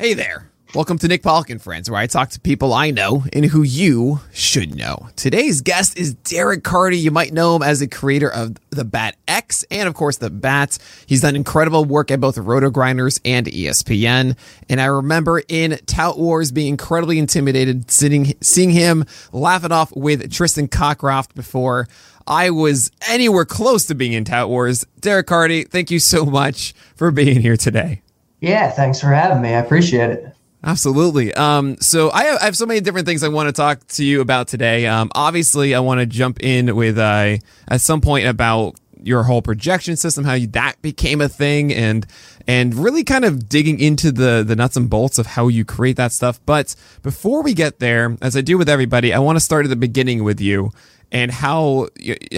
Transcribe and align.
Hey 0.00 0.14
there. 0.14 0.48
Welcome 0.76 0.96
to 0.98 1.08
Nick 1.08 1.24
Pollack 1.24 1.50
and 1.50 1.60
Friends, 1.60 1.90
where 1.90 1.98
I 1.98 2.06
talk 2.06 2.30
to 2.30 2.38
people 2.38 2.72
I 2.72 2.92
know 2.92 3.24
and 3.32 3.44
who 3.44 3.64
you 3.64 4.20
should 4.32 4.76
know. 4.76 5.08
Today's 5.16 5.60
guest 5.60 5.98
is 5.98 6.14
Derek 6.14 6.62
Carty. 6.62 6.96
You 6.96 7.10
might 7.10 7.32
know 7.32 7.56
him 7.56 7.64
as 7.64 7.80
the 7.80 7.88
creator 7.88 8.30
of 8.30 8.58
the 8.70 8.84
Bat 8.84 9.16
X 9.26 9.64
and, 9.72 9.88
of 9.88 9.94
course, 9.94 10.18
the 10.18 10.30
Bats. 10.30 10.78
He's 11.08 11.22
done 11.22 11.34
incredible 11.34 11.84
work 11.84 12.12
at 12.12 12.20
both 12.20 12.38
Roto 12.38 12.70
Grinders 12.70 13.20
and 13.24 13.48
ESPN. 13.48 14.38
And 14.68 14.80
I 14.80 14.84
remember 14.84 15.42
in 15.48 15.80
Tout 15.86 16.16
Wars 16.16 16.52
being 16.52 16.68
incredibly 16.68 17.18
intimidated, 17.18 17.90
sitting, 17.90 18.34
seeing 18.40 18.70
him 18.70 19.04
laugh 19.32 19.64
it 19.64 19.72
off 19.72 19.90
with 19.96 20.32
Tristan 20.32 20.68
Cockcroft 20.68 21.34
before 21.34 21.88
I 22.24 22.50
was 22.50 22.92
anywhere 23.08 23.44
close 23.44 23.86
to 23.86 23.96
being 23.96 24.12
in 24.12 24.24
Tout 24.24 24.48
Wars. 24.48 24.86
Derek 25.00 25.26
Carty, 25.26 25.64
thank 25.64 25.90
you 25.90 25.98
so 25.98 26.24
much 26.24 26.72
for 26.94 27.10
being 27.10 27.40
here 27.40 27.56
today. 27.56 28.02
Yeah, 28.40 28.70
thanks 28.70 29.00
for 29.00 29.08
having 29.08 29.42
me. 29.42 29.50
I 29.50 29.58
appreciate 29.58 30.10
it. 30.10 30.34
Absolutely. 30.64 31.32
Um, 31.34 31.76
so 31.78 32.10
I 32.10 32.24
have, 32.24 32.40
I 32.40 32.44
have, 32.46 32.56
so 32.56 32.66
many 32.66 32.80
different 32.80 33.06
things 33.06 33.22
I 33.22 33.28
want 33.28 33.48
to 33.48 33.52
talk 33.52 33.86
to 33.88 34.04
you 34.04 34.20
about 34.20 34.48
today. 34.48 34.86
Um, 34.86 35.10
obviously, 35.14 35.74
I 35.74 35.80
want 35.80 36.00
to 36.00 36.06
jump 36.06 36.42
in 36.42 36.74
with 36.74 36.98
uh, 36.98 37.36
at 37.68 37.80
some 37.80 38.00
point 38.00 38.26
about 38.26 38.74
your 39.00 39.22
whole 39.22 39.40
projection 39.40 39.96
system, 39.96 40.24
how 40.24 40.34
you, 40.34 40.48
that 40.48 40.80
became 40.82 41.20
a 41.20 41.28
thing, 41.28 41.72
and 41.72 42.06
and 42.48 42.74
really 42.74 43.04
kind 43.04 43.24
of 43.24 43.48
digging 43.48 43.78
into 43.78 44.10
the 44.10 44.42
the 44.46 44.56
nuts 44.56 44.76
and 44.76 44.90
bolts 44.90 45.18
of 45.18 45.26
how 45.26 45.46
you 45.46 45.64
create 45.64 45.96
that 45.96 46.12
stuff. 46.12 46.40
But 46.44 46.74
before 47.02 47.42
we 47.42 47.54
get 47.54 47.78
there, 47.78 48.16
as 48.20 48.36
I 48.36 48.40
do 48.40 48.58
with 48.58 48.68
everybody, 48.68 49.14
I 49.14 49.20
want 49.20 49.36
to 49.36 49.40
start 49.40 49.64
at 49.64 49.68
the 49.68 49.76
beginning 49.76 50.24
with 50.24 50.40
you 50.40 50.72
and 51.12 51.30
how 51.30 51.88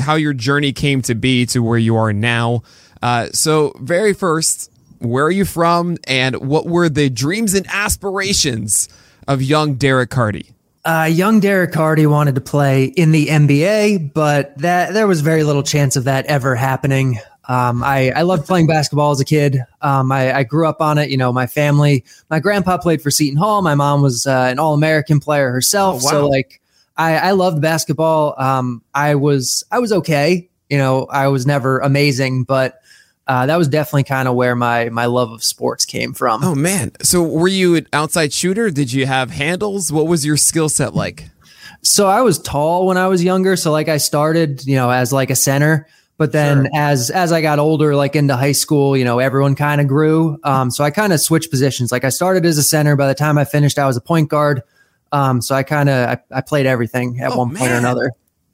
how 0.01 0.15
your 0.15 0.35
journey 0.35 0.73
came 0.73 1.01
to 1.03 1.15
be 1.15 1.47
to 1.47 1.61
where 1.61 1.79
you 1.79 1.97
are 1.97 2.13
now. 2.13 2.63
Uh, 3.03 3.29
so 3.33 3.73
very 3.81 4.13
first, 4.13 4.70
where 5.01 5.25
are 5.25 5.31
you 5.31 5.45
from, 5.45 5.97
and 6.07 6.37
what 6.37 6.67
were 6.67 6.89
the 6.89 7.11
dreams 7.11 7.55
and 7.55 7.67
aspirations 7.69 8.89
of 9.27 9.43
young 9.43 9.75
Derek 9.75 10.11
Carty? 10.11 10.53
Uh, 10.85 11.09
young 11.11 11.41
Derek 11.41 11.73
Carty 11.73 12.07
wanted 12.07 12.37
to 12.37 12.41
play 12.41 12.85
in 12.85 13.13
the 13.13 13.27
NBA, 13.27 14.15
but 14.15 14.57
that 14.59 14.95
there 14.95 15.07
was 15.07 15.21
very 15.21 15.43
little 15.45 15.63
chance 15.63 15.97
of 15.97 16.05
that 16.05 16.25
ever 16.27 16.55
happening. 16.55 17.19
Um, 17.49 17.83
I, 17.83 18.13
I 18.13 18.23
loved 18.23 18.47
playing 18.47 18.67
basketball 18.67 19.11
as 19.11 19.21
a 19.21 19.25
kid. 19.25 19.59
Um, 19.83 20.13
I, 20.13 20.33
I, 20.33 20.43
grew 20.45 20.69
up 20.69 20.81
on 20.81 20.99
it. 20.99 21.11
You 21.11 21.17
know, 21.17 21.33
my 21.33 21.49
family, 21.49 22.05
my 22.31 22.39
grandpa 22.39 22.79
played 22.79 23.03
for 23.03 23.11
Seton 23.11 23.37
Hall. 23.37 23.61
My 23.61 23.75
mom 23.75 24.03
was 24.03 24.25
uh, 24.25 24.49
an 24.51 24.61
All 24.61 24.73
American 24.73 25.19
player 25.19 25.51
herself. 25.51 26.03
Oh, 26.03 26.05
wow. 26.05 26.11
So 26.11 26.29
like, 26.29 26.61
I, 26.97 27.17
I 27.17 27.31
loved 27.33 27.61
basketball. 27.61 28.35
Um, 28.41 28.83
I 28.95 29.17
was 29.17 29.65
I 29.73 29.81
was 29.81 29.91
okay. 29.91 30.49
You 30.69 30.79
know, 30.79 31.07
I 31.07 31.29
was 31.29 31.47
never 31.47 31.81
amazing, 31.81 32.45
but 32.45 32.80
uh, 33.31 33.47
that 33.47 33.57
was 33.57 33.69
definitely 33.69 34.03
kind 34.03 34.27
of 34.27 34.35
where 34.35 34.57
my 34.57 34.89
my 34.89 35.07
love 35.07 35.31
of 35.31 35.45
sports 35.45 35.85
came 35.85 36.15
from. 36.15 36.43
Oh 36.43 36.57
man! 36.57 36.91
So 37.01 37.23
were 37.23 37.47
you 37.47 37.77
an 37.77 37.87
outside 37.93 38.33
shooter? 38.33 38.71
Did 38.71 38.93
you 38.93 39.07
have 39.07 39.31
handles? 39.31 39.93
What 39.93 40.09
was 40.09 40.27
your 40.27 40.37
skill 40.37 40.69
set 40.69 40.95
like? 40.95 41.31
So 41.83 42.09
I 42.09 42.23
was 42.23 42.41
tall 42.41 42.89
when 42.89 42.97
I 42.97 43.07
was 43.07 43.23
younger. 43.23 43.55
So 43.55 43.71
like 43.71 43.89
I 43.89 43.99
started, 43.99 44.67
you 44.67 44.75
know, 44.75 44.91
as 44.91 45.13
like 45.13 45.31
a 45.31 45.37
center. 45.37 45.87
But 46.17 46.33
then 46.33 46.65
sure. 46.65 46.71
as 46.75 47.09
as 47.11 47.31
I 47.31 47.41
got 47.41 47.61
older, 47.61 47.95
like 47.95 48.17
into 48.17 48.35
high 48.35 48.51
school, 48.51 48.97
you 48.97 49.05
know, 49.05 49.21
everyone 49.21 49.55
kind 49.55 49.81
of 49.81 49.87
grew. 49.87 50.37
Um, 50.43 50.73
so 50.73 50.83
I 50.83 50.91
kind 50.91 51.13
of 51.13 51.21
switched 51.21 51.53
positions. 51.53 51.93
Like 51.93 52.03
I 52.03 52.09
started 52.09 52.45
as 52.45 52.59
a 52.59 52.65
center. 52.65 52.97
By 52.97 53.07
the 53.07 53.15
time 53.15 53.39
I 53.39 53.45
finished, 53.45 53.79
I 53.79 53.87
was 53.87 53.97
a 53.97 54.01
point 54.01 54.29
guard. 54.29 54.65
Um, 55.13 55.41
so 55.41 55.55
I 55.55 55.63
kind 55.63 55.89
of 55.89 56.09
I, 56.09 56.19
I, 56.33 56.41
played 56.41 56.67
everything 56.67 57.21
at 57.21 57.31
oh, 57.31 57.39
one 57.39 57.55
point 57.55 57.71
or 57.71 57.77
another. 57.77 58.11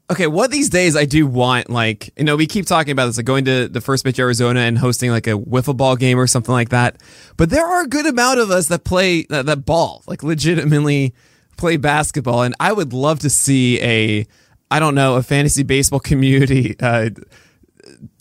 Okay, 0.09 0.27
what 0.27 0.51
these 0.51 0.69
days 0.69 0.95
I 0.95 1.03
do 1.03 1.27
want, 1.27 1.69
like, 1.69 2.13
you 2.17 2.23
know, 2.23 2.37
we 2.37 2.47
keep 2.47 2.65
talking 2.65 2.93
about 2.93 3.07
this, 3.07 3.17
like 3.17 3.25
going 3.25 3.43
to 3.43 3.67
the 3.67 3.81
first 3.81 4.05
pitch 4.05 4.17
Arizona 4.19 4.61
and 4.61 4.77
hosting 4.77 5.11
like 5.11 5.27
a 5.27 5.31
wiffle 5.31 5.75
ball 5.75 5.97
game 5.97 6.17
or 6.17 6.27
something 6.27 6.53
like 6.53 6.69
that. 6.69 7.01
But 7.35 7.49
there 7.49 7.65
are 7.65 7.81
a 7.81 7.87
good 7.87 8.05
amount 8.05 8.39
of 8.39 8.49
us 8.49 8.69
that 8.69 8.85
play 8.85 9.23
that, 9.23 9.45
that 9.47 9.65
ball, 9.65 10.03
like 10.07 10.23
legitimately 10.23 11.13
play 11.57 11.75
basketball. 11.75 12.43
And 12.43 12.55
I 12.57 12.71
would 12.71 12.93
love 12.93 13.19
to 13.19 13.29
see 13.29 13.81
a, 13.81 14.25
I 14.71 14.79
don't 14.79 14.95
know, 14.95 15.15
a 15.15 15.23
fantasy 15.23 15.63
baseball 15.63 15.99
community 16.11 16.77
uh, 16.79 17.09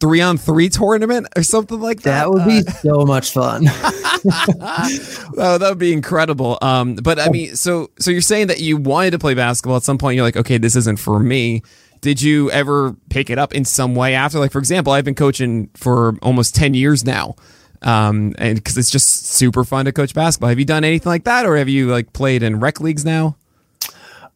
three 0.01 0.21
on 0.21 0.39
three 0.39 0.69
tournament 0.69 1.27
or 1.37 1.43
something 1.43 1.81
like 1.81 2.03
that. 2.03 2.25
That 2.25 2.31
would 2.31 2.45
be 2.45 2.63
uh, 2.67 2.73
so 2.73 3.05
much 3.05 3.33
fun. 3.33 3.65
oh, 3.69 5.59
that 5.59 5.67
would 5.69 5.79
be 5.79 5.93
incredible. 5.93 6.59
Um, 6.63 6.97
but 6.97 7.19
I 7.19 7.29
mean, 7.29 7.57
so 7.57 7.91
so 7.99 8.11
you're 8.11 8.21
saying 8.21 8.49
that 8.49 8.61
you 8.61 8.77
wanted 8.77 9.13
to 9.13 9.19
play 9.19 9.35
basketball 9.35 9.77
at 9.77 9.83
some 9.83 9.99
point. 9.99 10.17
You're 10.17 10.25
like, 10.25 10.37
okay, 10.37 10.59
this 10.59 10.77
isn't 10.77 10.99
for 10.99 11.21
me. 11.21 11.63
Did 12.01 12.21
you 12.21 12.51
ever 12.51 12.95
pick 13.11 13.31
it 13.31 13.39
up 13.39 13.55
in 13.55 13.65
some 13.65 13.95
way 13.95 14.15
after? 14.15 14.39
Like, 14.39 14.53
for 14.53 14.59
example, 14.59 14.93
I've 14.93 15.05
been 15.05 15.15
coaching 15.15 15.71
for 15.75 16.17
almost 16.23 16.55
ten 16.55 16.75
years 16.75 17.05
now, 17.05 17.37
um, 17.83 18.35
and 18.39 18.57
because 18.57 18.77
it's 18.77 18.91
just 18.91 19.27
super 19.27 19.65
fun 19.65 19.87
to 19.87 19.93
coach 19.93 20.15
basketball. 20.15 20.51
Have 20.51 20.59
you 20.59 20.65
done 20.65 20.85
anything 20.85 21.11
like 21.11 21.25
that, 21.25 21.47
or 21.47 21.57
have 21.57 21.69
you 21.69 21.89
like 21.89 22.13
played 22.13 22.43
in 22.43 22.61
rec 22.61 22.81
leagues 22.81 23.05
now? 23.05 23.37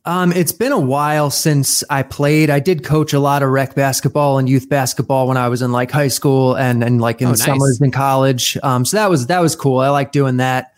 Um, 0.06 0.33
it's 0.33 0.53
been 0.53 0.72
a 0.72 0.81
while 0.81 1.31
since 1.31 1.84
I 1.91 2.03
played. 2.03 2.49
I 2.49 2.59
did 2.59 2.84
coach 2.84 3.12
a 3.12 3.21
lot 3.21 3.43
of 3.43 3.50
rec 3.50 3.75
basketball 3.75 4.38
and 4.38 4.49
youth 4.49 4.69
basketball 4.69 5.28
when 5.28 5.37
I 5.37 5.49
was 5.49 5.61
in 5.61 5.72
like 5.72 5.91
high 5.91 6.09
school 6.09 6.56
and 6.56 6.83
and 6.83 7.00
like 7.00 7.21
in 7.21 7.28
oh, 7.28 7.33
the 7.33 7.38
nice. 7.38 7.44
summers 7.44 7.81
in 7.81 7.91
college. 7.91 8.56
Um, 8.62 8.84
so 8.87 8.97
that 8.97 9.10
was 9.10 9.27
that 9.27 9.41
was 9.41 9.55
cool. 9.55 9.78
I 9.81 9.91
like 9.91 10.12
doing 10.12 10.39
that. 10.39 10.72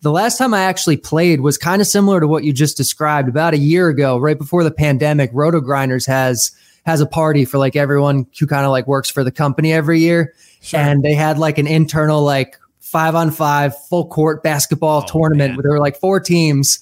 The 0.00 0.12
last 0.12 0.38
time 0.38 0.54
I 0.54 0.60
actually 0.60 0.96
played 0.96 1.40
was 1.40 1.58
kind 1.58 1.82
of 1.82 1.88
similar 1.88 2.20
to 2.20 2.28
what 2.28 2.44
you 2.44 2.52
just 2.52 2.76
described. 2.76 3.28
About 3.28 3.52
a 3.52 3.58
year 3.58 3.88
ago, 3.88 4.16
right 4.16 4.38
before 4.38 4.62
the 4.62 4.70
pandemic, 4.70 5.30
Roto 5.32 5.60
Grinders 5.60 6.06
has 6.06 6.52
has 6.86 7.00
a 7.00 7.06
party 7.06 7.44
for 7.44 7.58
like 7.58 7.74
everyone 7.74 8.26
who 8.38 8.46
kind 8.46 8.64
of 8.64 8.70
like 8.70 8.86
works 8.86 9.10
for 9.10 9.24
the 9.24 9.32
company 9.32 9.72
every 9.72 9.98
year, 9.98 10.34
sure. 10.60 10.78
and 10.78 11.02
they 11.02 11.14
had 11.14 11.36
like 11.36 11.58
an 11.58 11.66
internal 11.66 12.22
like 12.22 12.56
five 12.78 13.16
on 13.16 13.32
five 13.32 13.74
full 13.88 14.06
court 14.06 14.44
basketball 14.44 15.02
oh, 15.04 15.12
tournament 15.12 15.50
man. 15.50 15.56
where 15.56 15.62
there 15.62 15.72
were 15.72 15.80
like 15.80 15.98
four 15.98 16.20
teams. 16.20 16.78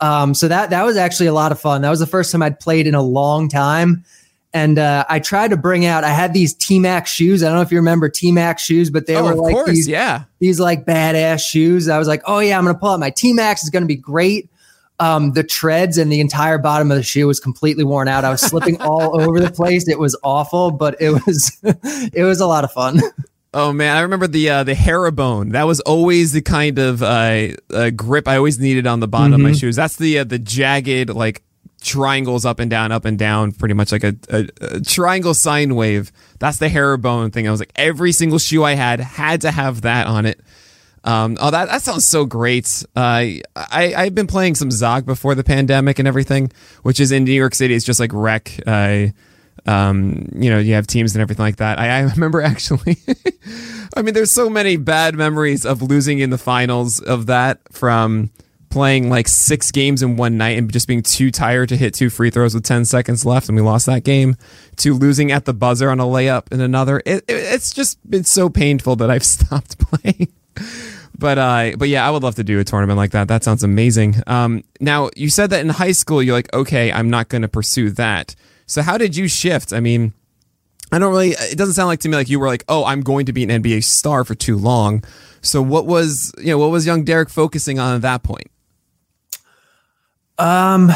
Um, 0.00 0.34
so 0.34 0.48
that 0.48 0.70
that 0.70 0.84
was 0.84 0.96
actually 0.96 1.26
a 1.26 1.32
lot 1.32 1.52
of 1.52 1.60
fun. 1.60 1.82
That 1.82 1.90
was 1.90 2.00
the 2.00 2.06
first 2.06 2.32
time 2.32 2.42
I'd 2.42 2.60
played 2.60 2.86
in 2.86 2.94
a 2.94 3.02
long 3.02 3.48
time. 3.48 4.04
And 4.52 4.78
uh, 4.78 5.04
I 5.08 5.18
tried 5.18 5.50
to 5.50 5.56
bring 5.56 5.84
out. 5.84 6.04
I 6.04 6.10
had 6.10 6.32
these 6.32 6.54
T 6.54 6.78
Max 6.78 7.10
shoes. 7.10 7.42
I 7.42 7.48
don't 7.48 7.56
know 7.56 7.62
if 7.62 7.72
you 7.72 7.78
remember 7.78 8.08
T 8.08 8.30
Max 8.30 8.62
shoes, 8.62 8.88
but 8.88 9.06
they 9.06 9.16
oh, 9.16 9.24
were 9.24 9.34
like 9.34 9.54
course, 9.54 9.68
these, 9.68 9.88
yeah, 9.88 10.24
these 10.38 10.60
like 10.60 10.84
badass 10.84 11.44
shoes. 11.44 11.88
I 11.88 11.98
was 11.98 12.06
like, 12.06 12.22
oh 12.26 12.38
yeah, 12.38 12.56
I'm 12.56 12.64
gonna 12.64 12.78
pull 12.78 12.90
out 12.90 13.00
my 13.00 13.10
T 13.10 13.32
Max. 13.32 13.62
It's 13.62 13.70
gonna 13.70 13.86
be 13.86 13.96
great. 13.96 14.48
Um, 15.00 15.32
the 15.32 15.42
treads 15.42 15.98
and 15.98 16.10
the 16.12 16.20
entire 16.20 16.58
bottom 16.58 16.92
of 16.92 16.96
the 16.96 17.02
shoe 17.02 17.26
was 17.26 17.40
completely 17.40 17.82
worn 17.82 18.06
out. 18.06 18.24
I 18.24 18.30
was 18.30 18.40
slipping 18.40 18.80
all 18.80 19.20
over 19.20 19.40
the 19.40 19.50
place. 19.50 19.88
It 19.88 19.98
was 19.98 20.16
awful, 20.22 20.70
but 20.70 21.00
it 21.00 21.10
was 21.10 21.58
it 21.62 22.22
was 22.22 22.40
a 22.40 22.46
lot 22.46 22.62
of 22.62 22.72
fun. 22.72 23.00
Oh 23.54 23.72
man, 23.72 23.96
I 23.96 24.00
remember 24.00 24.26
the 24.26 24.50
uh, 24.50 24.64
the 24.64 24.74
herringbone. 24.74 25.50
That 25.50 25.62
was 25.62 25.78
always 25.80 26.32
the 26.32 26.42
kind 26.42 26.76
of 26.80 27.04
uh, 27.04 27.50
uh, 27.72 27.90
grip 27.90 28.26
I 28.26 28.36
always 28.36 28.58
needed 28.58 28.86
on 28.88 28.98
the 28.98 29.06
bottom 29.06 29.26
mm-hmm. 29.26 29.34
of 29.34 29.40
my 29.40 29.50
mm-hmm. 29.50 29.58
shoes. 29.58 29.76
That's 29.76 29.94
the 29.94 30.18
uh, 30.18 30.24
the 30.24 30.40
jagged 30.40 31.10
like 31.10 31.44
triangles 31.80 32.44
up 32.44 32.58
and 32.58 32.68
down, 32.68 32.90
up 32.90 33.04
and 33.04 33.16
down, 33.16 33.52
pretty 33.52 33.74
much 33.74 33.92
like 33.92 34.02
a, 34.02 34.16
a, 34.28 34.48
a 34.60 34.80
triangle 34.80 35.34
sine 35.34 35.76
wave. 35.76 36.10
That's 36.40 36.58
the 36.58 36.68
herringbone 36.68 37.30
thing. 37.30 37.46
I 37.46 37.52
was 37.52 37.60
like, 37.60 37.72
every 37.76 38.10
single 38.10 38.40
shoe 38.40 38.64
I 38.64 38.74
had 38.74 38.98
had 38.98 39.42
to 39.42 39.52
have 39.52 39.82
that 39.82 40.08
on 40.08 40.26
it. 40.26 40.40
Um, 41.04 41.36
oh, 41.38 41.50
that, 41.50 41.68
that 41.68 41.82
sounds 41.82 42.06
so 42.06 42.24
great. 42.24 42.84
Uh, 42.96 43.44
I, 43.54 43.94
I've 43.94 44.14
been 44.14 44.26
playing 44.26 44.54
some 44.54 44.70
Zog 44.70 45.04
before 45.04 45.34
the 45.34 45.44
pandemic 45.44 45.98
and 45.98 46.08
everything, 46.08 46.50
which 46.82 46.98
is 46.98 47.12
in 47.12 47.24
New 47.24 47.32
York 47.32 47.54
City. 47.54 47.74
It's 47.74 47.84
just 47.84 48.00
like 48.00 48.10
wreck. 48.14 48.58
Uh, 48.66 49.08
um, 49.66 50.28
you 50.34 50.50
know, 50.50 50.58
you 50.58 50.74
have 50.74 50.86
teams 50.86 51.14
and 51.14 51.22
everything 51.22 51.44
like 51.44 51.56
that. 51.56 51.78
I, 51.78 51.98
I 51.98 52.00
remember 52.00 52.40
actually, 52.42 52.98
I 53.96 54.02
mean, 54.02 54.14
there's 54.14 54.32
so 54.32 54.50
many 54.50 54.76
bad 54.76 55.14
memories 55.14 55.64
of 55.64 55.82
losing 55.82 56.18
in 56.18 56.30
the 56.30 56.38
finals 56.38 57.00
of 57.00 57.26
that 57.26 57.60
from 57.72 58.30
playing 58.74 59.08
like 59.08 59.28
six 59.28 59.70
games 59.70 60.02
in 60.02 60.16
one 60.16 60.36
night 60.36 60.58
and 60.58 60.72
just 60.72 60.88
being 60.88 61.00
too 61.00 61.30
tired 61.30 61.68
to 61.68 61.76
hit 61.76 61.94
two 61.94 62.10
free 62.10 62.28
throws 62.28 62.54
with 62.54 62.64
10 62.64 62.84
seconds 62.84 63.24
left 63.24 63.48
and 63.48 63.54
we 63.54 63.62
lost 63.62 63.86
that 63.86 64.02
game 64.02 64.34
to 64.74 64.94
losing 64.94 65.30
at 65.30 65.44
the 65.44 65.54
buzzer 65.54 65.88
on 65.90 66.00
a 66.00 66.04
layup 66.04 66.52
in 66.52 66.60
another. 66.60 67.00
It, 67.06 67.22
it, 67.28 67.34
it's 67.36 67.72
just 67.72 67.98
been 68.10 68.24
so 68.24 68.48
painful 68.48 68.96
that 68.96 69.10
I've 69.10 69.24
stopped 69.24 69.78
playing. 69.78 70.32
but 71.16 71.38
uh, 71.38 71.72
but 71.78 71.88
yeah, 71.88 72.06
I 72.06 72.10
would 72.10 72.24
love 72.24 72.34
to 72.34 72.42
do 72.42 72.58
a 72.58 72.64
tournament 72.64 72.96
like 72.96 73.12
that. 73.12 73.28
That 73.28 73.44
sounds 73.44 73.62
amazing. 73.62 74.16
Um, 74.26 74.64
now 74.80 75.10
you 75.14 75.30
said 75.30 75.50
that 75.50 75.60
in 75.60 75.68
high 75.68 75.92
school 75.92 76.20
you're 76.20 76.34
like, 76.34 76.52
okay, 76.52 76.90
I'm 76.90 77.10
not 77.10 77.28
going 77.28 77.42
to 77.42 77.48
pursue 77.48 77.90
that. 77.90 78.34
So 78.66 78.82
how 78.82 78.98
did 78.98 79.16
you 79.16 79.28
shift? 79.28 79.72
I 79.72 79.80
mean, 79.80 80.12
I 80.92 80.98
don't 80.98 81.10
really. 81.10 81.30
It 81.30 81.58
doesn't 81.58 81.74
sound 81.74 81.88
like 81.88 82.00
to 82.00 82.08
me 82.08 82.16
like 82.16 82.28
you 82.28 82.38
were 82.38 82.46
like, 82.46 82.64
oh, 82.68 82.84
I'm 82.84 83.00
going 83.00 83.26
to 83.26 83.32
be 83.32 83.42
an 83.42 83.50
NBA 83.50 83.84
star 83.84 84.24
for 84.24 84.34
too 84.34 84.56
long. 84.56 85.04
So 85.42 85.60
what 85.60 85.86
was 85.86 86.32
you 86.38 86.46
know 86.46 86.58
what 86.58 86.70
was 86.70 86.86
young 86.86 87.04
Derek 87.04 87.28
focusing 87.28 87.78
on 87.78 87.96
at 87.96 88.02
that 88.02 88.22
point? 88.22 88.50
Um, 90.38 90.90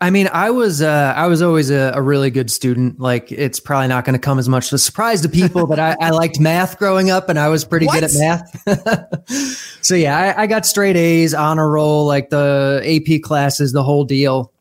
I 0.00 0.10
mean, 0.10 0.28
I 0.32 0.50
was 0.50 0.82
uh, 0.82 1.14
I 1.16 1.28
was 1.28 1.42
always 1.42 1.70
a, 1.70 1.92
a 1.94 2.02
really 2.02 2.30
good 2.30 2.50
student. 2.50 2.98
Like, 2.98 3.30
it's 3.30 3.60
probably 3.60 3.86
not 3.86 4.04
going 4.04 4.14
to 4.14 4.18
come 4.18 4.40
as 4.40 4.48
much 4.48 4.66
of 4.68 4.72
a 4.72 4.78
surprise 4.78 5.20
to 5.22 5.28
people, 5.28 5.66
but 5.66 5.78
I, 5.78 5.96
I 6.00 6.10
liked 6.10 6.40
math 6.40 6.78
growing 6.78 7.10
up, 7.10 7.28
and 7.28 7.38
I 7.38 7.48
was 7.48 7.64
pretty 7.64 7.86
what? 7.86 8.00
good 8.00 8.04
at 8.04 8.14
math. 8.14 9.28
so 9.80 9.94
yeah, 9.94 10.34
I, 10.36 10.42
I 10.42 10.46
got 10.48 10.66
straight 10.66 10.96
A's, 10.96 11.34
honor 11.34 11.70
roll, 11.70 12.04
like 12.04 12.30
the 12.30 12.82
AP 12.84 13.22
classes, 13.22 13.72
the 13.72 13.84
whole 13.84 14.04
deal. 14.04 14.52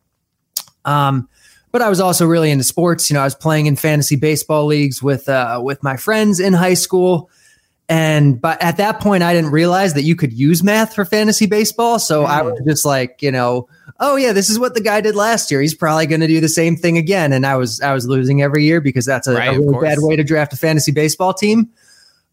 Um, 0.85 1.27
but 1.71 1.81
I 1.81 1.89
was 1.89 1.99
also 1.99 2.25
really 2.25 2.51
into 2.51 2.63
sports. 2.63 3.09
You 3.09 3.13
know, 3.15 3.21
I 3.21 3.25
was 3.25 3.35
playing 3.35 3.65
in 3.65 3.75
fantasy 3.75 4.15
baseball 4.15 4.65
leagues 4.65 5.01
with 5.01 5.29
uh, 5.29 5.61
with 5.63 5.81
my 5.83 5.97
friends 5.97 6.39
in 6.39 6.53
high 6.53 6.73
school, 6.73 7.29
And 7.91 8.39
but 8.39 8.61
at 8.63 8.77
that 8.77 9.01
point, 9.01 9.21
I 9.21 9.33
didn't 9.33 9.51
realize 9.51 9.95
that 9.95 10.03
you 10.03 10.15
could 10.15 10.31
use 10.31 10.63
math 10.63 10.95
for 10.95 11.03
fantasy 11.03 11.45
baseball. 11.45 11.99
So. 11.99 12.23
I 12.23 12.41
was 12.41 12.61
just 12.65 12.85
like, 12.85 13.21
you 13.21 13.33
know, 13.33 13.67
oh 13.99 14.15
yeah, 14.15 14.31
this 14.31 14.49
is 14.49 14.57
what 14.57 14.75
the 14.75 14.81
guy 14.81 15.01
did 15.01 15.13
last 15.13 15.51
year. 15.51 15.59
He's 15.59 15.75
probably 15.75 16.05
going 16.05 16.21
to 16.21 16.27
do 16.27 16.39
the 16.39 16.47
same 16.47 16.77
thing 16.77 16.97
again. 16.97 17.33
And 17.33 17.45
I 17.45 17.57
was 17.57 17.81
I 17.81 17.93
was 17.93 18.07
losing 18.07 18.41
every 18.41 18.63
year 18.63 18.79
because 18.79 19.05
that's 19.05 19.27
a, 19.27 19.33
right, 19.33 19.49
a 19.49 19.59
really 19.59 19.77
bad 19.81 19.97
way 19.99 20.15
to 20.15 20.23
draft 20.23 20.53
a 20.53 20.55
fantasy 20.55 20.93
baseball 20.93 21.33
team. 21.33 21.69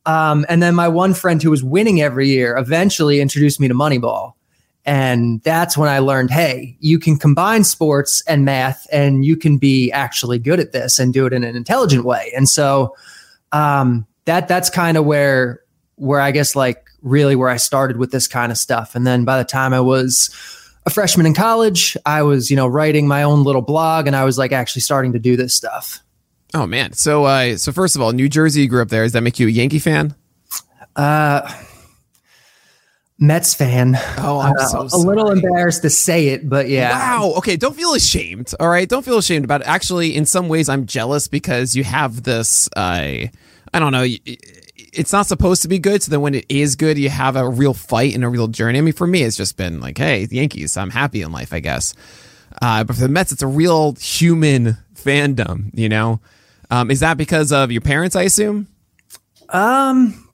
Um, 0.07 0.47
and 0.49 0.63
then 0.63 0.77
my 0.77 0.87
one 0.87 1.13
friend 1.13 1.43
who 1.43 1.51
was 1.51 1.65
winning 1.65 2.01
every 2.01 2.29
year 2.29 2.57
eventually 2.57 3.21
introduced 3.21 3.59
me 3.59 3.67
to 3.67 3.75
Moneyball. 3.75 4.35
And 4.89 5.43
that's 5.43 5.77
when 5.77 5.91
I 5.91 5.99
learned, 5.99 6.31
hey, 6.31 6.75
you 6.81 6.99
can 6.99 7.19
combine 7.19 7.63
sports 7.63 8.23
and 8.27 8.47
math, 8.47 8.87
and 8.91 9.23
you 9.23 9.37
can 9.37 9.59
be 9.59 9.93
actually 9.93 10.39
good 10.39 10.61
at 10.61 10.73
this 10.73 10.99
and 10.99 11.13
do 11.13 11.27
it 11.27 11.35
in 11.35 11.45
an 11.45 11.55
intelligent 11.55 12.07
way. 12.07 12.33
And 12.35 12.49
so, 12.49 12.97
um, 13.53 14.07
that 14.25 14.49
that's 14.49 14.71
kind 14.71 14.97
of 14.97 15.05
where 15.05 15.61
where 15.97 16.21
I 16.23 16.31
guess 16.31 16.57
like 16.57 16.87
really 17.03 17.37
where 17.37 17.51
I 17.51 17.59
started 17.59 17.99
with 17.99 18.13
this 18.13 18.27
kind 18.27 18.51
of 18.51 18.57
stuff. 18.57 18.95
And 18.95 19.07
then 19.07 19.27
by 19.27 19.37
the 19.37 19.45
time 19.45 19.75
I 19.75 19.81
was 19.83 20.31
a 20.87 20.91
freshman 20.91 21.27
in 21.27 21.35
college, 21.35 21.95
I 22.07 22.23
was, 22.23 22.51
you 22.51 22.57
know, 22.57 22.67
writing 22.67 23.07
my 23.07 23.25
own 23.25 23.45
little 23.45 23.61
blog 23.61 24.07
and 24.07 24.17
I 24.17 24.25
was 24.25 24.39
like 24.39 24.53
actually 24.53 24.83
starting 24.83 25.13
to 25.13 25.19
do 25.19 25.37
this 25.37 25.55
stuff. 25.55 26.01
Oh 26.55 26.67
man. 26.67 26.95
So 26.95 27.25
uh 27.25 27.59
so 27.59 27.73
first 27.73 27.95
of 27.95 28.01
all, 28.01 28.13
New 28.13 28.31
Jersey, 28.31 28.63
you 28.63 28.69
grew 28.69 28.81
up 28.81 28.89
there. 28.89 29.03
Does 29.03 29.13
that 29.13 29.23
make 29.23 29.39
you 29.39 29.49
a 29.49 29.51
Yankee 29.51 29.81
fan? 29.81 30.15
Uh 30.97 31.43
Mets 33.19 33.55
fan. 33.55 33.97
Oh, 34.19 34.39
I'm 34.39 34.55
uh, 34.57 34.89
so 34.89 34.97
a 34.97 34.99
little 34.99 35.31
embarrassed 35.31 35.83
to 35.83 35.91
say 35.91 36.29
it, 36.29 36.49
but 36.49 36.69
yeah. 36.69 37.19
Wow. 37.19 37.35
Okay, 37.39 37.57
don't 37.57 37.75
feel 37.75 37.95
ashamed. 37.95 38.53
All 38.61 38.69
right, 38.69 38.89
don't 38.89 39.05
feel 39.05 39.19
ashamed 39.19 39.45
about 39.45 39.63
it. 39.63 39.67
Actually, 39.67 40.15
in 40.15 40.25
some 40.25 40.49
ways, 40.49 40.69
I'm 40.69 40.87
jealous 40.87 41.27
because 41.27 41.75
you 41.75 41.83
have 41.83 42.23
this. 42.23 42.69
Uh, 42.77 43.27
I 43.75 43.79
don't 43.79 43.93
know. 43.93 44.07
It's 44.07 45.13
not 45.13 45.27
supposed 45.27 45.63
to 45.63 45.69
be 45.69 45.79
good. 45.79 46.03
So 46.03 46.11
then 46.11 46.21
when 46.21 46.35
it 46.35 46.47
is 46.49 46.77
good, 46.77 46.97
you 46.97 47.09
have 47.09 47.35
a 47.35 47.49
real 47.49 47.75
fight 47.75 48.15
and 48.15 48.25
a 48.25 48.29
real 48.29 48.47
journey. 48.47 48.79
I 48.79 48.83
mean, 48.83 48.95
for 48.95 49.07
me, 49.07 49.23
it's 49.25 49.37
just 49.37 49.57
been 49.57 49.81
like, 49.81 49.99
hey, 49.99 50.27
the 50.27 50.37
Yankees, 50.37 50.77
I'm 50.77 50.91
happy 50.91 51.23
in 51.23 51.33
life, 51.33 51.53
I 51.53 51.61
guess. 51.61 51.95
Uh, 52.63 52.85
but 52.85 52.97
for 52.97 53.03
the 53.03 53.09
Mets, 53.09 53.33
it's 53.33 53.43
a 53.43 53.47
real 53.47 53.95
human 53.95 54.77
fandom, 54.95 55.71
you 55.75 55.89
know? 55.89 56.21
Um, 56.71 56.91
is 56.91 57.01
that 57.01 57.17
because 57.17 57.53
of 57.53 57.73
your 57.73 57.81
parents, 57.81 58.17
I 58.17 58.23
assume? 58.23 58.69
Um, 59.49 60.28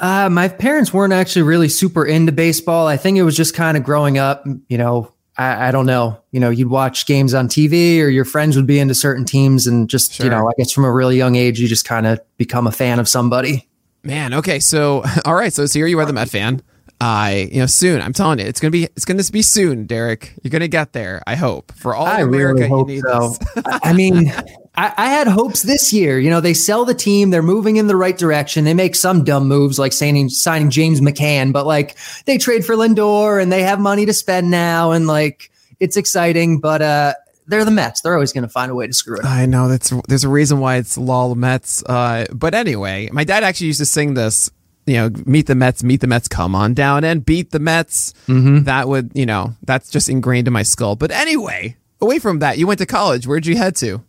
uh, 0.00 0.28
my 0.30 0.48
parents 0.48 0.92
weren't 0.92 1.12
actually 1.12 1.42
really 1.42 1.68
super 1.68 2.04
into 2.04 2.32
baseball. 2.32 2.86
I 2.86 2.96
think 2.96 3.18
it 3.18 3.22
was 3.22 3.36
just 3.36 3.54
kind 3.54 3.76
of 3.76 3.84
growing 3.84 4.18
up, 4.18 4.46
you 4.68 4.78
know, 4.78 5.12
I, 5.38 5.68
I, 5.68 5.70
don't 5.70 5.86
know, 5.86 6.20
you 6.32 6.40
know, 6.40 6.50
you'd 6.50 6.68
watch 6.68 7.06
games 7.06 7.34
on 7.34 7.48
TV 7.48 8.00
or 8.00 8.08
your 8.08 8.24
friends 8.24 8.56
would 8.56 8.66
be 8.66 8.78
into 8.78 8.94
certain 8.94 9.24
teams 9.24 9.66
and 9.66 9.88
just, 9.88 10.14
sure. 10.14 10.26
you 10.26 10.30
know, 10.30 10.48
I 10.48 10.52
guess 10.56 10.72
from 10.72 10.84
a 10.84 10.92
really 10.92 11.16
young 11.16 11.36
age, 11.36 11.60
you 11.60 11.68
just 11.68 11.84
kind 11.84 12.06
of 12.06 12.20
become 12.38 12.66
a 12.66 12.72
fan 12.72 12.98
of 12.98 13.08
somebody. 13.08 13.68
Man, 14.02 14.32
okay. 14.34 14.60
So, 14.60 15.04
all 15.24 15.34
right. 15.34 15.52
So, 15.52 15.66
so 15.66 15.78
here 15.78 15.86
you 15.86 15.98
are, 15.98 16.06
the 16.06 16.12
Met 16.12 16.30
fan. 16.30 16.62
I, 16.98 17.50
you 17.52 17.60
know, 17.60 17.66
soon. 17.66 18.00
I'm 18.00 18.14
telling 18.14 18.38
you, 18.38 18.46
it's 18.46 18.58
gonna 18.58 18.70
be, 18.70 18.84
it's 18.84 19.04
gonna 19.04 19.22
be 19.30 19.42
soon, 19.42 19.84
Derek. 19.84 20.32
You're 20.42 20.50
gonna 20.50 20.66
get 20.66 20.94
there. 20.94 21.22
I 21.26 21.34
hope 21.34 21.72
for 21.72 21.94
all 21.94 22.06
I 22.06 22.20
America. 22.20 22.62
Really 22.62 23.00
hope 23.00 23.36
so. 23.36 23.62
I 23.66 23.92
mean, 23.92 24.32
I, 24.76 24.92
I, 24.96 25.06
had 25.06 25.26
hopes 25.26 25.62
this 25.62 25.92
year. 25.92 26.18
You 26.18 26.30
know, 26.30 26.40
they 26.40 26.54
sell 26.54 26.84
the 26.84 26.94
team, 26.94 27.30
they're 27.30 27.42
moving 27.42 27.76
in 27.76 27.86
the 27.86 27.96
right 27.96 28.16
direction. 28.16 28.64
They 28.64 28.74
make 28.74 28.94
some 28.94 29.24
dumb 29.24 29.48
moves 29.48 29.78
like 29.78 29.92
signing 29.92 30.28
signing 30.28 30.70
James 30.70 31.00
McCann, 31.00 31.52
but 31.52 31.66
like 31.66 31.96
they 32.26 32.38
trade 32.38 32.64
for 32.64 32.74
Lindor 32.74 33.40
and 33.40 33.50
they 33.50 33.62
have 33.62 33.80
money 33.80 34.06
to 34.06 34.12
spend 34.12 34.50
now, 34.50 34.92
and 34.92 35.06
like 35.06 35.50
it's 35.80 35.96
exciting. 35.96 36.60
But 36.60 36.82
uh, 36.82 37.14
they're 37.46 37.64
the 37.64 37.70
Mets. 37.70 38.00
They're 38.00 38.14
always 38.14 38.32
going 38.32 38.42
to 38.42 38.48
find 38.48 38.70
a 38.70 38.74
way 38.74 38.86
to 38.86 38.92
screw 38.92 39.16
it. 39.16 39.24
Up. 39.24 39.30
I 39.30 39.46
know 39.46 39.68
that's 39.68 39.92
there's 40.08 40.24
a 40.24 40.28
reason 40.28 40.60
why 40.60 40.76
it's 40.76 40.98
lol 40.98 41.34
Mets. 41.34 41.82
Uh, 41.84 42.26
but 42.32 42.54
anyway, 42.54 43.08
my 43.12 43.24
dad 43.24 43.44
actually 43.44 43.68
used 43.68 43.80
to 43.80 43.86
sing 43.86 44.14
this 44.14 44.50
you 44.86 44.94
know, 44.94 45.10
meet 45.26 45.46
the 45.46 45.54
Mets, 45.54 45.82
meet 45.82 46.00
the 46.00 46.06
Mets, 46.06 46.28
come 46.28 46.54
on 46.54 46.72
down 46.72 47.04
and 47.04 47.26
beat 47.26 47.50
the 47.50 47.58
Mets. 47.58 48.14
Mm-hmm. 48.28 48.64
That 48.64 48.88
would, 48.88 49.10
you 49.14 49.26
know, 49.26 49.54
that's 49.62 49.90
just 49.90 50.08
ingrained 50.08 50.46
in 50.46 50.52
my 50.52 50.62
skull. 50.62 50.94
But 50.94 51.10
anyway, 51.10 51.76
away 52.00 52.20
from 52.20 52.38
that, 52.38 52.58
you 52.58 52.66
went 52.66 52.78
to 52.78 52.86
college. 52.86 53.26
Where'd 53.26 53.46
you 53.46 53.56
head 53.56 53.74
to? 53.76 54.04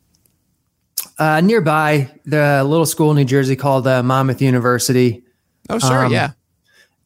Uh, 1.19 1.41
nearby, 1.41 2.09
the 2.25 2.63
little 2.63 2.85
school 2.85 3.11
in 3.11 3.17
New 3.17 3.25
Jersey 3.25 3.55
called 3.55 3.87
uh, 3.87 4.03
Monmouth 4.03 4.41
University. 4.41 5.23
Oh, 5.69 5.79
sure, 5.79 6.05
um, 6.05 6.11
yeah, 6.11 6.31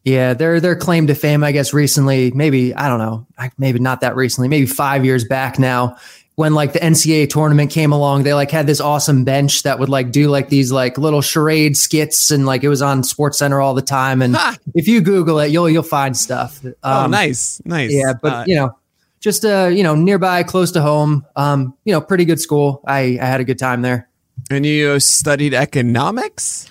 yeah. 0.03 0.33
Their 0.33 0.59
their 0.59 0.75
claim 0.75 1.07
to 1.07 1.15
fame, 1.15 1.43
I 1.43 1.51
guess, 1.51 1.73
recently, 1.73 2.31
maybe 2.31 2.75
I 2.75 2.89
don't 2.89 2.99
know, 2.99 3.25
maybe 3.57 3.79
not 3.79 4.01
that 4.01 4.15
recently, 4.15 4.49
maybe 4.49 4.65
five 4.65 5.05
years 5.05 5.23
back 5.23 5.57
now, 5.57 5.97
when 6.35 6.53
like 6.53 6.73
the 6.73 6.79
NCAA 6.79 7.29
tournament 7.29 7.71
came 7.71 7.91
along, 7.91 8.23
they 8.23 8.33
like 8.33 8.51
had 8.51 8.65
this 8.65 8.81
awesome 8.81 9.23
bench 9.23 9.63
that 9.63 9.79
would 9.79 9.89
like 9.89 10.11
do 10.11 10.27
like 10.29 10.49
these 10.49 10.71
like 10.71 10.97
little 10.97 11.21
charade 11.21 11.77
skits 11.77 12.31
and 12.31 12.45
like 12.45 12.63
it 12.63 12.69
was 12.69 12.81
on 12.81 13.03
Sports 13.03 13.37
Center 13.37 13.61
all 13.61 13.73
the 13.73 13.81
time. 13.81 14.21
And 14.21 14.35
ha! 14.35 14.55
if 14.73 14.87
you 14.87 15.01
Google 15.01 15.39
it, 15.39 15.51
you'll 15.51 15.69
you'll 15.69 15.83
find 15.83 16.15
stuff. 16.15 16.59
Oh, 16.65 16.69
um, 16.83 17.05
oh, 17.05 17.07
nice, 17.07 17.61
nice. 17.65 17.91
Yeah, 17.93 18.13
but 18.19 18.33
uh, 18.33 18.43
you 18.47 18.55
know, 18.55 18.77
just 19.21 19.45
uh, 19.45 19.69
you 19.71 19.83
know, 19.83 19.95
nearby, 19.95 20.43
close 20.43 20.71
to 20.71 20.81
home. 20.81 21.25
Um, 21.37 21.75
you 21.85 21.93
know, 21.93 22.01
pretty 22.01 22.25
good 22.25 22.41
school. 22.41 22.83
I 22.85 23.17
I 23.21 23.25
had 23.25 23.39
a 23.39 23.45
good 23.45 23.59
time 23.59 23.81
there. 23.81 24.09
And 24.49 24.65
you 24.65 24.99
studied 24.99 25.53
economics. 25.53 26.67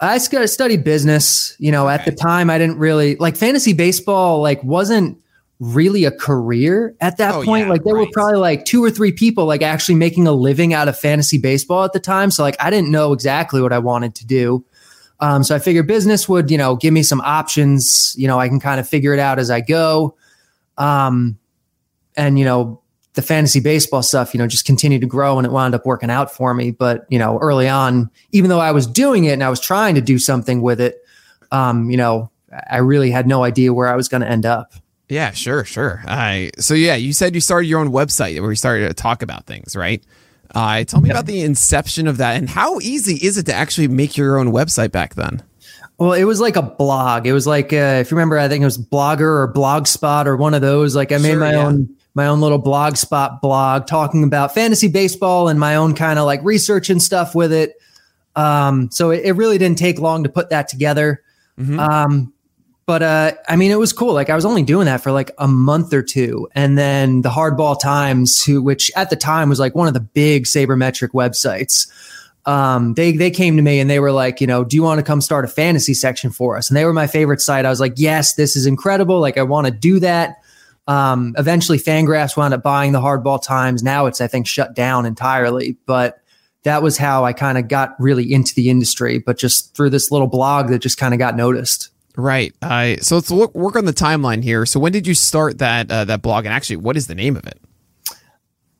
I 0.00 0.18
studied 0.18 0.84
business. 0.84 1.56
You 1.58 1.72
know, 1.72 1.88
okay. 1.88 1.94
at 1.94 2.04
the 2.06 2.12
time, 2.12 2.48
I 2.48 2.56
didn't 2.56 2.78
really 2.78 3.16
like 3.16 3.36
fantasy 3.36 3.74
baseball. 3.74 4.40
Like, 4.40 4.62
wasn't 4.64 5.18
really 5.60 6.04
a 6.04 6.12
career 6.12 6.94
at 7.00 7.16
that 7.16 7.34
oh, 7.34 7.42
point. 7.42 7.66
Yeah, 7.66 7.72
like 7.72 7.84
there 7.84 7.94
right. 7.94 8.06
were 8.06 8.12
probably 8.12 8.38
like 8.38 8.64
two 8.64 8.82
or 8.82 8.90
three 8.90 9.12
people 9.12 9.46
like 9.46 9.62
actually 9.62 9.96
making 9.96 10.26
a 10.26 10.32
living 10.32 10.72
out 10.72 10.86
of 10.86 10.96
fantasy 10.96 11.38
baseball 11.38 11.84
at 11.84 11.92
the 11.92 12.00
time. 12.00 12.30
So 12.30 12.44
like 12.44 12.56
I 12.60 12.70
didn't 12.70 12.90
know 12.90 13.12
exactly 13.12 13.60
what 13.60 13.72
I 13.72 13.80
wanted 13.80 14.14
to 14.16 14.26
do. 14.26 14.64
Um, 15.20 15.42
so 15.42 15.56
I 15.56 15.58
figured 15.58 15.88
business 15.88 16.28
would, 16.28 16.48
you 16.48 16.58
know, 16.58 16.76
give 16.76 16.94
me 16.94 17.02
some 17.02 17.20
options. 17.22 18.14
You 18.16 18.28
know, 18.28 18.38
I 18.38 18.48
can 18.48 18.60
kind 18.60 18.78
of 18.78 18.88
figure 18.88 19.12
it 19.12 19.18
out 19.18 19.40
as 19.40 19.50
I 19.50 19.60
go. 19.60 20.14
Um, 20.76 21.38
and 22.18 22.38
you 22.38 22.44
know, 22.44 22.82
the 23.14 23.22
fantasy 23.22 23.60
baseball 23.60 24.02
stuff, 24.02 24.34
you 24.34 24.38
know, 24.38 24.46
just 24.46 24.64
continued 24.64 25.00
to 25.00 25.06
grow 25.06 25.38
and 25.38 25.46
it 25.46 25.52
wound 25.52 25.74
up 25.74 25.86
working 25.86 26.10
out 26.10 26.30
for 26.30 26.52
me. 26.52 26.70
But 26.70 27.06
you 27.08 27.18
know, 27.18 27.38
early 27.38 27.68
on, 27.68 28.10
even 28.32 28.50
though 28.50 28.60
I 28.60 28.72
was 28.72 28.86
doing 28.86 29.24
it 29.24 29.32
and 29.32 29.42
I 29.42 29.48
was 29.48 29.60
trying 29.60 29.94
to 29.94 30.00
do 30.00 30.18
something 30.18 30.60
with 30.60 30.80
it, 30.80 30.98
um, 31.50 31.90
you 31.90 31.96
know, 31.96 32.30
I 32.70 32.78
really 32.78 33.10
had 33.10 33.26
no 33.26 33.42
idea 33.42 33.72
where 33.72 33.88
I 33.88 33.96
was 33.96 34.08
going 34.08 34.20
to 34.20 34.28
end 34.28 34.44
up. 34.44 34.74
Yeah, 35.08 35.30
sure, 35.30 35.64
sure. 35.64 36.02
I 36.06 36.50
so 36.58 36.74
yeah, 36.74 36.96
you 36.96 37.12
said 37.12 37.34
you 37.34 37.40
started 37.40 37.66
your 37.66 37.80
own 37.80 37.88
website 37.88 38.38
where 38.40 38.50
you 38.50 38.56
started 38.56 38.88
to 38.88 38.94
talk 38.94 39.22
about 39.22 39.46
things, 39.46 39.74
right? 39.74 40.02
Uh, 40.54 40.84
tell 40.84 41.00
me 41.00 41.08
yeah. 41.08 41.14
about 41.14 41.26
the 41.26 41.42
inception 41.42 42.06
of 42.06 42.16
that 42.18 42.36
and 42.36 42.48
how 42.48 42.78
easy 42.80 43.14
is 43.14 43.36
it 43.36 43.46
to 43.46 43.54
actually 43.54 43.88
make 43.88 44.16
your 44.16 44.38
own 44.38 44.48
website 44.48 44.92
back 44.92 45.14
then? 45.14 45.42
Well, 45.98 46.12
it 46.12 46.24
was 46.24 46.40
like 46.40 46.56
a 46.56 46.62
blog. 46.62 47.26
It 47.26 47.32
was 47.32 47.46
like 47.46 47.72
uh, 47.72 47.98
if 48.00 48.10
you 48.10 48.16
remember, 48.16 48.38
I 48.38 48.48
think 48.48 48.62
it 48.62 48.66
was 48.66 48.78
Blogger 48.78 49.22
or 49.22 49.52
Blogspot 49.52 50.26
or 50.26 50.36
one 50.36 50.54
of 50.54 50.60
those. 50.60 50.94
Like 50.94 51.10
I 51.10 51.18
made 51.18 51.30
sure, 51.30 51.40
my 51.40 51.52
yeah. 51.52 51.66
own 51.66 51.96
my 52.18 52.26
own 52.26 52.40
little 52.40 52.58
blog 52.58 52.96
spot 52.96 53.40
blog 53.40 53.86
talking 53.86 54.24
about 54.24 54.52
fantasy 54.52 54.88
baseball 54.88 55.48
and 55.48 55.58
my 55.58 55.76
own 55.76 55.94
kind 55.94 56.18
of 56.18 56.26
like 56.26 56.40
research 56.42 56.90
and 56.90 57.00
stuff 57.00 57.32
with 57.32 57.52
it. 57.52 57.80
Um, 58.34 58.90
so 58.90 59.10
it, 59.10 59.24
it, 59.24 59.32
really 59.32 59.56
didn't 59.56 59.78
take 59.78 60.00
long 60.00 60.24
to 60.24 60.28
put 60.28 60.50
that 60.50 60.66
together. 60.66 61.22
Mm-hmm. 61.58 61.78
Um, 61.78 62.32
but 62.86 63.02
uh, 63.02 63.32
I 63.48 63.54
mean, 63.54 63.70
it 63.70 63.78
was 63.78 63.92
cool. 63.92 64.14
Like 64.14 64.30
I 64.30 64.34
was 64.34 64.44
only 64.44 64.64
doing 64.64 64.86
that 64.86 65.00
for 65.00 65.12
like 65.12 65.30
a 65.38 65.46
month 65.46 65.92
or 65.94 66.02
two, 66.02 66.48
and 66.54 66.76
then 66.76 67.22
the 67.22 67.28
Hardball 67.28 67.80
Times, 67.80 68.42
who 68.42 68.62
which 68.62 68.90
at 68.96 69.10
the 69.10 69.16
time 69.16 69.48
was 69.48 69.60
like 69.60 69.76
one 69.76 69.86
of 69.86 69.94
the 69.94 70.00
big 70.00 70.44
sabermetric 70.44 71.10
websites. 71.10 71.88
Um, 72.46 72.94
they 72.94 73.12
they 73.12 73.30
came 73.30 73.56
to 73.56 73.62
me 73.62 73.78
and 73.78 73.88
they 73.88 74.00
were 74.00 74.12
like, 74.12 74.40
you 74.40 74.46
know, 74.48 74.64
do 74.64 74.74
you 74.74 74.82
want 74.82 74.98
to 74.98 75.04
come 75.04 75.20
start 75.20 75.44
a 75.44 75.48
fantasy 75.48 75.94
section 75.94 76.30
for 76.30 76.56
us? 76.56 76.68
And 76.68 76.76
they 76.76 76.84
were 76.84 76.92
my 76.92 77.06
favorite 77.06 77.40
site. 77.40 77.64
I 77.64 77.70
was 77.70 77.78
like, 77.78 77.92
yes, 77.96 78.34
this 78.34 78.56
is 78.56 78.66
incredible. 78.66 79.20
Like 79.20 79.38
I 79.38 79.42
want 79.42 79.66
to 79.66 79.72
do 79.72 80.00
that. 80.00 80.42
Um, 80.88 81.34
eventually, 81.36 81.78
Fangraphs 81.78 82.36
wound 82.36 82.54
up 82.54 82.62
buying 82.62 82.92
the 82.92 83.00
Hardball 83.00 83.40
Times. 83.40 83.82
Now 83.82 84.06
it's 84.06 84.20
I 84.20 84.26
think 84.26 84.48
shut 84.48 84.74
down 84.74 85.06
entirely, 85.06 85.76
but 85.86 86.22
that 86.62 86.82
was 86.82 86.96
how 86.96 87.24
I 87.24 87.34
kind 87.34 87.58
of 87.58 87.68
got 87.68 87.94
really 88.00 88.32
into 88.32 88.54
the 88.54 88.70
industry. 88.70 89.18
But 89.18 89.38
just 89.38 89.76
through 89.76 89.90
this 89.90 90.10
little 90.10 90.26
blog 90.26 90.70
that 90.70 90.78
just 90.80 90.96
kind 90.96 91.12
of 91.12 91.18
got 91.18 91.36
noticed. 91.36 91.90
Right. 92.16 92.54
Uh, 92.62 92.96
so 92.96 93.16
let's 93.16 93.30
look, 93.30 93.54
work 93.54 93.76
on 93.76 93.84
the 93.84 93.92
timeline 93.92 94.42
here. 94.42 94.66
So 94.66 94.80
when 94.80 94.90
did 94.90 95.06
you 95.06 95.14
start 95.14 95.58
that 95.58 95.90
uh, 95.90 96.06
that 96.06 96.22
blog, 96.22 96.46
and 96.46 96.54
actually, 96.54 96.76
what 96.76 96.96
is 96.96 97.06
the 97.06 97.14
name 97.14 97.36
of 97.36 97.46
it? 97.46 97.60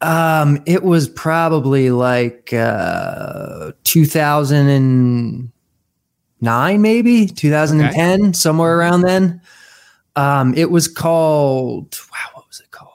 Um, 0.01 0.63
it 0.65 0.83
was 0.83 1.11
probably 1.11 1.91
like 1.91 2.55
uh, 2.55 3.73
2009, 3.85 6.83
maybe 6.83 7.27
2010, 7.27 8.21
okay. 8.21 8.33
somewhere 8.33 8.79
around 8.79 9.03
then. 9.03 9.43
Um, 10.19 10.55
it 10.55 10.71
was 10.71 10.89
called 10.89 11.99
wow, 12.11 12.31
what 12.35 12.49
was 12.49 12.61
it 12.61 12.71
called? 12.71 12.89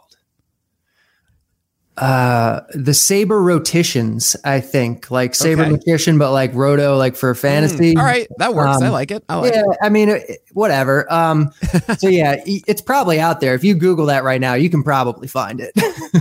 uh 1.98 2.62
the 2.74 2.94
saber 2.94 3.40
rotations 3.42 4.36
i 4.44 4.60
think. 4.60 5.12
Like 5.12 5.36
saber 5.36 5.64
okay. 5.64 6.18
but 6.18 6.32
like 6.32 6.54
roto 6.56 6.98
like 6.98 7.16
for 7.16 7.36
fantasy. 7.36 7.94
Mm, 7.94 8.00
all 8.00 8.06
right. 8.06 8.28
That 8.40 8.56
works. 8.56 8.78
Um, 8.78 8.84
i 8.84 8.90
like 8.90 9.12
it. 9.12 9.24
I 9.30 9.36
like 9.36 9.54
yeah 9.54 9.62
it. 9.62 9.78
i 9.82 9.90
mean 9.90 10.20
whatever. 10.54 11.12
Um 11.14 11.52
so 11.98 12.08
yeah 12.08 12.42
it's 12.46 12.82
probably 12.82 13.20
out 13.20 13.42
there. 13.42 13.54
If 13.54 13.64
you 13.64 13.76
google 13.76 14.08
that 14.08 14.24
right 14.24 14.42
now 14.42 14.56
you 14.56 14.70
can 14.70 14.84
probably 14.84 15.28
find 15.28 15.62
it. 15.62 15.72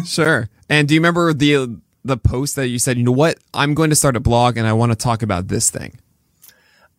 Sure. 0.06 0.48
And 0.68 0.88
do 0.88 0.94
you 0.94 1.00
remember 1.00 1.32
the 1.32 1.80
the 2.04 2.16
post 2.16 2.56
that 2.56 2.68
you 2.68 2.78
said 2.78 2.98
you 2.98 3.04
know 3.04 3.12
what? 3.12 3.38
I'm 3.54 3.74
going 3.74 3.90
to 3.90 3.96
start 3.96 4.14
a 4.14 4.20
blog 4.20 4.56
and 4.58 4.66
i 4.66 4.72
want 4.72 4.92
to 4.92 4.96
talk 4.96 5.22
about 5.22 5.48
this 5.48 5.70
thing 5.70 5.98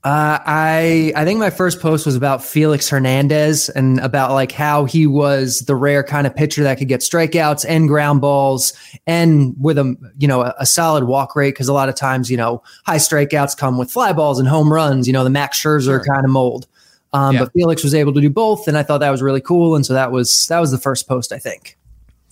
Uh, 0.05 0.37
I 0.45 1.13
I 1.15 1.23
think 1.23 1.39
my 1.39 1.49
first 1.49 1.79
post 1.79 2.05
was 2.05 2.17
about 2.17 2.43
Felix 2.43 2.89
Hernandez 2.89 3.69
and 3.69 4.01
about 4.01 4.31
like 4.31 4.51
how 4.51 4.83
he 4.83 5.07
was 5.07 5.61
the 5.61 5.75
rare 5.75 6.03
kind 6.03 6.27
of 6.27 6.35
pitcher 6.35 6.61
that 6.63 6.77
could 6.77 6.89
get 6.89 6.99
strikeouts 6.99 7.65
and 7.65 7.87
ground 7.87 8.19
balls 8.19 8.73
and 9.07 9.55
with 9.57 9.77
a 9.77 9.95
you 10.17 10.27
know 10.27 10.41
a, 10.41 10.53
a 10.59 10.65
solid 10.65 11.05
walk 11.05 11.37
rate 11.37 11.51
because 11.51 11.69
a 11.69 11.73
lot 11.73 11.87
of 11.87 11.95
times 11.95 12.29
you 12.29 12.35
know 12.35 12.61
high 12.85 12.97
strikeouts 12.97 13.55
come 13.57 13.77
with 13.77 13.89
fly 13.89 14.11
balls 14.11 14.39
and 14.39 14.47
home 14.49 14.73
runs 14.73 15.07
you 15.07 15.13
know 15.13 15.23
the 15.23 15.29
Max 15.29 15.57
Scherzer 15.57 15.83
sure. 15.83 16.03
kind 16.03 16.25
of 16.25 16.31
mold. 16.31 16.67
Um, 17.13 17.35
yeah. 17.35 17.43
But 17.43 17.53
Felix 17.53 17.81
was 17.81 17.93
able 17.93 18.11
to 18.13 18.19
do 18.19 18.29
both, 18.29 18.67
and 18.67 18.77
I 18.77 18.83
thought 18.83 18.97
that 18.97 19.11
was 19.11 19.21
really 19.21 19.39
cool. 19.39 19.75
And 19.75 19.85
so 19.85 19.93
that 19.93 20.11
was 20.11 20.47
that 20.47 20.59
was 20.59 20.71
the 20.71 20.79
first 20.79 21.07
post 21.07 21.31
I 21.31 21.39
think. 21.39 21.77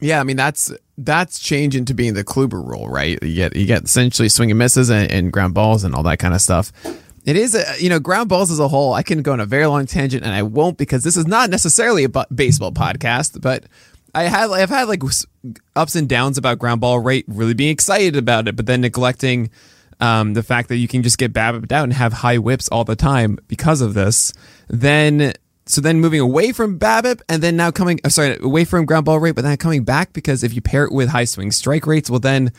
Yeah, 0.02 0.20
I 0.20 0.24
mean 0.24 0.36
that's 0.36 0.74
that's 0.98 1.40
changing 1.40 1.86
to 1.86 1.94
being 1.94 2.16
the 2.16 2.26
Kluber 2.26 2.68
rule, 2.68 2.90
right? 2.90 3.18
You 3.24 3.36
get 3.36 3.56
you 3.56 3.66
get 3.66 3.84
essentially 3.84 4.28
swinging 4.28 4.58
misses 4.58 4.90
and, 4.90 5.10
and 5.10 5.32
ground 5.32 5.54
balls 5.54 5.86
and 5.86 5.96
all 5.96 6.04
that 6.04 6.20
kind 6.20 6.34
of 6.34 6.42
stuff. 6.42 6.74
It 7.26 7.36
is, 7.36 7.54
a, 7.54 7.64
you 7.80 7.90
know, 7.90 8.00
ground 8.00 8.30
balls 8.30 8.52
as 8.52 8.60
a 8.60 8.68
whole. 8.68 8.94
I 8.94 9.04
can 9.04 9.22
go 9.22 9.34
on 9.34 9.40
a 9.40 9.46
very 9.46 9.66
long 9.68 9.86
tangent, 9.86 10.24
and 10.24 10.34
I 10.34 10.44
won't 10.44 10.78
because 10.78 11.04
this 11.04 11.18
is 11.18 11.28
not 11.28 11.50
necessarily 11.50 12.04
a 12.04 12.10
baseball 12.10 12.72
podcast. 12.72 13.42
But 13.42 13.66
I 14.16 14.24
have, 14.24 14.52
I've 14.52 14.70
had 14.70 14.88
like 14.88 15.04
ups 15.76 15.96
and 15.96 16.10
downs 16.10 16.38
about 16.38 16.60
ground 16.60 16.82
ball 16.82 17.00
rate, 17.00 17.26
really 17.28 17.54
being 17.54 17.72
excited 17.72 18.16
about 18.16 18.48
it, 18.48 18.56
but 18.56 18.66
then 18.66 18.82
neglecting 18.82 19.52
um, 20.00 20.34
the 20.34 20.44
fact 20.44 20.68
that 20.70 20.78
you 20.78 20.88
can 20.88 21.04
just 21.04 21.18
get 21.18 21.32
BABIP 21.32 21.72
out 21.72 21.84
and 21.84 21.94
have 21.94 22.12
high 22.12 22.38
WHIPs 22.38 22.68
all 22.72 22.84
the 22.84 22.96
time 22.96 23.38
because 23.48 23.82
of 23.82 23.94
this. 23.94 24.34
Then, 24.68 25.34
so 25.68 25.80
then 25.80 26.02
moving 26.02 26.20
away 26.20 26.52
from 26.52 26.80
BABIP, 26.80 27.22
and 27.30 27.44
then 27.44 27.56
now 27.56 27.70
coming, 27.70 28.00
uh, 28.04 28.10
sorry, 28.10 28.38
away 28.42 28.66
from 28.66 28.86
ground 28.86 29.06
ball 29.06 29.20
rate, 29.20 29.36
but 29.36 29.44
then 29.44 29.56
coming 29.58 29.84
back 29.84 30.12
because 30.12 30.44
if 30.44 30.54
you 30.56 30.62
pair 30.62 30.86
it 30.86 30.92
with 30.92 31.10
high 31.10 31.26
swing 31.26 31.52
strike 31.52 31.86
rates, 31.86 32.10
well 32.10 32.20
then 32.20 32.52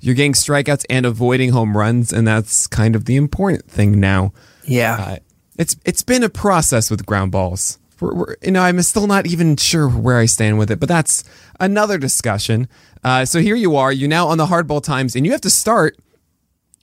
you're 0.00 0.14
getting 0.14 0.32
strikeouts 0.32 0.84
and 0.88 1.06
avoiding 1.06 1.50
home 1.50 1.76
runs, 1.76 2.12
and 2.12 2.26
that's 2.26 2.66
kind 2.66 2.96
of 2.96 3.04
the 3.04 3.16
important 3.16 3.70
thing 3.70 4.00
now. 4.00 4.32
Yeah, 4.64 4.96
uh, 4.98 5.16
it's 5.56 5.76
it's 5.84 6.02
been 6.02 6.22
a 6.22 6.28
process 6.28 6.90
with 6.90 7.06
ground 7.06 7.32
balls. 7.32 7.78
We're, 8.00 8.14
we're, 8.14 8.36
you 8.42 8.50
know, 8.50 8.62
I'm 8.62 8.80
still 8.82 9.06
not 9.06 9.26
even 9.26 9.56
sure 9.56 9.88
where 9.88 10.18
I 10.18 10.26
stand 10.26 10.58
with 10.58 10.70
it, 10.70 10.80
but 10.80 10.88
that's 10.88 11.22
another 11.58 11.98
discussion. 11.98 12.68
Uh, 13.04 13.24
so 13.24 13.40
here 13.40 13.56
you 13.56 13.76
are, 13.76 13.92
you're 13.92 14.08
now 14.08 14.28
on 14.28 14.38
the 14.38 14.46
hardball 14.46 14.82
times, 14.82 15.14
and 15.14 15.26
you 15.26 15.32
have 15.32 15.40
to 15.42 15.50
start 15.50 15.98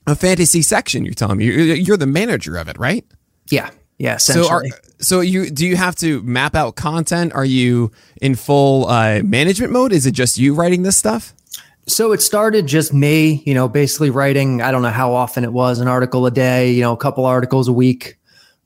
a 0.06 0.14
fantasy 0.14 0.62
section. 0.62 1.04
You're 1.04 1.14
telling 1.14 1.38
me 1.38 1.46
you're, 1.46 1.74
you're 1.74 1.96
the 1.96 2.06
manager 2.06 2.56
of 2.56 2.68
it, 2.68 2.78
right? 2.78 3.04
Yeah, 3.50 3.70
yeah. 3.98 4.16
So, 4.16 4.48
are, 4.48 4.64
so 5.00 5.20
you 5.20 5.50
do 5.50 5.66
you 5.66 5.76
have 5.76 5.96
to 5.96 6.22
map 6.22 6.54
out 6.54 6.76
content? 6.76 7.32
Are 7.34 7.44
you 7.44 7.90
in 8.20 8.34
full 8.34 8.86
uh, 8.86 9.22
management 9.24 9.72
mode? 9.72 9.92
Is 9.92 10.06
it 10.06 10.12
just 10.12 10.38
you 10.38 10.54
writing 10.54 10.82
this 10.82 10.96
stuff? 10.96 11.34
So 11.88 12.12
it 12.12 12.20
started 12.20 12.66
just 12.66 12.92
me, 12.92 13.42
you 13.46 13.54
know, 13.54 13.66
basically 13.66 14.10
writing, 14.10 14.60
I 14.60 14.70
don't 14.70 14.82
know 14.82 14.90
how 14.90 15.14
often 15.14 15.42
it 15.42 15.52
was, 15.52 15.80
an 15.80 15.88
article 15.88 16.26
a 16.26 16.30
day, 16.30 16.72
you 16.72 16.82
know, 16.82 16.92
a 16.92 16.98
couple 16.98 17.24
articles 17.24 17.66
a 17.66 17.72
week. 17.72 18.18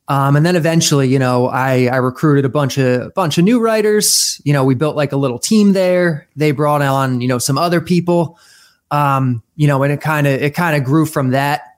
Um, 0.08 0.34
and 0.34 0.44
then 0.44 0.56
eventually, 0.56 1.08
you 1.08 1.20
know, 1.20 1.46
I, 1.46 1.86
I 1.86 1.96
recruited 1.96 2.44
a 2.44 2.48
bunch 2.48 2.76
of 2.78 3.02
a 3.02 3.10
bunch 3.10 3.38
of 3.38 3.44
new 3.44 3.60
writers. 3.60 4.40
You 4.44 4.52
know, 4.52 4.64
we 4.64 4.74
built 4.74 4.96
like 4.96 5.12
a 5.12 5.16
little 5.16 5.38
team 5.38 5.72
there. 5.72 6.28
They 6.34 6.50
brought 6.50 6.82
on, 6.82 7.20
you 7.20 7.28
know, 7.28 7.38
some 7.38 7.56
other 7.56 7.80
people. 7.80 8.38
Um, 8.90 9.42
you 9.54 9.68
know, 9.68 9.82
and 9.84 9.92
it 9.92 10.00
kind 10.00 10.26
of 10.26 10.42
it 10.42 10.54
kind 10.54 10.76
of 10.76 10.84
grew 10.84 11.06
from 11.06 11.30
that. 11.30 11.71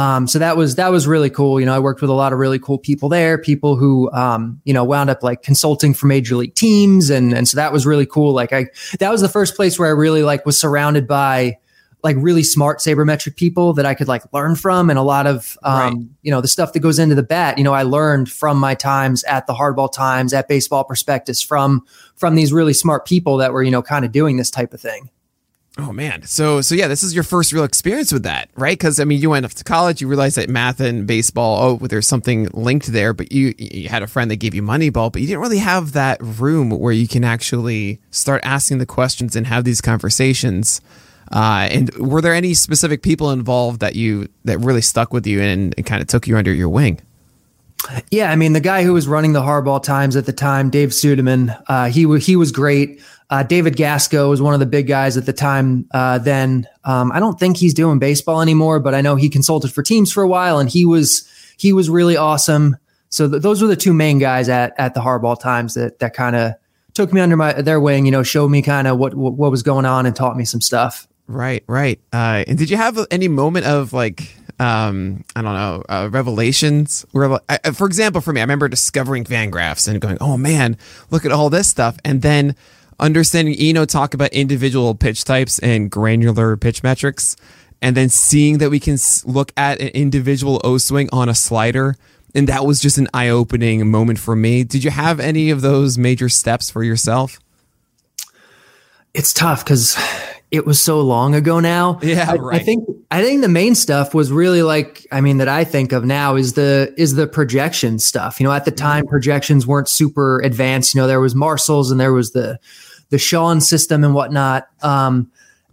Um, 0.00 0.26
so 0.26 0.38
that 0.38 0.56
was 0.56 0.76
that 0.76 0.90
was 0.90 1.06
really 1.06 1.28
cool. 1.28 1.60
You 1.60 1.66
know, 1.66 1.74
I 1.74 1.78
worked 1.78 2.00
with 2.00 2.08
a 2.08 2.14
lot 2.14 2.32
of 2.32 2.38
really 2.38 2.58
cool 2.58 2.78
people 2.78 3.10
there, 3.10 3.36
people 3.36 3.76
who 3.76 4.10
um, 4.12 4.60
you 4.64 4.72
know 4.72 4.82
wound 4.82 5.10
up 5.10 5.22
like 5.22 5.42
consulting 5.42 5.92
for 5.92 6.06
major 6.06 6.36
league 6.36 6.54
teams, 6.54 7.10
and 7.10 7.34
and 7.34 7.46
so 7.46 7.56
that 7.56 7.70
was 7.70 7.84
really 7.84 8.06
cool. 8.06 8.32
Like 8.32 8.52
I 8.52 8.68
that 8.98 9.10
was 9.10 9.20
the 9.20 9.28
first 9.28 9.56
place 9.56 9.78
where 9.78 9.88
I 9.88 9.92
really 9.92 10.22
like 10.22 10.46
was 10.46 10.58
surrounded 10.58 11.06
by 11.06 11.58
like 12.02 12.16
really 12.18 12.42
smart 12.42 12.78
sabermetric 12.78 13.36
people 13.36 13.74
that 13.74 13.84
I 13.84 13.92
could 13.92 14.08
like 14.08 14.22
learn 14.32 14.56
from, 14.56 14.88
and 14.88 14.98
a 14.98 15.02
lot 15.02 15.26
of 15.26 15.58
um, 15.64 15.74
right. 15.74 16.06
you 16.22 16.30
know 16.30 16.40
the 16.40 16.48
stuff 16.48 16.72
that 16.72 16.80
goes 16.80 16.98
into 16.98 17.14
the 17.14 17.22
bat. 17.22 17.58
You 17.58 17.64
know, 17.64 17.74
I 17.74 17.82
learned 17.82 18.30
from 18.30 18.56
my 18.56 18.74
times 18.74 19.22
at 19.24 19.46
the 19.46 19.52
Hardball 19.52 19.92
Times, 19.92 20.32
at 20.32 20.48
Baseball 20.48 20.84
Prospectus, 20.84 21.42
from 21.42 21.84
from 22.16 22.36
these 22.36 22.54
really 22.54 22.72
smart 22.72 23.04
people 23.04 23.36
that 23.36 23.52
were 23.52 23.62
you 23.62 23.70
know 23.70 23.82
kind 23.82 24.06
of 24.06 24.12
doing 24.12 24.38
this 24.38 24.50
type 24.50 24.72
of 24.72 24.80
thing. 24.80 25.10
Oh 25.78 25.92
man. 25.92 26.22
So 26.24 26.60
so 26.60 26.74
yeah, 26.74 26.88
this 26.88 27.02
is 27.02 27.14
your 27.14 27.22
first 27.22 27.52
real 27.52 27.64
experience 27.64 28.12
with 28.12 28.24
that, 28.24 28.50
right? 28.56 28.76
Because 28.76 28.98
I 28.98 29.04
mean, 29.04 29.20
you 29.20 29.30
went 29.30 29.44
off 29.44 29.54
to 29.54 29.64
college, 29.64 30.00
you 30.00 30.08
realized 30.08 30.36
that 30.36 30.48
math 30.48 30.80
and 30.80 31.06
baseball, 31.06 31.62
oh, 31.62 31.86
there's 31.86 32.08
something 32.08 32.48
linked 32.52 32.88
there, 32.88 33.12
but 33.12 33.30
you 33.30 33.54
you 33.56 33.88
had 33.88 34.02
a 34.02 34.06
friend 34.06 34.30
that 34.30 34.36
gave 34.36 34.54
you 34.54 34.62
Moneyball, 34.62 35.12
but 35.12 35.20
you 35.22 35.28
didn't 35.28 35.40
really 35.40 35.58
have 35.58 35.92
that 35.92 36.18
room 36.20 36.70
where 36.70 36.92
you 36.92 37.06
can 37.06 37.24
actually 37.24 38.00
start 38.10 38.40
asking 38.44 38.78
the 38.78 38.86
questions 38.86 39.36
and 39.36 39.46
have 39.46 39.64
these 39.64 39.80
conversations. 39.80 40.80
Uh, 41.32 41.68
and 41.70 41.94
were 41.96 42.20
there 42.20 42.34
any 42.34 42.54
specific 42.54 43.02
people 43.02 43.30
involved 43.30 43.80
that 43.80 43.94
you 43.94 44.28
that 44.44 44.58
really 44.58 44.82
stuck 44.82 45.12
with 45.12 45.26
you 45.26 45.40
and, 45.40 45.72
and 45.76 45.86
kind 45.86 46.02
of 46.02 46.08
took 46.08 46.26
you 46.26 46.36
under 46.36 46.52
your 46.52 46.68
wing? 46.68 47.00
Yeah, 48.10 48.30
I 48.30 48.36
mean 48.36 48.52
the 48.52 48.60
guy 48.60 48.82
who 48.82 48.92
was 48.92 49.08
running 49.08 49.32
the 49.32 49.40
Hardball 49.40 49.82
Times 49.82 50.16
at 50.16 50.26
the 50.26 50.32
time, 50.32 50.70
Dave 50.70 50.90
Studeman, 50.90 51.60
uh, 51.66 51.86
he 51.86 52.18
he 52.18 52.36
was 52.36 52.52
great. 52.52 53.00
Uh, 53.30 53.44
David 53.44 53.76
Gassko 53.76 54.28
was 54.28 54.42
one 54.42 54.54
of 54.54 54.60
the 54.60 54.66
big 54.66 54.88
guys 54.88 55.16
at 55.16 55.24
the 55.24 55.32
time. 55.32 55.86
Uh, 55.92 56.18
then 56.18 56.66
um, 56.84 57.12
I 57.12 57.20
don't 57.20 57.38
think 57.38 57.56
he's 57.56 57.74
doing 57.74 58.00
baseball 58.00 58.42
anymore, 58.42 58.80
but 58.80 58.92
I 58.92 59.00
know 59.00 59.14
he 59.14 59.28
consulted 59.28 59.72
for 59.72 59.82
teams 59.84 60.12
for 60.12 60.22
a 60.22 60.28
while, 60.28 60.58
and 60.58 60.68
he 60.68 60.84
was 60.84 61.28
he 61.56 61.72
was 61.72 61.88
really 61.88 62.16
awesome. 62.16 62.76
So 63.08 63.28
th- 63.28 63.42
those 63.42 63.62
were 63.62 63.68
the 63.68 63.76
two 63.76 63.94
main 63.94 64.18
guys 64.18 64.48
at 64.48 64.74
at 64.78 64.94
the 64.94 65.00
Hardball 65.00 65.38
Times 65.38 65.74
that 65.74 66.00
that 66.00 66.12
kind 66.12 66.36
of 66.36 66.54
took 66.94 67.12
me 67.12 67.20
under 67.20 67.36
my 67.36 67.52
their 67.52 67.80
wing. 67.80 68.04
You 68.04 68.12
know, 68.12 68.22
showed 68.22 68.48
me 68.48 68.62
kind 68.62 68.88
of 68.88 68.98
what, 68.98 69.14
what, 69.14 69.34
what 69.34 69.50
was 69.50 69.62
going 69.62 69.86
on 69.86 70.06
and 70.06 70.14
taught 70.14 70.36
me 70.36 70.44
some 70.44 70.60
stuff. 70.60 71.06
Right, 71.30 71.62
right. 71.68 72.00
Uh, 72.12 72.42
and 72.48 72.58
did 72.58 72.70
you 72.70 72.76
have 72.76 72.98
any 73.12 73.28
moment 73.28 73.64
of 73.64 73.92
like 73.92 74.34
um, 74.58 75.24
I 75.34 75.40
don't 75.40 75.54
know, 75.54 75.82
uh, 75.88 76.08
revelations. 76.10 77.06
Where, 77.12 77.40
I, 77.48 77.70
for 77.70 77.86
example, 77.86 78.20
for 78.20 78.32
me, 78.32 78.40
I 78.40 78.44
remember 78.44 78.68
discovering 78.68 79.24
Van 79.24 79.50
Fangraphs 79.50 79.88
and 79.88 80.00
going, 80.00 80.18
"Oh 80.20 80.36
man, 80.36 80.76
look 81.10 81.24
at 81.24 81.32
all 81.32 81.48
this 81.48 81.66
stuff," 81.66 81.96
and 82.04 82.20
then 82.20 82.54
understanding 82.98 83.56
Eno 83.58 83.86
talk 83.86 84.12
about 84.12 84.30
individual 84.34 84.94
pitch 84.94 85.24
types 85.24 85.58
and 85.60 85.90
granular 85.90 86.58
pitch 86.58 86.82
metrics, 86.82 87.36
and 87.80 87.96
then 87.96 88.10
seeing 88.10 88.58
that 88.58 88.68
we 88.68 88.78
can 88.78 88.98
look 89.24 89.50
at 89.56 89.80
an 89.80 89.88
individual 89.88 90.60
O 90.62 90.76
swing 90.76 91.08
on 91.10 91.30
a 91.30 91.34
slider. 91.34 91.96
And 92.32 92.46
that 92.48 92.64
was 92.66 92.80
just 92.80 92.98
an 92.98 93.08
eye 93.14 93.28
opening 93.28 93.90
moment 93.90 94.18
for 94.18 94.36
me. 94.36 94.62
Did 94.62 94.84
you 94.84 94.90
have 94.90 95.18
any 95.18 95.50
of 95.50 95.62
those 95.62 95.98
major 95.98 96.28
steps 96.28 96.70
for 96.70 96.84
yourself? 96.84 97.40
It's 99.14 99.32
tough 99.32 99.64
because 99.64 99.96
it 100.50 100.66
was 100.66 100.80
so 100.80 101.00
long 101.00 101.34
ago 101.34 101.60
now. 101.60 101.98
Yeah, 102.02 102.26
I, 102.30 102.34
right. 102.34 102.60
I 102.60 102.64
think 102.64 102.88
I 103.10 103.22
think 103.22 103.42
the 103.42 103.48
main 103.48 103.74
stuff 103.74 104.14
was 104.14 104.32
really 104.32 104.62
like 104.62 105.06
I 105.12 105.20
mean 105.20 105.38
that 105.38 105.48
I 105.48 105.64
think 105.64 105.92
of 105.92 106.04
now 106.04 106.36
is 106.36 106.54
the 106.54 106.92
is 106.96 107.14
the 107.14 107.26
projection 107.26 107.98
stuff. 107.98 108.40
You 108.40 108.44
know, 108.44 108.52
at 108.52 108.64
the 108.64 108.70
time 108.70 109.04
mm-hmm. 109.04 109.10
projections 109.10 109.66
weren't 109.66 109.88
super 109.88 110.40
advanced. 110.40 110.94
You 110.94 111.00
know, 111.00 111.06
there 111.06 111.20
was 111.20 111.34
Marcel's 111.34 111.90
and 111.90 112.00
there 112.00 112.12
was 112.12 112.32
the 112.32 112.58
the 113.10 113.18
CHONE 113.18 113.60
system 113.60 114.04
and 114.04 114.14
whatnot. 114.14 114.68
Um, 114.82 115.30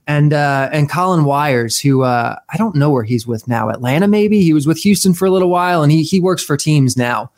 and 0.08 0.32
uh, 0.32 0.70
and 0.72 0.90
Colin 0.90 1.26
Wyers, 1.26 1.80
who 1.80 2.04
uh, 2.04 2.38
I 2.50 2.58
don't 2.58 2.76
know 2.76 2.90
where 2.90 3.04
he's 3.04 3.28
with 3.28 3.48
now, 3.48 3.70
Atlanta 3.70 4.08
maybe. 4.08 4.42
He 4.42 4.54
was 4.54 4.66
with 4.66 4.78
Houston 4.80 5.14
for 5.14 5.26
a 5.26 5.32
little 5.32 5.50
while, 5.50 5.84
and 5.84 5.92
he 5.92 6.04
he 6.04 6.20
works 6.20 6.44
for 6.44 6.56
teams 6.56 6.96
now. 6.96 7.32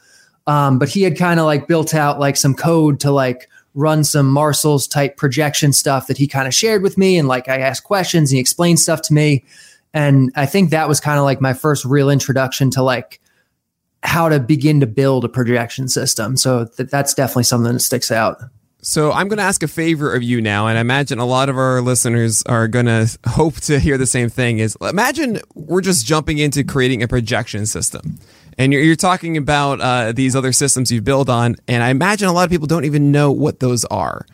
Um, 0.45 0.79
but 0.79 0.89
he 0.89 1.03
had 1.03 1.17
kind 1.17 1.39
of 1.39 1.45
like 1.45 1.67
built 1.67 1.93
out 1.93 2.19
like 2.19 2.37
some 2.37 2.55
code 2.55 2.99
to 3.01 3.11
like 3.11 3.49
run 3.73 4.03
some 4.03 4.29
Marcel's 4.29 4.87
type 4.87 5.17
projection 5.17 5.73
stuff 5.73 6.07
that 6.07 6.17
he 6.17 6.27
kind 6.27 6.47
of 6.47 6.53
shared 6.53 6.81
with 6.81 6.97
me, 6.97 7.17
and 7.17 7.27
like 7.27 7.47
I 7.47 7.59
asked 7.59 7.83
questions 7.83 8.31
and 8.31 8.37
he 8.37 8.41
explained 8.41 8.79
stuff 8.79 9.01
to 9.03 9.13
me, 9.13 9.43
and 9.93 10.31
I 10.35 10.45
think 10.45 10.69
that 10.69 10.87
was 10.87 10.99
kind 10.99 11.19
of 11.19 11.25
like 11.25 11.41
my 11.41 11.53
first 11.53 11.85
real 11.85 12.09
introduction 12.09 12.69
to 12.71 12.83
like 12.83 13.19
how 14.01 14.29
to 14.29 14.39
begin 14.39 14.79
to 14.79 14.87
build 14.87 15.25
a 15.25 15.29
projection 15.29 15.87
system. 15.87 16.37
So 16.37 16.65
th- 16.65 16.89
that's 16.89 17.13
definitely 17.13 17.43
something 17.43 17.73
that 17.73 17.79
sticks 17.79 18.11
out. 18.11 18.41
So 18.81 19.11
I'm 19.11 19.27
going 19.27 19.39
to 19.39 19.43
ask 19.43 19.61
a 19.61 19.67
favor 19.67 20.15
of 20.15 20.23
you 20.23 20.41
now, 20.41 20.67
and 20.67 20.77
I 20.77 20.81
imagine 20.81 21.19
a 21.19 21.25
lot 21.25 21.49
of 21.49 21.57
our 21.57 21.81
listeners 21.81 22.43
are 22.43 22.69
going 22.69 22.85
to 22.85 23.09
hope 23.27 23.55
to 23.61 23.77
hear 23.77 23.97
the 23.97 24.07
same 24.07 24.29
thing. 24.29 24.59
Is 24.59 24.77
imagine 24.81 25.41
we're 25.53 25.81
just 25.81 26.05
jumping 26.05 26.37
into 26.37 26.63
creating 26.63 27.03
a 27.03 27.07
projection 27.07 27.65
system, 27.65 28.19
and 28.59 28.73
you're, 28.73 28.81
you're 28.81 28.95
talking 28.97 29.37
about 29.37 29.79
uh, 29.79 30.11
these 30.11 30.35
other 30.35 30.51
systems 30.51 30.91
you 30.91 31.01
build 31.01 31.29
on, 31.29 31.55
and 31.67 31.81
I 31.81 31.89
imagine 31.89 32.27
a 32.27 32.33
lot 32.33 32.43
of 32.43 32.51
people 32.51 32.67
don't 32.67 32.85
even 32.85 33.11
know 33.11 33.31
what 33.31 33.61
those 33.61 33.85
are. 33.85 34.25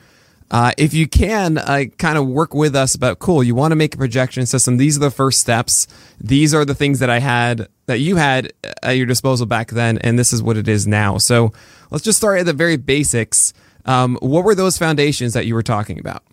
Uh, 0.50 0.72
if 0.78 0.94
you 0.94 1.08
can, 1.08 1.58
uh, 1.58 1.86
kind 1.98 2.18
of 2.18 2.28
work 2.28 2.54
with 2.54 2.76
us 2.76 2.96
about 2.96 3.20
cool. 3.20 3.44
You 3.44 3.56
want 3.56 3.72
to 3.72 3.76
make 3.76 3.94
a 3.94 3.98
projection 3.98 4.46
system. 4.46 4.78
These 4.78 4.98
are 4.98 5.00
the 5.00 5.12
first 5.12 5.42
steps. 5.42 5.88
These 6.20 6.54
are 6.54 6.66
the 6.66 6.76
things 6.76 7.00
that 7.00 7.10
I 7.10 7.20
had 7.20 7.68
that 7.86 8.00
you 8.00 8.16
had 8.16 8.52
at 8.82 8.92
your 8.92 9.06
disposal 9.06 9.46
back 9.46 9.70
then, 9.70 10.00
and 10.00 10.18
this 10.18 10.34
is 10.34 10.42
what 10.42 10.58
it 10.58 10.68
is 10.68 10.88
now. 10.88 11.20
So 11.20 11.54
let's 11.92 12.04
just 12.04 12.18
start 12.18 12.40
at 12.40 12.48
the 12.48 12.54
very 12.54 12.78
basics. 12.78 13.54
Um, 13.86 14.18
what 14.22 14.44
were 14.44 14.56
those 14.56 14.78
foundations 14.78 15.34
that 15.34 15.46
you 15.46 15.54
were 15.54 15.64
talking 15.64 16.00
about? 16.00 16.24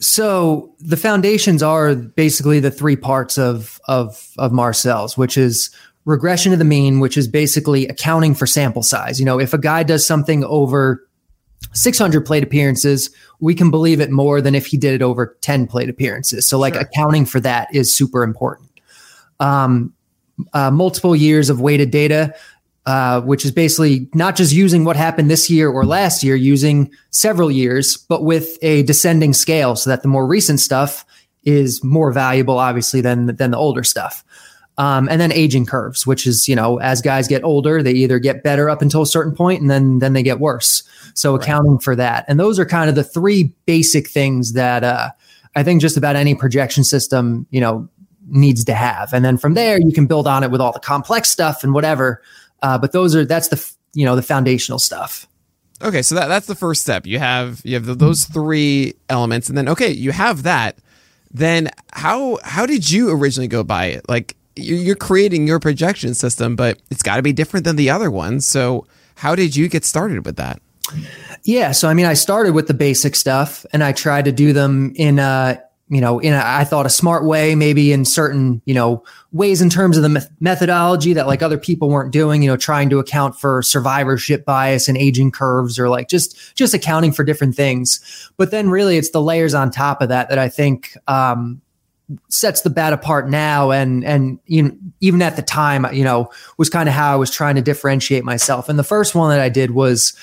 So 0.00 0.74
the 0.78 0.96
foundations 0.96 1.62
are 1.62 1.94
basically 1.94 2.60
the 2.60 2.70
three 2.70 2.96
parts 2.96 3.36
of 3.36 3.80
of 3.88 4.30
of 4.38 4.52
Marcel's, 4.52 5.16
which 5.16 5.36
is 5.36 5.70
regression 6.08 6.52
to 6.52 6.56
the 6.56 6.64
mean, 6.64 7.00
which 7.00 7.18
is 7.18 7.28
basically 7.28 7.86
accounting 7.86 8.34
for 8.34 8.46
sample 8.46 8.82
size. 8.82 9.20
You 9.20 9.26
know, 9.26 9.38
if 9.38 9.52
a 9.52 9.58
guy 9.58 9.82
does 9.82 10.06
something 10.06 10.42
over 10.44 11.06
600 11.74 12.24
plate 12.24 12.42
appearances, 12.42 13.10
we 13.40 13.54
can 13.54 13.70
believe 13.70 14.00
it 14.00 14.10
more 14.10 14.40
than 14.40 14.54
if 14.54 14.66
he 14.66 14.78
did 14.78 14.94
it 14.94 15.02
over 15.02 15.36
10 15.42 15.66
plate 15.66 15.90
appearances. 15.90 16.48
So, 16.48 16.58
like, 16.58 16.74
sure. 16.74 16.82
accounting 16.82 17.26
for 17.26 17.40
that 17.40 17.68
is 17.74 17.94
super 17.94 18.22
important. 18.22 18.70
Um, 19.38 19.92
uh, 20.54 20.70
multiple 20.70 21.14
years 21.14 21.50
of 21.50 21.60
weighted 21.60 21.90
data, 21.90 22.34
uh, 22.86 23.20
which 23.20 23.44
is 23.44 23.52
basically 23.52 24.08
not 24.14 24.34
just 24.34 24.54
using 24.54 24.84
what 24.84 24.96
happened 24.96 25.30
this 25.30 25.50
year 25.50 25.68
or 25.68 25.84
last 25.84 26.22
year, 26.22 26.36
using 26.36 26.90
several 27.10 27.50
years, 27.50 27.98
but 27.98 28.24
with 28.24 28.56
a 28.62 28.82
descending 28.84 29.34
scale 29.34 29.76
so 29.76 29.90
that 29.90 30.00
the 30.00 30.08
more 30.08 30.26
recent 30.26 30.58
stuff 30.58 31.04
is 31.44 31.84
more 31.84 32.12
valuable, 32.12 32.58
obviously, 32.58 33.02
than, 33.02 33.26
than 33.36 33.50
the 33.50 33.58
older 33.58 33.84
stuff. 33.84 34.24
Um, 34.78 35.08
and 35.08 35.20
then 35.20 35.32
aging 35.32 35.66
curves, 35.66 36.06
which 36.06 36.24
is, 36.24 36.48
you 36.48 36.54
know, 36.54 36.78
as 36.78 37.02
guys 37.02 37.26
get 37.26 37.42
older, 37.42 37.82
they 37.82 37.90
either 37.90 38.20
get 38.20 38.44
better 38.44 38.70
up 38.70 38.80
until 38.80 39.02
a 39.02 39.06
certain 39.06 39.34
point 39.34 39.60
and 39.60 39.68
then, 39.68 39.98
then 39.98 40.12
they 40.12 40.22
get 40.22 40.38
worse. 40.38 40.84
So 41.14 41.34
right. 41.34 41.42
accounting 41.42 41.80
for 41.80 41.96
that. 41.96 42.24
And 42.28 42.38
those 42.38 42.60
are 42.60 42.64
kind 42.64 42.88
of 42.88 42.94
the 42.94 43.02
three 43.02 43.52
basic 43.66 44.08
things 44.08 44.52
that, 44.52 44.84
uh, 44.84 45.10
I 45.56 45.64
think 45.64 45.80
just 45.80 45.96
about 45.96 46.14
any 46.14 46.36
projection 46.36 46.84
system, 46.84 47.44
you 47.50 47.60
know, 47.60 47.88
needs 48.28 48.64
to 48.66 48.74
have. 48.74 49.12
And 49.12 49.24
then 49.24 49.36
from 49.36 49.54
there, 49.54 49.80
you 49.80 49.92
can 49.92 50.06
build 50.06 50.28
on 50.28 50.44
it 50.44 50.52
with 50.52 50.60
all 50.60 50.70
the 50.70 50.78
complex 50.78 51.28
stuff 51.28 51.64
and 51.64 51.74
whatever. 51.74 52.22
Uh, 52.62 52.78
but 52.78 52.92
those 52.92 53.16
are, 53.16 53.24
that's 53.24 53.48
the, 53.48 53.72
you 53.94 54.04
know, 54.04 54.14
the 54.14 54.22
foundational 54.22 54.78
stuff. 54.78 55.26
Okay. 55.82 56.02
So 56.02 56.14
that, 56.14 56.28
that's 56.28 56.46
the 56.46 56.54
first 56.54 56.82
step. 56.82 57.04
You 57.04 57.18
have, 57.18 57.60
you 57.64 57.74
have 57.74 57.86
the, 57.86 57.96
those 57.96 58.26
three 58.26 58.94
elements 59.08 59.48
and 59.48 59.58
then, 59.58 59.68
okay, 59.70 59.90
you 59.90 60.12
have 60.12 60.44
that. 60.44 60.78
Then 61.32 61.70
how, 61.92 62.38
how 62.44 62.64
did 62.64 62.88
you 62.88 63.10
originally 63.10 63.48
go 63.48 63.64
by 63.64 63.86
it? 63.86 64.08
Like, 64.08 64.36
you're 64.58 64.96
creating 64.96 65.46
your 65.46 65.60
projection 65.60 66.14
system, 66.14 66.56
but 66.56 66.80
it's 66.90 67.02
got 67.02 67.16
to 67.16 67.22
be 67.22 67.32
different 67.32 67.64
than 67.64 67.76
the 67.76 67.90
other 67.90 68.10
ones. 68.10 68.46
So, 68.46 68.86
how 69.16 69.34
did 69.34 69.56
you 69.56 69.68
get 69.68 69.84
started 69.84 70.24
with 70.24 70.36
that? 70.36 70.60
Yeah, 71.44 71.72
so 71.72 71.88
I 71.88 71.94
mean, 71.94 72.06
I 72.06 72.14
started 72.14 72.54
with 72.54 72.68
the 72.68 72.74
basic 72.74 73.16
stuff, 73.16 73.64
and 73.72 73.82
I 73.82 73.92
tried 73.92 74.24
to 74.26 74.32
do 74.32 74.52
them 74.52 74.92
in 74.96 75.18
a 75.18 75.62
you 75.88 76.00
know 76.00 76.18
in 76.18 76.34
a 76.34 76.42
I 76.44 76.64
thought 76.64 76.86
a 76.86 76.90
smart 76.90 77.24
way, 77.24 77.54
maybe 77.54 77.92
in 77.92 78.04
certain 78.04 78.62
you 78.64 78.74
know 78.74 79.04
ways 79.32 79.60
in 79.60 79.70
terms 79.70 79.96
of 79.96 80.02
the 80.02 80.28
methodology 80.40 81.12
that 81.12 81.26
like 81.26 81.42
other 81.42 81.58
people 81.58 81.88
weren't 81.88 82.12
doing. 82.12 82.42
You 82.42 82.50
know, 82.50 82.56
trying 82.56 82.90
to 82.90 82.98
account 82.98 83.38
for 83.38 83.62
survivorship 83.62 84.44
bias 84.44 84.88
and 84.88 84.96
aging 84.96 85.30
curves, 85.30 85.78
or 85.78 85.88
like 85.88 86.08
just 86.08 86.56
just 86.56 86.74
accounting 86.74 87.12
for 87.12 87.24
different 87.24 87.54
things. 87.54 88.30
But 88.36 88.50
then, 88.50 88.70
really, 88.70 88.96
it's 88.96 89.10
the 89.10 89.22
layers 89.22 89.54
on 89.54 89.70
top 89.70 90.02
of 90.02 90.08
that 90.08 90.30
that 90.30 90.38
I 90.38 90.48
think 90.48 90.96
um, 91.06 91.60
sets 92.28 92.62
the 92.62 92.70
bat 92.70 92.92
apart 92.92 93.28
now 93.28 93.70
and 93.70 94.04
and 94.04 94.38
you 94.46 94.76
even 95.00 95.20
at 95.20 95.36
the 95.36 95.42
time 95.42 95.86
you 95.94 96.04
know 96.04 96.30
was 96.56 96.70
kind 96.70 96.88
of 96.88 96.94
how 96.94 97.12
I 97.12 97.16
was 97.16 97.30
trying 97.30 97.56
to 97.56 97.62
differentiate 97.62 98.24
myself 98.24 98.68
and 98.68 98.78
the 98.78 98.84
first 98.84 99.14
one 99.14 99.30
that 99.30 99.40
I 99.40 99.48
did 99.48 99.72
was 99.72 100.14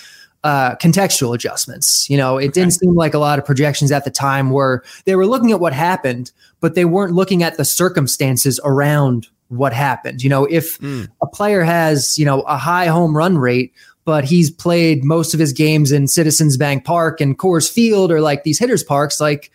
uh, 0.44 0.76
contextual 0.76 1.34
adjustments 1.34 2.10
you 2.10 2.18
know 2.18 2.38
it 2.38 2.46
okay. 2.46 2.62
didn't 2.62 2.74
seem 2.74 2.96
like 2.96 3.14
a 3.14 3.20
lot 3.20 3.40
of 3.40 3.46
projections 3.46 3.92
at 3.92 4.04
the 4.04 4.12
time 4.12 4.52
were 4.52 4.84
they 5.06 5.16
were 5.16 5.26
looking 5.26 5.52
at 5.52 5.60
what 5.60 5.74
happened 5.74 6.32
but 6.60 6.76
they 6.76 6.86
weren't 6.86 7.14
looking 7.14 7.44
at 7.44 7.58
the 7.58 7.66
circumstances 7.66 8.60
around 8.64 9.28
what 9.50 9.74
happened 9.74 10.24
you 10.24 10.30
know 10.30 10.46
if 10.46 10.78
mm. 10.80 11.08
a 11.22 11.28
player 11.28 11.64
has 11.64 12.18
you 12.18 12.26
know 12.26 12.42
a 12.42 12.58
high 12.58 12.88
home 12.88 13.16
run 13.16 13.38
rate 13.38 13.74
but 14.06 14.24
he's 14.24 14.52
played 14.52 15.04
most 15.04 15.34
of 15.34 15.40
his 15.40 15.52
games 15.52 15.92
in 15.92 16.08
Citizens 16.08 16.58
Bank 16.58 16.86
Park 16.86 17.20
and 17.20 17.38
Coors 17.38 17.70
Field 17.70 18.12
or 18.12 18.22
like 18.22 18.44
these 18.44 18.60
hitters 18.60 18.84
parks 18.84 19.20
like 19.20 19.52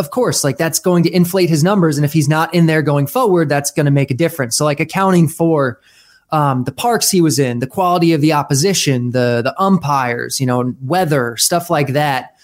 of 0.00 0.10
course, 0.10 0.42
like 0.42 0.56
that's 0.56 0.78
going 0.78 1.02
to 1.04 1.14
inflate 1.14 1.50
his 1.50 1.62
numbers. 1.62 1.98
And 1.98 2.04
if 2.06 2.12
he's 2.12 2.28
not 2.28 2.54
in 2.54 2.64
there 2.64 2.80
going 2.80 3.06
forward, 3.06 3.50
that's 3.50 3.70
going 3.70 3.84
to 3.84 3.92
make 3.92 4.10
a 4.10 4.14
difference. 4.14 4.56
So, 4.56 4.64
like 4.64 4.80
accounting 4.80 5.28
for 5.28 5.78
um, 6.30 6.64
the 6.64 6.72
parks 6.72 7.10
he 7.10 7.20
was 7.20 7.38
in, 7.38 7.58
the 7.58 7.66
quality 7.66 8.14
of 8.14 8.22
the 8.22 8.32
opposition, 8.32 9.10
the 9.10 9.42
the 9.44 9.54
umpires, 9.60 10.40
you 10.40 10.46
know, 10.46 10.74
weather, 10.80 11.36
stuff 11.36 11.68
like 11.68 11.88
that. 11.88 12.36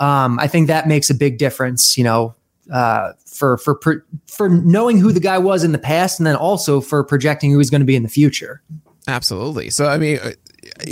Um, 0.00 0.38
I 0.38 0.48
think 0.48 0.66
that 0.66 0.86
makes 0.86 1.08
a 1.08 1.14
big 1.14 1.38
difference. 1.38 1.96
You 1.96 2.04
know, 2.04 2.34
uh, 2.70 3.12
for 3.24 3.56
for 3.56 4.04
for 4.26 4.50
knowing 4.50 4.98
who 4.98 5.10
the 5.10 5.20
guy 5.20 5.38
was 5.38 5.64
in 5.64 5.72
the 5.72 5.78
past, 5.78 6.20
and 6.20 6.26
then 6.26 6.36
also 6.36 6.82
for 6.82 7.02
projecting 7.02 7.50
who 7.50 7.56
he's 7.56 7.70
going 7.70 7.80
to 7.80 7.86
be 7.86 7.96
in 7.96 8.02
the 8.02 8.10
future. 8.10 8.60
Absolutely. 9.06 9.70
So, 9.70 9.86
I 9.86 9.96
mean, 9.96 10.18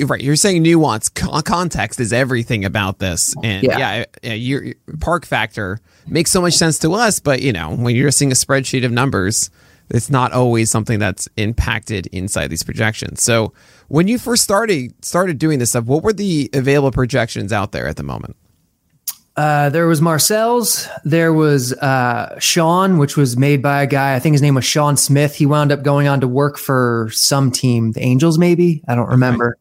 right 0.07 0.21
you're 0.21 0.37
saying 0.37 0.63
nuance 0.63 1.09
context 1.09 2.01
is 2.01 2.13
everything 2.13 2.65
about 2.65 2.99
this 2.99 3.35
and 3.43 3.65
yeah, 3.65 3.79
yeah, 3.79 4.05
yeah 4.23 4.33
your 4.33 4.75
park 5.01 5.27
factor 5.27 5.81
makes 6.07 6.31
so 6.31 6.41
much 6.41 6.55
sense 6.55 6.79
to 6.79 6.93
us 6.95 7.21
but 7.21 7.43
you 7.43 7.53
know 7.53 7.75
when 7.75 7.95
you're 7.95 8.11
seeing 8.11 8.33
a 8.33 8.35
spreadsheet 8.35 8.85
of 8.85 8.93
numbers 8.93 9.51
it's 9.91 10.11
not 10.11 10.33
always 10.33 10.71
something 10.71 10.99
that's 10.99 11.29
impacted 11.37 12.07
inside 12.09 12.49
these 12.49 12.63
projections 12.63 13.23
so 13.23 13.53
when 13.89 14.09
you 14.09 14.19
first 14.19 14.43
started 14.43 14.93
started 15.05 15.39
doing 15.39 15.59
this 15.59 15.71
stuff 15.71 15.85
what 15.85 16.03
were 16.03 16.13
the 16.13 16.51
available 16.53 16.91
projections 16.91 17.53
out 17.53 17.73
there 17.73 17.87
at 17.87 17.97
the 17.97 18.03
moment 18.03 18.37
uh, 19.37 19.69
there 19.69 19.87
was 19.87 20.01
Marcel's. 20.01 20.89
There 21.05 21.33
was 21.33 21.75
uh, 21.75 22.39
CHONE, 22.41 22.97
which 22.97 23.19
was 23.19 23.37
made 23.37 23.61
by 23.61 23.83
a 23.83 23.87
guy. 23.87 24.15
I 24.15 24.19
think 24.19 24.33
his 24.33 24.41
name 24.41 24.55
was 24.55 24.65
Sean 24.65 24.97
Smith. 24.97 25.35
He 25.35 25.45
wound 25.45 25.73
up 25.73 25.83
going 25.83 26.09
on 26.09 26.21
to 26.23 26.29
work 26.29 26.57
for 26.57 27.11
some 27.13 27.51
team, 27.51 27.93
the 27.93 28.01
Angels, 28.01 28.39
maybe. 28.39 28.83
I 28.89 28.95
don't 28.95 29.11
remember. 29.11 29.59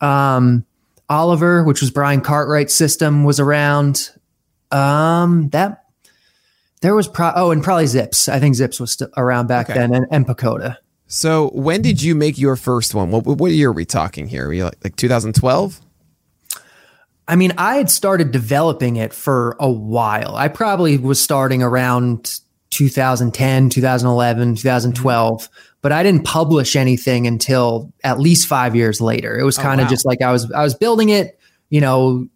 Um, 0.00 0.64
Oliver, 1.08 1.64
which 1.64 1.80
was 1.80 1.90
Brian 1.90 2.20
Cartwright's 2.20 2.74
system, 2.74 3.24
was 3.24 3.40
around. 3.40 4.10
Um, 4.70 5.48
that 5.50 5.84
there 6.80 6.94
was 6.94 7.08
pro- 7.08 7.32
oh, 7.34 7.50
and 7.50 7.62
probably 7.62 7.84
ZiPS. 7.84 8.28
I 8.28 8.38
think 8.38 8.56
ZiPS 8.56 8.80
was 8.80 8.92
st- 8.92 9.10
around 9.16 9.46
back 9.46 9.70
okay. 9.70 9.78
then, 9.78 9.94
and, 9.94 10.06
and 10.10 10.26
PECOTA. 10.26 10.76
So 11.06 11.48
when 11.54 11.80
did 11.80 12.02
you 12.02 12.14
make 12.14 12.38
your 12.38 12.54
first 12.54 12.94
one? 12.94 13.10
What, 13.10 13.24
what 13.24 13.50
year 13.52 13.70
are 13.70 13.72
we 13.72 13.86
talking 13.86 14.28
here? 14.28 14.46
Are 14.46 14.48
we 14.50 14.62
like, 14.62 14.76
like 14.84 14.96
2012? 14.96 15.80
I 17.26 17.36
mean, 17.36 17.52
I 17.58 17.76
had 17.76 17.90
started 17.90 18.30
developing 18.30 18.96
it 18.96 19.12
for 19.12 19.56
a 19.58 19.70
while. 19.70 20.34
I 20.36 20.48
probably 20.48 20.98
was 20.98 21.20
starting 21.20 21.62
around 21.62 22.40
2010, 22.70 23.70
2011, 23.70 24.56
2012 24.56 25.48
but 25.80 25.92
I 25.92 26.02
didn't 26.02 26.24
publish 26.24 26.76
anything 26.76 27.26
until 27.26 27.92
at 28.02 28.18
least 28.18 28.46
five 28.46 28.74
years 28.74 29.00
later. 29.00 29.38
It 29.38 29.44
was 29.44 29.56
kind 29.56 29.80
of 29.80 29.84
oh, 29.84 29.86
wow. 29.86 29.90
just 29.90 30.06
like 30.06 30.22
I 30.22 30.32
was 30.32 30.50
I 30.52 30.62
was 30.62 30.74
building 30.74 31.08
it, 31.08 31.38
you 31.70 31.80
know, 31.80 32.26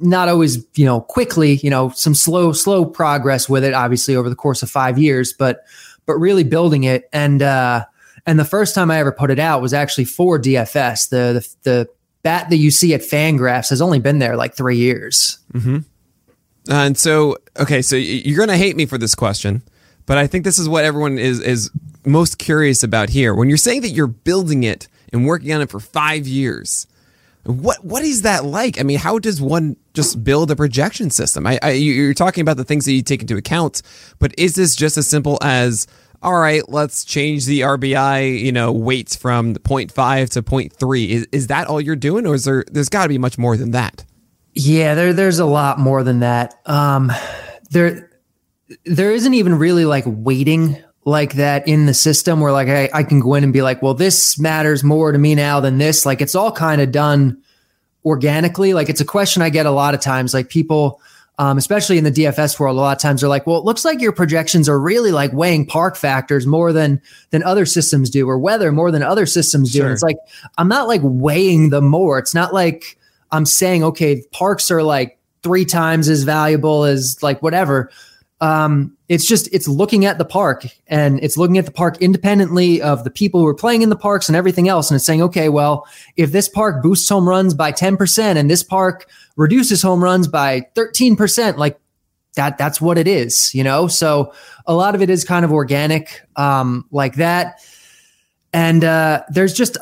not 0.00 0.28
always 0.28 0.64
you 0.74 0.84
know 0.84 1.00
quickly, 1.00 1.56
you 1.56 1.70
know, 1.70 1.90
some 1.90 2.14
slow 2.14 2.52
slow 2.52 2.84
progress 2.84 3.48
with 3.48 3.64
it, 3.64 3.74
obviously 3.74 4.16
over 4.16 4.28
the 4.28 4.36
course 4.36 4.62
of 4.62 4.70
five 4.70 4.98
years, 4.98 5.32
but 5.32 5.64
but 6.06 6.14
really 6.14 6.44
building 6.44 6.84
it 6.84 7.08
and 7.12 7.42
uh, 7.42 7.84
and 8.26 8.38
the 8.38 8.44
first 8.44 8.74
time 8.74 8.90
I 8.90 8.98
ever 8.98 9.12
put 9.12 9.30
it 9.30 9.38
out 9.38 9.60
was 9.62 9.74
actually 9.74 10.04
for 10.04 10.38
DFS. 10.38 11.08
The 11.08 11.44
the, 11.62 11.70
the 11.70 11.88
bat 12.22 12.50
that 12.50 12.56
you 12.56 12.70
see 12.70 12.94
at 12.94 13.02
Fangraphs 13.02 13.70
has 13.70 13.80
only 13.82 14.00
been 14.00 14.18
there 14.18 14.36
like 14.36 14.54
three 14.54 14.78
years. 14.78 15.38
Mm-hmm. 15.52 15.78
and 16.70 16.98
so, 16.98 17.36
okay, 17.58 17.82
so 17.82 17.96
you're 17.96 18.38
gonna 18.38 18.56
hate 18.56 18.76
me 18.76 18.86
for 18.86 18.98
this 18.98 19.14
question, 19.14 19.62
but 20.06 20.18
I 20.18 20.26
think 20.26 20.44
this 20.44 20.58
is 20.58 20.68
what 20.68 20.84
everyone 20.84 21.18
is 21.18 21.40
is 21.40 21.70
most 22.04 22.38
curious 22.38 22.82
about 22.82 23.10
here. 23.10 23.34
When 23.34 23.48
you're 23.48 23.56
saying 23.56 23.82
that 23.82 23.90
you're 23.90 24.06
building 24.06 24.64
it 24.64 24.88
and 25.12 25.26
working 25.26 25.52
on 25.52 25.60
it 25.62 25.70
for 25.70 25.80
five 25.80 26.26
years, 26.26 26.86
what 27.44 27.84
what 27.84 28.04
is 28.04 28.22
that 28.22 28.44
like? 28.44 28.80
I 28.80 28.82
mean, 28.82 28.98
how 28.98 29.18
does 29.18 29.40
one 29.40 29.76
just 29.92 30.24
build 30.24 30.50
a 30.50 30.56
projection 30.56 31.10
system? 31.10 31.46
I, 31.46 31.58
I 31.62 31.70
you're 31.72 32.14
talking 32.14 32.42
about 32.42 32.56
the 32.56 32.64
things 32.64 32.84
that 32.84 32.92
you 32.92 33.02
take 33.02 33.20
into 33.20 33.36
account, 33.36 33.82
but 34.18 34.34
is 34.38 34.54
this 34.54 34.76
just 34.76 34.96
as 34.96 35.06
simple 35.06 35.38
as 35.42 35.86
all 36.22 36.38
right, 36.38 36.66
let's 36.70 37.04
change 37.04 37.44
the 37.44 37.60
RBI, 37.60 38.40
you 38.40 38.50
know, 38.50 38.72
weights 38.72 39.14
from 39.14 39.54
0.5 39.56 40.30
to 40.30 40.42
0.3. 40.42 41.08
Is 41.08 41.28
is 41.32 41.46
that 41.48 41.66
all 41.66 41.80
you're 41.80 41.96
doing, 41.96 42.26
or 42.26 42.34
is 42.34 42.44
there? 42.44 42.64
There's 42.70 42.88
got 42.88 43.02
to 43.02 43.08
be 43.10 43.18
much 43.18 43.36
more 43.36 43.58
than 43.58 43.72
that. 43.72 44.04
Yeah, 44.54 44.94
there 44.94 45.12
there's 45.12 45.38
a 45.38 45.44
lot 45.44 45.78
more 45.78 46.02
than 46.02 46.20
that. 46.20 46.54
Um, 46.64 47.12
there 47.70 48.10
there 48.84 49.12
isn't 49.12 49.34
even 49.34 49.56
really 49.56 49.84
like 49.84 50.04
waiting 50.06 50.82
like 51.04 51.34
that 51.34 51.68
in 51.68 51.86
the 51.86 51.94
system 51.94 52.40
where 52.40 52.52
like 52.52 52.68
I, 52.68 52.88
I 52.92 53.02
can 53.02 53.20
go 53.20 53.34
in 53.34 53.44
and 53.44 53.52
be 53.52 53.62
like, 53.62 53.82
well, 53.82 53.94
this 53.94 54.38
matters 54.38 54.82
more 54.82 55.12
to 55.12 55.18
me 55.18 55.34
now 55.34 55.60
than 55.60 55.78
this. 55.78 56.06
Like 56.06 56.20
it's 56.20 56.34
all 56.34 56.50
kind 56.50 56.80
of 56.80 56.92
done 56.92 57.42
organically. 58.04 58.74
Like 58.74 58.88
it's 58.88 59.00
a 59.00 59.04
question 59.04 59.42
I 59.42 59.50
get 59.50 59.66
a 59.66 59.70
lot 59.70 59.94
of 59.94 60.00
times. 60.00 60.32
Like 60.32 60.48
people, 60.48 61.00
um, 61.38 61.58
especially 61.58 61.98
in 61.98 62.04
the 62.04 62.12
DFS 62.12 62.58
world, 62.58 62.76
a 62.76 62.80
lot 62.80 62.96
of 62.96 63.02
times 63.02 63.20
they're 63.20 63.28
like, 63.28 63.46
well, 63.46 63.58
it 63.58 63.64
looks 63.64 63.84
like 63.84 64.00
your 64.00 64.12
projections 64.12 64.68
are 64.68 64.78
really 64.78 65.12
like 65.12 65.32
weighing 65.32 65.66
park 65.66 65.96
factors 65.96 66.46
more 66.46 66.72
than 66.72 67.02
than 67.30 67.42
other 67.42 67.66
systems 67.66 68.08
do, 68.08 68.28
or 68.28 68.38
weather 68.38 68.72
more 68.72 68.90
than 68.90 69.02
other 69.02 69.26
systems 69.26 69.72
do. 69.72 69.80
Sure. 69.80 69.92
it's 69.92 70.02
like 70.02 70.16
I'm 70.56 70.68
not 70.68 70.88
like 70.88 71.00
weighing 71.02 71.70
them 71.70 71.86
more. 71.86 72.18
It's 72.18 72.34
not 72.34 72.54
like 72.54 72.98
I'm 73.30 73.44
saying, 73.44 73.84
okay, 73.84 74.22
parks 74.32 74.70
are 74.70 74.82
like 74.82 75.18
three 75.42 75.64
times 75.64 76.08
as 76.08 76.22
valuable 76.22 76.84
as 76.84 77.22
like 77.22 77.42
whatever 77.42 77.90
um, 78.40 78.96
it's 79.08 79.26
just 79.26 79.48
it's 79.52 79.68
looking 79.68 80.04
at 80.04 80.18
the 80.18 80.24
park 80.24 80.66
and 80.86 81.22
it's 81.22 81.36
looking 81.36 81.58
at 81.58 81.66
the 81.66 81.72
park 81.72 81.96
independently 82.00 82.82
of 82.82 83.04
the 83.04 83.10
people 83.10 83.40
who 83.40 83.46
are 83.46 83.54
playing 83.54 83.82
in 83.82 83.88
the 83.88 83.96
parks 83.96 84.28
and 84.28 84.36
everything 84.36 84.68
else. 84.68 84.90
And 84.90 84.96
it's 84.96 85.04
saying 85.04 85.22
okay 85.22 85.48
well 85.48 85.86
if 86.16 86.32
this 86.32 86.48
park 86.48 86.82
boosts 86.82 87.08
home 87.08 87.28
runs 87.28 87.54
by 87.54 87.72
10% 87.72 88.36
and 88.36 88.50
this 88.50 88.62
park 88.62 89.08
reduces 89.36 89.82
home 89.82 90.02
runs 90.02 90.28
by 90.28 90.62
13% 90.74 91.56
like 91.56 91.78
that 92.34 92.58
that's 92.58 92.80
what 92.80 92.98
it 92.98 93.06
is 93.06 93.54
you 93.54 93.62
know? 93.62 93.86
So 93.86 94.32
a 94.66 94.74
lot 94.74 94.94
of 94.94 95.02
it 95.02 95.10
is 95.10 95.24
kind 95.24 95.44
of 95.44 95.52
organic 95.52 96.22
um, 96.36 96.86
like 96.90 97.16
that. 97.16 97.60
And 98.52 98.84
uh, 98.84 99.24
there's 99.30 99.52
just 99.52 99.78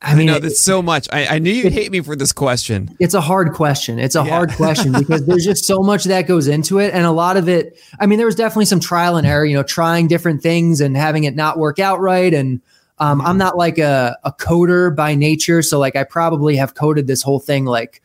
I 0.00 0.14
mean, 0.14 0.28
I 0.28 0.34
know 0.34 0.38
that's 0.38 0.60
so 0.60 0.80
much. 0.80 1.08
I, 1.12 1.26
I 1.26 1.38
knew 1.40 1.50
you'd 1.50 1.72
hate 1.72 1.90
me 1.90 2.00
for 2.00 2.14
this 2.14 2.32
question. 2.32 2.96
It's 3.00 3.14
a 3.14 3.20
hard 3.20 3.52
question. 3.52 3.98
It's 3.98 4.14
a 4.14 4.22
yeah. 4.22 4.30
hard 4.30 4.52
question 4.52 4.92
because 4.98 5.26
there's 5.26 5.44
just 5.44 5.64
so 5.64 5.80
much 5.80 6.04
that 6.04 6.28
goes 6.28 6.46
into 6.46 6.78
it. 6.78 6.94
And 6.94 7.04
a 7.04 7.10
lot 7.10 7.36
of 7.36 7.48
it, 7.48 7.78
I 7.98 8.06
mean, 8.06 8.18
there 8.18 8.26
was 8.26 8.36
definitely 8.36 8.66
some 8.66 8.78
trial 8.78 9.16
and 9.16 9.26
error, 9.26 9.44
you 9.44 9.56
know, 9.56 9.64
trying 9.64 10.06
different 10.06 10.40
things 10.40 10.80
and 10.80 10.96
having 10.96 11.24
it 11.24 11.34
not 11.34 11.58
work 11.58 11.80
out 11.80 12.00
right. 12.00 12.32
And 12.32 12.60
um, 12.98 13.20
I'm 13.20 13.38
not 13.38 13.56
like 13.56 13.78
a, 13.78 14.16
a 14.22 14.32
coder 14.32 14.94
by 14.94 15.16
nature. 15.16 15.62
So, 15.62 15.80
like, 15.80 15.96
I 15.96 16.04
probably 16.04 16.56
have 16.56 16.74
coded 16.74 17.08
this 17.08 17.22
whole 17.22 17.40
thing 17.40 17.64
like 17.64 18.00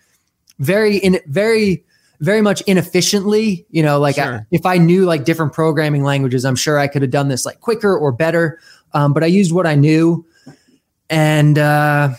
very, 0.58 0.98
in 0.98 1.20
very, 1.28 1.84
very 2.22 2.42
much 2.42 2.62
inefficiently. 2.62 3.68
You 3.70 3.84
know, 3.84 4.00
like 4.00 4.16
sure. 4.16 4.34
I, 4.34 4.46
if 4.50 4.66
I 4.66 4.78
knew 4.78 5.06
like 5.06 5.26
different 5.26 5.54
programming 5.54 6.04
languages, 6.04 6.44
I'm 6.44 6.56
sure 6.56 6.80
I 6.80 6.88
could 6.88 7.04
have 7.04 7.12
done 7.12 7.28
this 7.28 7.46
like 7.46 7.60
quicker 7.60 7.96
or 7.96 8.12
better. 8.12 8.60
Um, 8.96 9.14
but 9.14 9.24
I 9.24 9.28
used 9.28 9.52
what 9.52 9.68
I 9.68 9.76
knew 9.76 10.26
and 11.10 11.58
uh, 11.58 12.16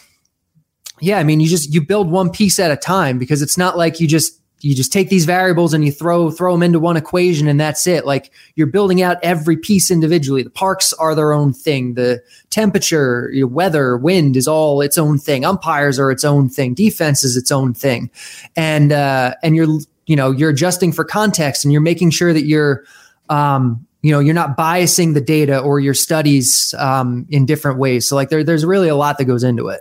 yeah, 1.01 1.19
I 1.19 1.25
mean, 1.25 1.41
you 1.41 1.49
just 1.49 1.73
you 1.73 1.81
build 1.81 2.11
one 2.11 2.31
piece 2.31 2.59
at 2.59 2.71
a 2.71 2.77
time 2.77 3.19
because 3.19 3.43
it's 3.43 3.59
not 3.59 3.77
like 3.77 4.01
you 4.01 4.07
just 4.07 4.41
you 4.65 4.75
just 4.75 4.93
take 4.93 5.11
these 5.11 5.27
variables 5.27 5.75
and 5.75 5.85
you 5.85 5.93
throw 5.93 6.31
throw 6.31 6.53
them 6.53 6.63
into 6.63 6.79
one 6.79 6.97
equation 6.97 7.49
and 7.49 7.61
that's 7.61 7.87
it. 7.87 8.07
Like 8.07 8.33
you're 8.55 8.67
building 8.67 9.03
out 9.03 9.19
every 9.23 9.59
piece 9.59 9.91
individually. 9.91 10.43
The 10.43 10.51
parks 10.51 10.95
are 10.95 11.15
their 11.15 11.33
own 11.35 11.53
thing. 11.53 11.95
The 11.95 12.23
temperature 12.49 13.31
your 13.33 13.47
weather 13.47 13.99
wind 13.99 14.37
is 14.37 14.49
all 14.49 14.81
its 14.81 14.97
own 14.97 15.19
thing. 15.19 15.45
Umpires 15.45 15.99
are 15.99 16.11
its 16.11 16.25
own 16.25 16.49
thing. 16.49 16.73
Defense 16.73 17.25
is 17.25 17.37
its 17.37 17.53
own 17.53 17.75
thing. 17.75 18.11
And 18.57 18.91
uh 18.91 19.35
and 19.43 19.55
you're 19.55 19.81
you 20.07 20.17
know 20.17 20.31
you're 20.31 20.51
adjusting 20.51 20.93
for 20.93 21.05
context 21.05 21.65
and 21.65 21.73
you're 21.73 21.83
making 21.83 22.11
sure 22.11 22.33
that 22.33 22.47
you're 22.47 22.85
um 23.29 23.87
you 24.05 24.13
know 24.13 24.21
you're 24.21 24.35
not 24.35 24.55
biasing 24.55 25.15
the 25.15 25.21
data 25.23 25.59
or 25.59 25.81
your 25.81 25.95
studies 25.95 26.75
um, 26.79 27.27
in 27.31 27.47
different 27.47 27.79
ways. 27.79 28.07
So 28.07 28.17
like 28.17 28.29
there, 28.29 28.45
there's 28.45 28.63
really 28.63 28.89
a 28.89 28.95
lot 28.95 29.17
that 29.17 29.25
goes 29.25 29.43
into 29.43 29.69
it. 29.69 29.81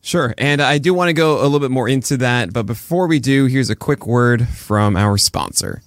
Sure. 0.00 0.32
And 0.38 0.62
i 0.62 0.78
do 0.78 0.94
want 0.94 1.08
to 1.08 1.12
go 1.12 1.40
a 1.40 1.42
little 1.42 1.58
bit 1.58 1.72
more 1.72 1.88
into 1.88 2.16
that 2.18 2.52
but 2.52 2.66
before 2.66 3.08
we 3.08 3.18
do 3.18 3.46
here's 3.46 3.68
a 3.68 3.74
quick 3.74 4.06
word 4.06 4.46
from 4.46 4.96
our 4.96 5.18
sponsor. 5.18 5.82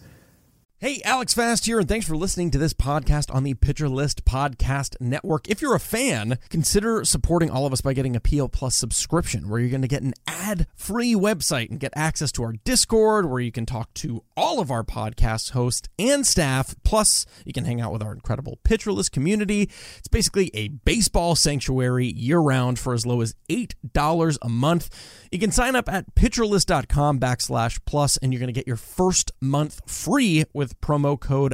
Hey, 0.79 0.99
Alex 1.05 1.36
Fast 1.36 1.67
here, 1.67 1.77
and 1.77 1.88
thanks 1.88 2.07
for 2.07 2.17
listening 2.17 2.49
to 2.49 2.57
this 2.57 2.73
podcast 2.73 3.31
on 3.31 3.43
the 3.43 3.53
Pitcher 3.53 3.88
List 3.88 4.25
Podcast 4.25 4.99
Network. 4.99 5.47
If 5.47 5.62
you're 5.62 5.75
a 5.75 5.79
fan, 5.79 6.39
consider 6.49 7.05
supporting 7.05 7.51
all 7.51 7.67
of 7.67 7.71
us 7.71 7.81
by 7.81 7.93
getting 7.93 8.15
a 8.15 8.19
PL 8.19 8.49
Plus 8.49 8.75
subscription, 8.75 9.47
where 9.47 9.60
you're 9.60 9.69
going 9.69 9.84
to 9.84 9.88
get 9.88 10.01
an 10.01 10.15
ad 10.25 10.65
free 10.73 11.13
website 11.13 11.69
and 11.69 11.79
get 11.79 11.93
access 11.95 12.31
to 12.31 12.41
our 12.41 12.53
Discord, 12.63 13.29
where 13.29 13.39
you 13.39 13.51
can 13.51 13.67
talk 13.67 13.93
to 13.93 14.23
all 14.41 14.60
of 14.60 14.71
our 14.71 14.84
podcast 14.84 15.51
hosts 15.51 15.88
and 15.99 16.25
staff. 16.25 16.73
Plus, 16.84 17.27
you 17.45 17.54
can 17.54 17.63
hang 17.63 17.80
out 17.80 17.93
with 17.93 18.01
our 18.01 18.12
incredible 18.12 18.58
Pitcher 18.63 18.91
List 18.91 19.12
community. 19.12 19.69
It's 19.99 20.08
basically 20.08 20.49
a 20.56 20.69
baseball 20.69 21.36
sanctuary 21.36 22.08
year 22.08 22.39
round 22.39 22.80
for 22.80 22.95
as 22.95 23.06
low 23.06 23.21
as 23.21 23.36
$8 23.49 24.38
a 24.41 24.49
month. 24.49 24.89
You 25.32 25.38
can 25.38 25.51
sign 25.51 25.75
up 25.75 25.88
at 25.88 26.15
pitcherlist.com 26.15 27.19
backslash 27.19 27.80
plus, 27.86 28.17
and 28.17 28.34
you're 28.34 28.39
going 28.39 28.47
to 28.47 28.54
get 28.54 28.65
your 28.65 28.77
first 28.77 29.32
month 29.39 29.80
free 29.86 30.45
with 30.54 30.82
promo 30.82 31.19
code 31.19 31.54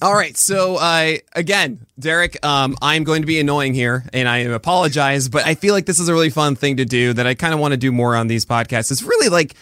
All 0.00 0.14
right, 0.14 0.36
so 0.36 0.76
uh, 0.76 1.18
again, 1.34 1.86
Derek, 1.98 2.44
um, 2.44 2.76
I'm 2.82 3.04
going 3.04 3.22
to 3.22 3.26
be 3.26 3.38
annoying 3.38 3.74
here, 3.74 4.04
and 4.12 4.28
I 4.28 4.38
apologize, 4.38 5.28
but 5.28 5.46
I 5.46 5.54
feel 5.54 5.74
like 5.74 5.86
this 5.86 6.00
is 6.00 6.08
a 6.08 6.12
really 6.12 6.30
fun 6.30 6.56
thing 6.56 6.78
to 6.78 6.84
do 6.84 7.12
that 7.12 7.26
I 7.26 7.34
kind 7.34 7.54
of 7.54 7.60
want 7.60 7.72
to 7.72 7.76
do 7.76 7.92
more 7.92 8.16
on 8.16 8.26
these 8.26 8.44
podcasts. 8.44 8.90
It's 8.90 9.02
really 9.02 9.28
like 9.28 9.54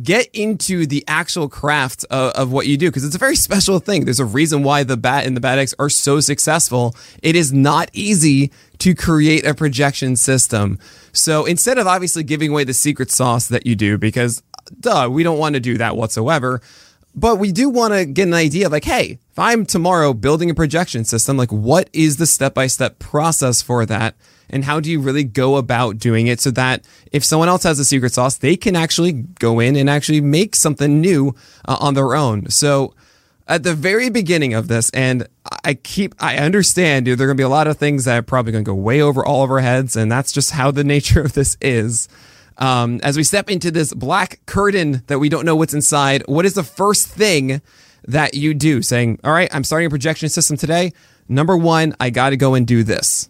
get 0.00 0.28
into 0.32 0.86
the 0.86 1.04
actual 1.06 1.48
craft 1.48 2.04
of, 2.10 2.32
of 2.32 2.52
what 2.52 2.66
you 2.66 2.78
do 2.78 2.88
because 2.88 3.04
it's 3.04 3.14
a 3.14 3.18
very 3.18 3.36
special 3.48 3.78
thing. 3.78 4.04
There's 4.04 4.20
a 4.20 4.24
reason 4.24 4.62
why 4.62 4.84
the 4.84 4.96
bat 4.96 5.26
and 5.26 5.36
the 5.36 5.40
Bat 5.40 5.58
X 5.58 5.74
are 5.78 5.90
so 5.90 6.20
successful. 6.20 6.94
It 7.22 7.36
is 7.36 7.52
not 7.52 7.90
easy 7.92 8.52
to 8.78 8.94
create 8.94 9.44
a 9.44 9.54
projection 9.54 10.16
system. 10.16 10.78
So 11.12 11.44
instead 11.44 11.78
of 11.78 11.86
obviously 11.86 12.22
giving 12.22 12.50
away 12.50 12.64
the 12.64 12.74
secret 12.74 13.10
sauce 13.10 13.48
that 13.48 13.66
you 13.66 13.76
do, 13.76 13.98
because 13.98 14.42
duh, 14.80 15.08
we 15.10 15.22
don't 15.22 15.38
want 15.38 15.54
to 15.54 15.60
do 15.60 15.76
that 15.78 15.96
whatsoever. 15.96 16.62
But 17.14 17.36
we 17.36 17.52
do 17.52 17.68
want 17.68 17.92
to 17.92 18.06
get 18.06 18.28
an 18.28 18.34
idea 18.34 18.66
of 18.66 18.72
like, 18.72 18.84
hey, 18.84 19.18
if 19.30 19.38
I'm 19.38 19.66
tomorrow 19.66 20.14
building 20.14 20.50
a 20.50 20.54
projection 20.54 21.04
system, 21.04 21.36
like 21.36 21.52
what 21.52 21.90
is 21.92 22.16
the 22.16 22.26
step 22.26 22.54
by 22.54 22.66
step 22.66 22.98
process 22.98 23.60
for 23.60 23.84
that? 23.86 24.14
And 24.48 24.64
how 24.64 24.80
do 24.80 24.90
you 24.90 25.00
really 25.00 25.24
go 25.24 25.56
about 25.56 25.98
doing 25.98 26.26
it 26.26 26.40
so 26.40 26.50
that 26.52 26.84
if 27.10 27.24
someone 27.24 27.48
else 27.48 27.62
has 27.62 27.78
a 27.78 27.84
secret 27.84 28.12
sauce, 28.12 28.36
they 28.36 28.56
can 28.56 28.76
actually 28.76 29.12
go 29.12 29.60
in 29.60 29.76
and 29.76 29.88
actually 29.88 30.20
make 30.20 30.54
something 30.54 31.00
new 31.00 31.34
uh, 31.66 31.76
on 31.80 31.94
their 31.94 32.14
own? 32.14 32.48
So, 32.50 32.94
at 33.48 33.64
the 33.64 33.74
very 33.74 34.08
beginning 34.08 34.54
of 34.54 34.68
this, 34.68 34.88
and 34.90 35.26
I 35.64 35.74
keep, 35.74 36.14
I 36.20 36.36
understand, 36.36 37.04
dude, 37.04 37.18
there 37.18 37.26
are 37.26 37.28
going 37.28 37.36
to 37.36 37.40
be 37.40 37.44
a 37.44 37.48
lot 37.48 37.66
of 37.66 37.76
things 37.76 38.04
that 38.04 38.16
are 38.16 38.22
probably 38.22 38.52
going 38.52 38.64
to 38.64 38.70
go 38.70 38.74
way 38.74 39.00
over 39.00 39.24
all 39.24 39.42
of 39.42 39.50
our 39.50 39.60
heads, 39.60 39.96
and 39.96 40.10
that's 40.10 40.32
just 40.32 40.52
how 40.52 40.70
the 40.70 40.84
nature 40.94 41.20
of 41.20 41.32
this 41.32 41.56
is. 41.60 42.08
Um, 42.62 43.00
as 43.02 43.16
we 43.16 43.24
step 43.24 43.50
into 43.50 43.72
this 43.72 43.92
black 43.92 44.38
curtain 44.46 45.02
that 45.08 45.18
we 45.18 45.28
don't 45.28 45.44
know 45.44 45.56
what's 45.56 45.74
inside, 45.74 46.22
what 46.26 46.46
is 46.46 46.54
the 46.54 46.62
first 46.62 47.08
thing 47.08 47.60
that 48.06 48.34
you 48.34 48.54
do? 48.54 48.82
Saying, 48.82 49.18
all 49.24 49.32
right, 49.32 49.52
I'm 49.52 49.64
starting 49.64 49.88
a 49.88 49.90
projection 49.90 50.28
system 50.28 50.56
today. 50.56 50.92
Number 51.28 51.56
one, 51.56 51.96
I 51.98 52.10
got 52.10 52.30
to 52.30 52.36
go 52.36 52.54
and 52.54 52.64
do 52.64 52.84
this. 52.84 53.28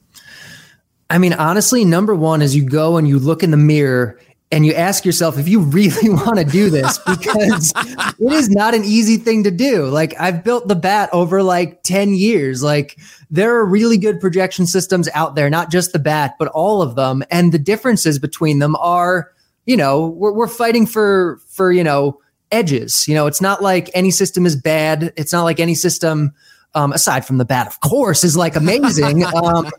I 1.09 1.17
mean, 1.17 1.33
honestly, 1.33 1.87
number 1.87 2.15
one 2.15 2.43
is 2.43 2.55
you 2.55 2.67
go 2.67 2.99
and 2.99 3.09
you 3.09 3.19
look 3.19 3.43
in 3.43 3.51
the 3.51 3.57
mirror 3.57 4.21
and 4.53 4.67
you 4.67 4.75
ask 4.75 5.05
yourself 5.07 5.39
if 5.39 5.49
you 5.49 5.61
really 5.61 6.09
want 6.11 6.39
to 6.39 6.45
do 6.45 6.69
this 6.69 6.99
because 6.99 7.73
it 7.77 8.33
is 8.33 8.51
not 8.51 8.75
an 8.75 8.85
easy 8.85 9.17
thing 9.17 9.43
to 9.45 9.51
do. 9.51 9.87
Like 9.87 10.15
I've 10.21 10.45
built 10.45 10.69
the 10.69 10.77
bat 10.77 11.09
over 11.13 11.43
like 11.43 11.83
10 11.83 12.15
years. 12.15 12.63
Like 12.63 12.99
there 13.31 13.57
are 13.57 13.65
really 13.65 13.97
good 13.97 14.21
projection 14.21 14.67
systems 14.67 15.09
out 15.15 15.35
there, 15.35 15.49
not 15.49 15.71
just 15.71 15.93
the 15.93 15.99
bat, 15.99 16.35
but 16.39 16.49
all 16.49 16.83
of 16.83 16.95
them. 16.95 17.25
And 17.31 17.51
the 17.51 17.59
differences 17.59 18.19
between 18.19 18.59
them 18.59 18.77
are, 18.77 19.33
you 19.65 19.77
know, 19.77 20.07
we're, 20.09 20.33
we're 20.33 20.49
fighting 20.49 20.87
for, 20.87 21.41
for, 21.49 21.73
you 21.73 21.83
know, 21.83 22.21
edges. 22.51 23.09
You 23.09 23.15
know, 23.15 23.27
it's 23.27 23.41
not 23.41 23.63
like 23.63 23.91
any 23.95 24.11
system 24.11 24.45
is 24.45 24.55
bad. 24.55 25.15
It's 25.17 25.33
not 25.33 25.45
like 25.45 25.61
any 25.61 25.75
system, 25.75 26.35
um, 26.75 26.93
aside 26.93 27.27
from 27.27 27.39
the 27.39 27.45
bat, 27.45 27.67
of 27.67 27.81
course, 27.81 28.23
is 28.23 28.37
like 28.37 28.55
amazing. 28.55 29.25
um, 29.35 29.71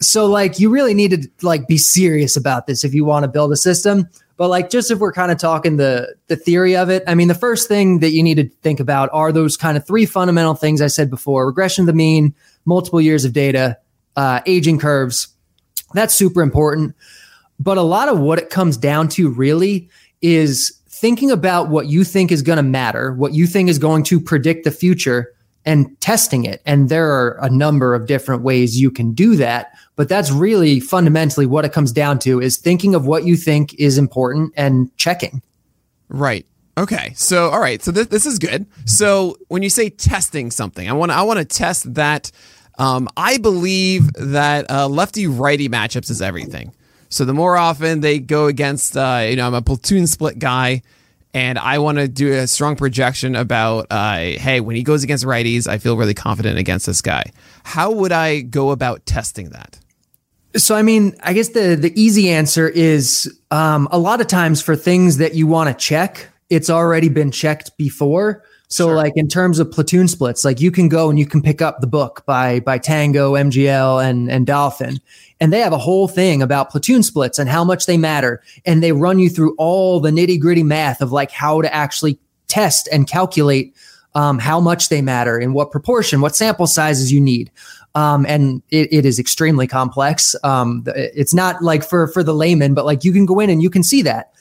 so 0.00 0.26
like 0.26 0.58
you 0.58 0.70
really 0.70 0.94
need 0.94 1.10
to 1.10 1.28
like 1.42 1.66
be 1.66 1.78
serious 1.78 2.36
about 2.36 2.66
this 2.66 2.84
if 2.84 2.94
you 2.94 3.04
want 3.04 3.24
to 3.24 3.28
build 3.28 3.52
a 3.52 3.56
system. 3.56 4.08
But 4.36 4.48
like 4.48 4.70
just 4.70 4.92
if 4.92 5.00
we're 5.00 5.12
kind 5.12 5.32
of 5.32 5.38
talking 5.38 5.78
the 5.78 6.14
the 6.28 6.36
theory 6.36 6.76
of 6.76 6.88
it 6.90 7.02
i 7.08 7.14
mean 7.16 7.26
the 7.26 7.34
first 7.34 7.66
thing 7.66 7.98
that 7.98 8.10
you 8.10 8.22
need 8.22 8.36
to 8.36 8.48
think 8.62 8.78
about 8.78 9.10
are 9.12 9.32
those 9.32 9.56
kind 9.56 9.76
of 9.76 9.84
three 9.84 10.06
fundamental 10.06 10.54
things 10.54 10.80
i 10.80 10.86
said 10.86 11.10
before 11.10 11.44
regression 11.44 11.82
of 11.82 11.86
the 11.86 11.92
mean 11.92 12.32
multiple 12.64 13.00
years 13.00 13.24
of 13.24 13.32
data 13.32 13.76
uh, 14.18 14.40
aging 14.46 14.78
curves. 14.80 15.28
That's 15.94 16.12
super 16.12 16.42
important. 16.42 16.94
But 17.60 17.78
a 17.78 17.82
lot 17.82 18.08
of 18.08 18.18
what 18.18 18.38
it 18.38 18.50
comes 18.50 18.76
down 18.76 19.08
to 19.10 19.30
really 19.30 19.88
is 20.20 20.76
thinking 20.88 21.30
about 21.30 21.68
what 21.68 21.86
you 21.86 22.02
think 22.02 22.32
is 22.32 22.42
going 22.42 22.56
to 22.56 22.62
matter 22.64 23.14
what 23.14 23.32
you 23.32 23.46
think 23.46 23.68
is 23.68 23.78
going 23.78 24.02
to 24.02 24.20
predict 24.20 24.64
the 24.64 24.72
future 24.72 25.32
and 25.64 25.98
testing 26.00 26.44
it. 26.44 26.60
And 26.66 26.88
there 26.88 27.08
are 27.08 27.38
a 27.40 27.48
number 27.48 27.94
of 27.94 28.06
different 28.06 28.42
ways 28.42 28.80
you 28.80 28.90
can 28.90 29.12
do 29.12 29.36
that 29.36 29.72
but 29.98 30.08
that's 30.08 30.30
really 30.30 30.78
fundamentally 30.78 31.44
what 31.44 31.64
it 31.64 31.72
comes 31.72 31.90
down 31.90 32.20
to 32.20 32.40
is 32.40 32.56
thinking 32.56 32.94
of 32.94 33.04
what 33.04 33.24
you 33.24 33.36
think 33.36 33.74
is 33.80 33.98
important 33.98 34.52
and 34.56 34.96
checking. 34.96 35.42
Right. 36.08 36.46
Okay. 36.78 37.14
So, 37.16 37.50
all 37.50 37.58
right. 37.58 37.82
So 37.82 37.90
this, 37.90 38.06
this 38.06 38.24
is 38.24 38.38
good. 38.38 38.66
So 38.84 39.36
when 39.48 39.64
you 39.64 39.68
say 39.68 39.90
testing 39.90 40.52
something, 40.52 40.88
I 40.88 40.92
want 40.92 41.10
I 41.10 41.22
want 41.22 41.40
to 41.40 41.44
test 41.44 41.94
that. 41.94 42.30
Um, 42.78 43.08
I 43.16 43.38
believe 43.38 44.12
that 44.12 44.70
uh, 44.70 44.86
lefty 44.86 45.26
righty 45.26 45.68
matchups 45.68 46.10
is 46.10 46.22
everything. 46.22 46.72
So 47.08 47.24
the 47.24 47.34
more 47.34 47.56
often 47.56 48.00
they 48.00 48.20
go 48.20 48.46
against, 48.46 48.96
uh, 48.96 49.26
you 49.28 49.34
know, 49.34 49.48
I'm 49.48 49.54
a 49.54 49.62
platoon 49.62 50.06
split 50.06 50.38
guy 50.38 50.82
and 51.34 51.58
I 51.58 51.78
want 51.78 51.98
to 51.98 52.06
do 52.06 52.34
a 52.34 52.46
strong 52.46 52.76
projection 52.76 53.34
about, 53.34 53.88
uh, 53.90 54.14
hey, 54.18 54.60
when 54.60 54.76
he 54.76 54.84
goes 54.84 55.02
against 55.02 55.24
righties, 55.24 55.66
I 55.66 55.78
feel 55.78 55.96
really 55.96 56.14
confident 56.14 56.56
against 56.56 56.86
this 56.86 57.02
guy. 57.02 57.32
How 57.64 57.90
would 57.90 58.12
I 58.12 58.42
go 58.42 58.70
about 58.70 59.04
testing 59.04 59.48
that? 59.48 59.80
So, 60.56 60.74
I 60.74 60.82
mean, 60.82 61.16
I 61.22 61.32
guess 61.34 61.50
the 61.50 61.76
the 61.76 61.92
easy 62.00 62.30
answer 62.30 62.68
is 62.68 63.32
um, 63.50 63.88
a 63.90 63.98
lot 63.98 64.20
of 64.20 64.26
times 64.26 64.62
for 64.62 64.76
things 64.76 65.18
that 65.18 65.34
you 65.34 65.46
want 65.46 65.68
to 65.68 65.74
check, 65.74 66.28
it's 66.48 66.70
already 66.70 67.08
been 67.08 67.30
checked 67.30 67.76
before. 67.76 68.42
So 68.70 68.88
sure. 68.88 68.96
like 68.96 69.14
in 69.16 69.28
terms 69.28 69.58
of 69.58 69.70
platoon 69.70 70.08
splits, 70.08 70.44
like 70.44 70.60
you 70.60 70.70
can 70.70 70.90
go 70.90 71.08
and 71.08 71.18
you 71.18 71.24
can 71.24 71.40
pick 71.40 71.62
up 71.62 71.80
the 71.80 71.86
book 71.86 72.22
by 72.26 72.60
by 72.60 72.78
Tango, 72.78 73.32
MGL, 73.32 74.04
and 74.04 74.30
and 74.30 74.46
Dolphin, 74.46 75.00
and 75.40 75.52
they 75.52 75.60
have 75.60 75.72
a 75.72 75.78
whole 75.78 76.06
thing 76.06 76.42
about 76.42 76.70
platoon 76.70 77.02
splits 77.02 77.38
and 77.38 77.48
how 77.48 77.64
much 77.64 77.86
they 77.86 77.96
matter, 77.96 78.42
and 78.66 78.82
they 78.82 78.92
run 78.92 79.18
you 79.18 79.30
through 79.30 79.54
all 79.56 80.00
the 80.00 80.10
nitty 80.10 80.38
gritty 80.38 80.62
math 80.62 81.00
of 81.00 81.12
like 81.12 81.30
how 81.30 81.62
to 81.62 81.74
actually 81.74 82.18
test 82.46 82.88
and 82.92 83.06
calculate 83.06 83.74
um, 84.14 84.38
how 84.38 84.60
much 84.60 84.88
they 84.88 85.00
matter, 85.00 85.38
in 85.38 85.52
what 85.52 85.70
proportion, 85.70 86.20
what 86.20 86.36
sample 86.36 86.66
sizes 86.66 87.12
you 87.12 87.20
need. 87.20 87.50
Um, 87.94 88.26
and 88.26 88.62
it, 88.70 88.92
it 88.92 89.06
is 89.06 89.18
extremely 89.18 89.66
complex. 89.66 90.36
Um, 90.44 90.84
it's 90.86 91.34
not 91.34 91.62
like 91.62 91.82
for 91.82 92.06
for 92.08 92.22
the 92.22 92.34
layman, 92.34 92.74
but 92.74 92.84
like 92.84 93.04
you 93.04 93.12
can 93.12 93.26
go 93.26 93.40
in 93.40 93.50
and 93.50 93.62
you 93.62 93.70
can 93.70 93.82
see 93.82 94.02
that. 94.02 94.32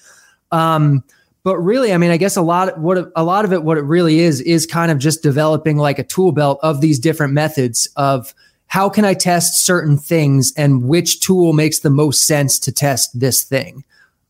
Um, 0.51 1.03
but 1.43 1.57
really, 1.59 1.93
I 1.93 1.97
mean, 1.97 2.11
I 2.11 2.17
guess 2.17 2.35
a 2.35 2.41
lot 2.41 2.69
of 2.69 2.81
what 2.81 3.11
a 3.15 3.23
lot 3.23 3.45
of 3.45 3.53
it, 3.53 3.63
what 3.63 3.77
it 3.77 3.83
really 3.83 4.19
is, 4.19 4.41
is 4.41 4.65
kind 4.65 4.91
of 4.91 4.97
just 4.97 5.23
developing 5.23 5.77
like 5.77 5.97
a 5.97 6.03
tool 6.03 6.33
belt 6.33 6.59
of 6.61 6.81
these 6.81 6.99
different 6.99 7.33
methods 7.33 7.87
of 7.95 8.33
how 8.67 8.89
can 8.89 9.05
I 9.05 9.13
test 9.13 9.65
certain 9.65 9.97
things 9.97 10.51
and 10.57 10.83
which 10.83 11.21
tool 11.21 11.53
makes 11.53 11.79
the 11.79 11.89
most 11.89 12.27
sense 12.27 12.59
to 12.59 12.71
test 12.71 13.17
this 13.17 13.43
thing. 13.43 13.85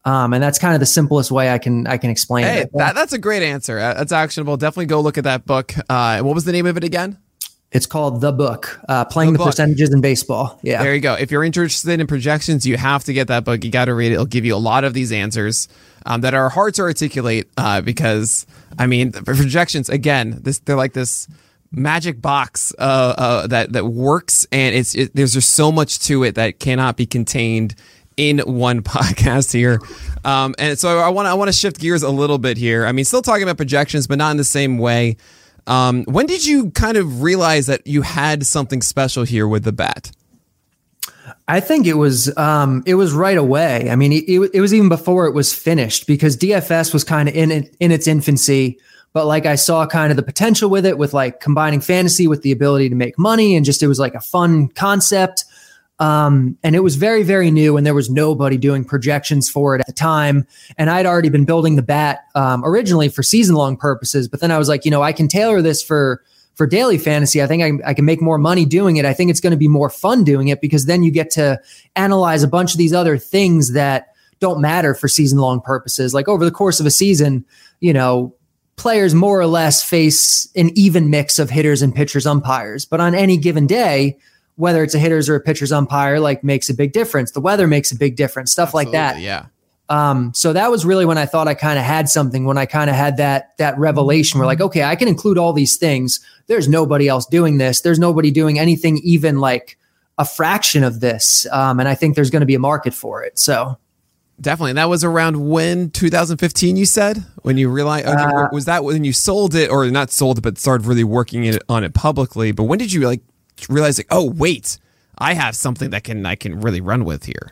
Um, 0.05 0.31
and 0.31 0.41
that's 0.41 0.59
kind 0.59 0.73
of 0.73 0.79
the 0.79 0.85
simplest 0.85 1.31
way 1.31 1.49
I 1.49 1.57
can 1.57 1.85
I 1.87 1.97
can 1.97 2.09
explain 2.09 2.45
hey, 2.45 2.61
it. 2.61 2.69
That, 2.73 2.95
that's 2.95 3.13
a 3.13 3.17
great 3.17 3.43
answer. 3.43 3.79
Uh, 3.79 3.95
that's 3.95 4.11
actionable. 4.11 4.55
Definitely 4.55 4.85
go 4.85 5.01
look 5.01 5.17
at 5.17 5.25
that 5.25 5.45
book. 5.45 5.73
Uh, 5.89 6.21
what 6.21 6.35
was 6.35 6.45
the 6.45 6.51
name 6.51 6.65
of 6.65 6.77
it 6.77 6.83
again? 6.83 7.17
It's 7.71 7.85
called 7.85 8.21
The 8.21 8.31
Book, 8.31 8.79
uh, 8.87 9.03
Playing 9.05 9.33
the, 9.33 9.39
the 9.39 9.45
Percentages 9.45 9.93
in 9.93 9.99
Baseball. 9.99 10.57
Yeah. 10.63 10.81
There 10.81 10.95
you 10.95 11.01
go. 11.01 11.15
If 11.15 11.31
you're 11.31 11.43
interested 11.43 11.99
in 11.99 12.07
projections, 12.07 12.65
you 12.65 12.77
have 12.77 13.03
to 13.05 13.13
get 13.13 13.27
that 13.27 13.43
book. 13.43 13.63
You 13.65 13.71
got 13.71 13.85
to 13.85 13.93
read 13.93 14.11
it. 14.11 14.15
It'll 14.15 14.25
give 14.25 14.45
you 14.45 14.55
a 14.55 14.57
lot 14.57 14.85
of 14.85 14.93
these 14.93 15.11
answers 15.11 15.67
um, 16.05 16.21
that 16.21 16.33
are 16.33 16.47
hard 16.49 16.75
to 16.75 16.83
articulate 16.83 17.49
uh, 17.57 17.81
because, 17.81 18.45
I 18.79 18.87
mean, 18.87 19.11
projections, 19.11 19.89
again, 19.89 20.39
this 20.43 20.59
they're 20.59 20.77
like 20.77 20.93
this 20.93 21.27
magic 21.69 22.21
box 22.21 22.73
uh, 22.79 23.15
uh, 23.17 23.47
that, 23.47 23.73
that 23.73 23.85
works. 23.85 24.47
And 24.53 24.73
it's 24.73 24.95
it, 24.95 25.13
there's 25.13 25.33
just 25.33 25.53
so 25.53 25.69
much 25.69 25.99
to 26.01 26.23
it 26.23 26.35
that 26.35 26.59
cannot 26.59 26.95
be 26.95 27.05
contained 27.05 27.75
in 28.15 28.39
one 28.39 28.81
podcast 28.83 29.51
here. 29.51 29.81
Um, 30.23 30.55
and 30.57 30.79
so 30.79 30.99
I 30.99 31.09
want 31.09 31.27
I 31.27 31.33
want 31.33 31.49
to 31.49 31.53
shift 31.53 31.79
gears 31.79 32.03
a 32.03 32.09
little 32.09 32.37
bit 32.37 32.57
here. 32.57 32.85
I 32.85 32.93
mean, 32.93 33.03
still 33.03 33.21
talking 33.21 33.43
about 33.43 33.57
projections, 33.57 34.07
but 34.07 34.17
not 34.17 34.31
in 34.31 34.37
the 34.37 34.43
same 34.45 34.77
way. 34.77 35.17
Um, 35.67 36.05
when 36.05 36.25
did 36.25 36.45
you 36.45 36.71
kind 36.71 36.97
of 36.97 37.21
realize 37.21 37.67
that 37.67 37.85
you 37.85 38.01
had 38.01 38.45
something 38.45 38.81
special 38.81 39.23
here 39.23 39.47
with 39.47 39.63
the 39.63 39.73
bat? 39.73 40.11
I 41.49 41.59
think 41.59 41.87
it 41.87 41.95
was 41.95 42.35
um, 42.37 42.83
it 42.85 42.95
was 42.95 43.13
right 43.13 43.37
away. 43.37 43.89
I 43.89 43.95
mean, 43.95 44.11
it, 44.11 44.51
it 44.53 44.61
was 44.61 44.73
even 44.73 44.89
before 44.89 45.27
it 45.27 45.33
was 45.33 45.53
finished 45.53 46.07
because 46.07 46.37
DFS 46.37 46.93
was 46.93 47.03
kind 47.03 47.29
of 47.29 47.35
in 47.35 47.51
it, 47.51 47.75
in 47.79 47.91
its 47.91 48.07
infancy. 48.07 48.79
But 49.13 49.25
like 49.25 49.45
I 49.45 49.55
saw 49.55 49.85
kind 49.87 50.11
of 50.11 50.17
the 50.17 50.23
potential 50.23 50.69
with 50.69 50.85
it, 50.85 50.97
with 50.97 51.13
like 51.13 51.39
combining 51.39 51.81
fantasy 51.81 52.27
with 52.27 52.41
the 52.41 52.51
ability 52.51 52.89
to 52.89 52.95
make 52.95 53.17
money, 53.17 53.55
and 53.55 53.65
just 53.65 53.83
it 53.83 53.87
was 53.87 53.99
like 53.99 54.13
a 54.13 54.21
fun 54.21 54.69
concept. 54.69 55.45
Um, 55.99 56.57
and 56.63 56.75
it 56.75 56.81
was 56.81 56.95
very, 56.95 57.23
very 57.23 57.49
new, 57.49 57.75
and 57.75 57.85
there 57.85 57.95
was 57.95 58.09
nobody 58.09 58.57
doing 58.57 58.85
projections 58.85 59.49
for 59.49 59.75
it 59.75 59.81
at 59.81 59.87
the 59.87 59.93
time. 59.93 60.45
And 60.77 60.89
I'd 60.89 61.07
already 61.07 61.29
been 61.29 61.45
building 61.45 61.75
the 61.75 61.81
bat 61.81 62.25
um, 62.35 62.63
originally 62.63 63.09
for 63.09 63.23
season 63.23 63.55
long 63.55 63.77
purposes, 63.77 64.27
but 64.27 64.39
then 64.39 64.51
I 64.51 64.59
was 64.59 64.69
like, 64.69 64.85
you 64.85 64.91
know, 64.91 65.01
I 65.01 65.11
can 65.13 65.27
tailor 65.27 65.61
this 65.61 65.81
for 65.81 66.23
for 66.53 66.65
daily 66.65 66.97
fantasy. 66.97 67.41
I 67.41 67.45
think 67.45 67.61
I, 67.61 67.89
I 67.89 67.93
can 67.93 68.03
make 68.03 68.19
more 68.19 68.39
money 68.39 68.65
doing 68.65 68.97
it. 68.97 69.05
I 69.05 69.13
think 69.13 69.29
it's 69.29 69.39
going 69.39 69.51
to 69.51 69.57
be 69.57 69.67
more 69.67 69.91
fun 69.91 70.23
doing 70.23 70.47
it 70.47 70.59
because 70.59 70.87
then 70.87 71.03
you 71.03 71.11
get 71.11 71.29
to 71.31 71.61
analyze 71.95 72.41
a 72.41 72.47
bunch 72.47 72.71
of 72.71 72.79
these 72.79 72.93
other 72.93 73.15
things 73.19 73.73
that 73.73 74.07
don't 74.39 74.59
matter 74.59 74.95
for 74.95 75.07
season 75.07 75.37
long 75.37 75.61
purposes. 75.61 76.15
Like 76.15 76.27
over 76.27 76.43
the 76.43 76.51
course 76.51 76.79
of 76.79 76.87
a 76.87 76.91
season, 76.91 77.45
you 77.79 77.93
know, 77.93 78.35
players 78.75 79.13
more 79.13 79.39
or 79.39 79.45
less 79.45 79.83
face 79.83 80.49
an 80.55 80.71
even 80.75 81.11
mix 81.11 81.37
of 81.37 81.51
hitters 81.51 81.83
and 81.83 81.93
pitchers, 81.93 82.25
umpires, 82.25 82.85
but 82.85 82.99
on 82.99 83.13
any 83.13 83.37
given 83.37 83.67
day 83.67 84.17
whether 84.57 84.83
it's 84.83 84.93
a 84.93 84.99
hitter's 84.99 85.29
or 85.29 85.35
a 85.35 85.39
pitcher's 85.39 85.71
umpire, 85.71 86.19
like 86.19 86.43
makes 86.43 86.69
a 86.69 86.73
big 86.73 86.91
difference. 86.91 87.31
The 87.31 87.41
weather 87.41 87.67
makes 87.67 87.91
a 87.91 87.95
big 87.95 88.15
difference, 88.15 88.51
stuff 88.51 88.69
Absolutely, 88.69 88.91
like 88.91 89.15
that. 89.15 89.21
Yeah. 89.21 89.45
Um, 89.89 90.33
so 90.33 90.51
that 90.51 90.69
was 90.69 90.85
really 90.85 91.05
when 91.05 91.17
I 91.17 91.25
thought 91.25 91.47
I 91.47 91.53
kind 91.53 91.79
of 91.79 91.85
had 91.85 92.09
something, 92.09 92.43
when 92.43 92.57
I 92.57 92.65
kind 92.65 92.89
of 92.89 92.95
had 92.95 93.17
that 93.17 93.55
that 93.57 93.77
revelation 93.77 94.39
where 94.39 94.45
like, 94.45 94.59
okay, 94.59 94.83
I 94.83 94.95
can 94.95 95.07
include 95.07 95.37
all 95.37 95.53
these 95.53 95.77
things. 95.77 96.19
There's 96.47 96.67
nobody 96.67 97.07
else 97.07 97.25
doing 97.25 97.57
this. 97.57 97.81
There's 97.81 97.99
nobody 97.99 98.31
doing 98.31 98.59
anything 98.59 98.97
even 99.03 99.39
like 99.39 99.77
a 100.17 100.25
fraction 100.25 100.83
of 100.83 100.99
this. 100.99 101.47
Um, 101.51 101.79
and 101.79 101.87
I 101.87 101.95
think 101.95 102.15
there's 102.15 102.29
going 102.29 102.41
to 102.41 102.47
be 102.47 102.55
a 102.55 102.59
market 102.59 102.93
for 102.93 103.23
it. 103.23 103.39
So 103.39 103.77
definitely. 104.41 104.71
And 104.71 104.77
that 104.77 104.89
was 104.89 105.03
around 105.03 105.49
when 105.49 105.91
2015, 105.91 106.75
you 106.75 106.85
said, 106.85 107.23
when 107.43 107.57
you 107.57 107.69
realized, 107.69 108.07
uh, 108.07 108.49
was 108.51 108.65
that 108.65 108.83
when 108.83 109.03
you 109.03 109.13
sold 109.13 109.55
it 109.55 109.69
or 109.69 109.89
not 109.89 110.11
sold 110.11 110.39
it, 110.39 110.41
but 110.41 110.57
started 110.57 110.85
really 110.87 111.03
working 111.03 111.45
it 111.45 111.61
on 111.69 111.83
it 111.83 111.93
publicly? 111.93 112.51
But 112.51 112.63
when 112.63 112.79
did 112.79 112.91
you 112.91 113.01
like 113.01 113.21
realizing, 113.69 114.05
oh 114.09 114.29
wait, 114.29 114.77
I 115.17 115.33
have 115.33 115.55
something 115.55 115.89
that 115.91 116.03
can 116.03 116.25
I 116.25 116.35
can 116.35 116.61
really 116.61 116.81
run 116.81 117.05
with 117.05 117.25
here. 117.25 117.51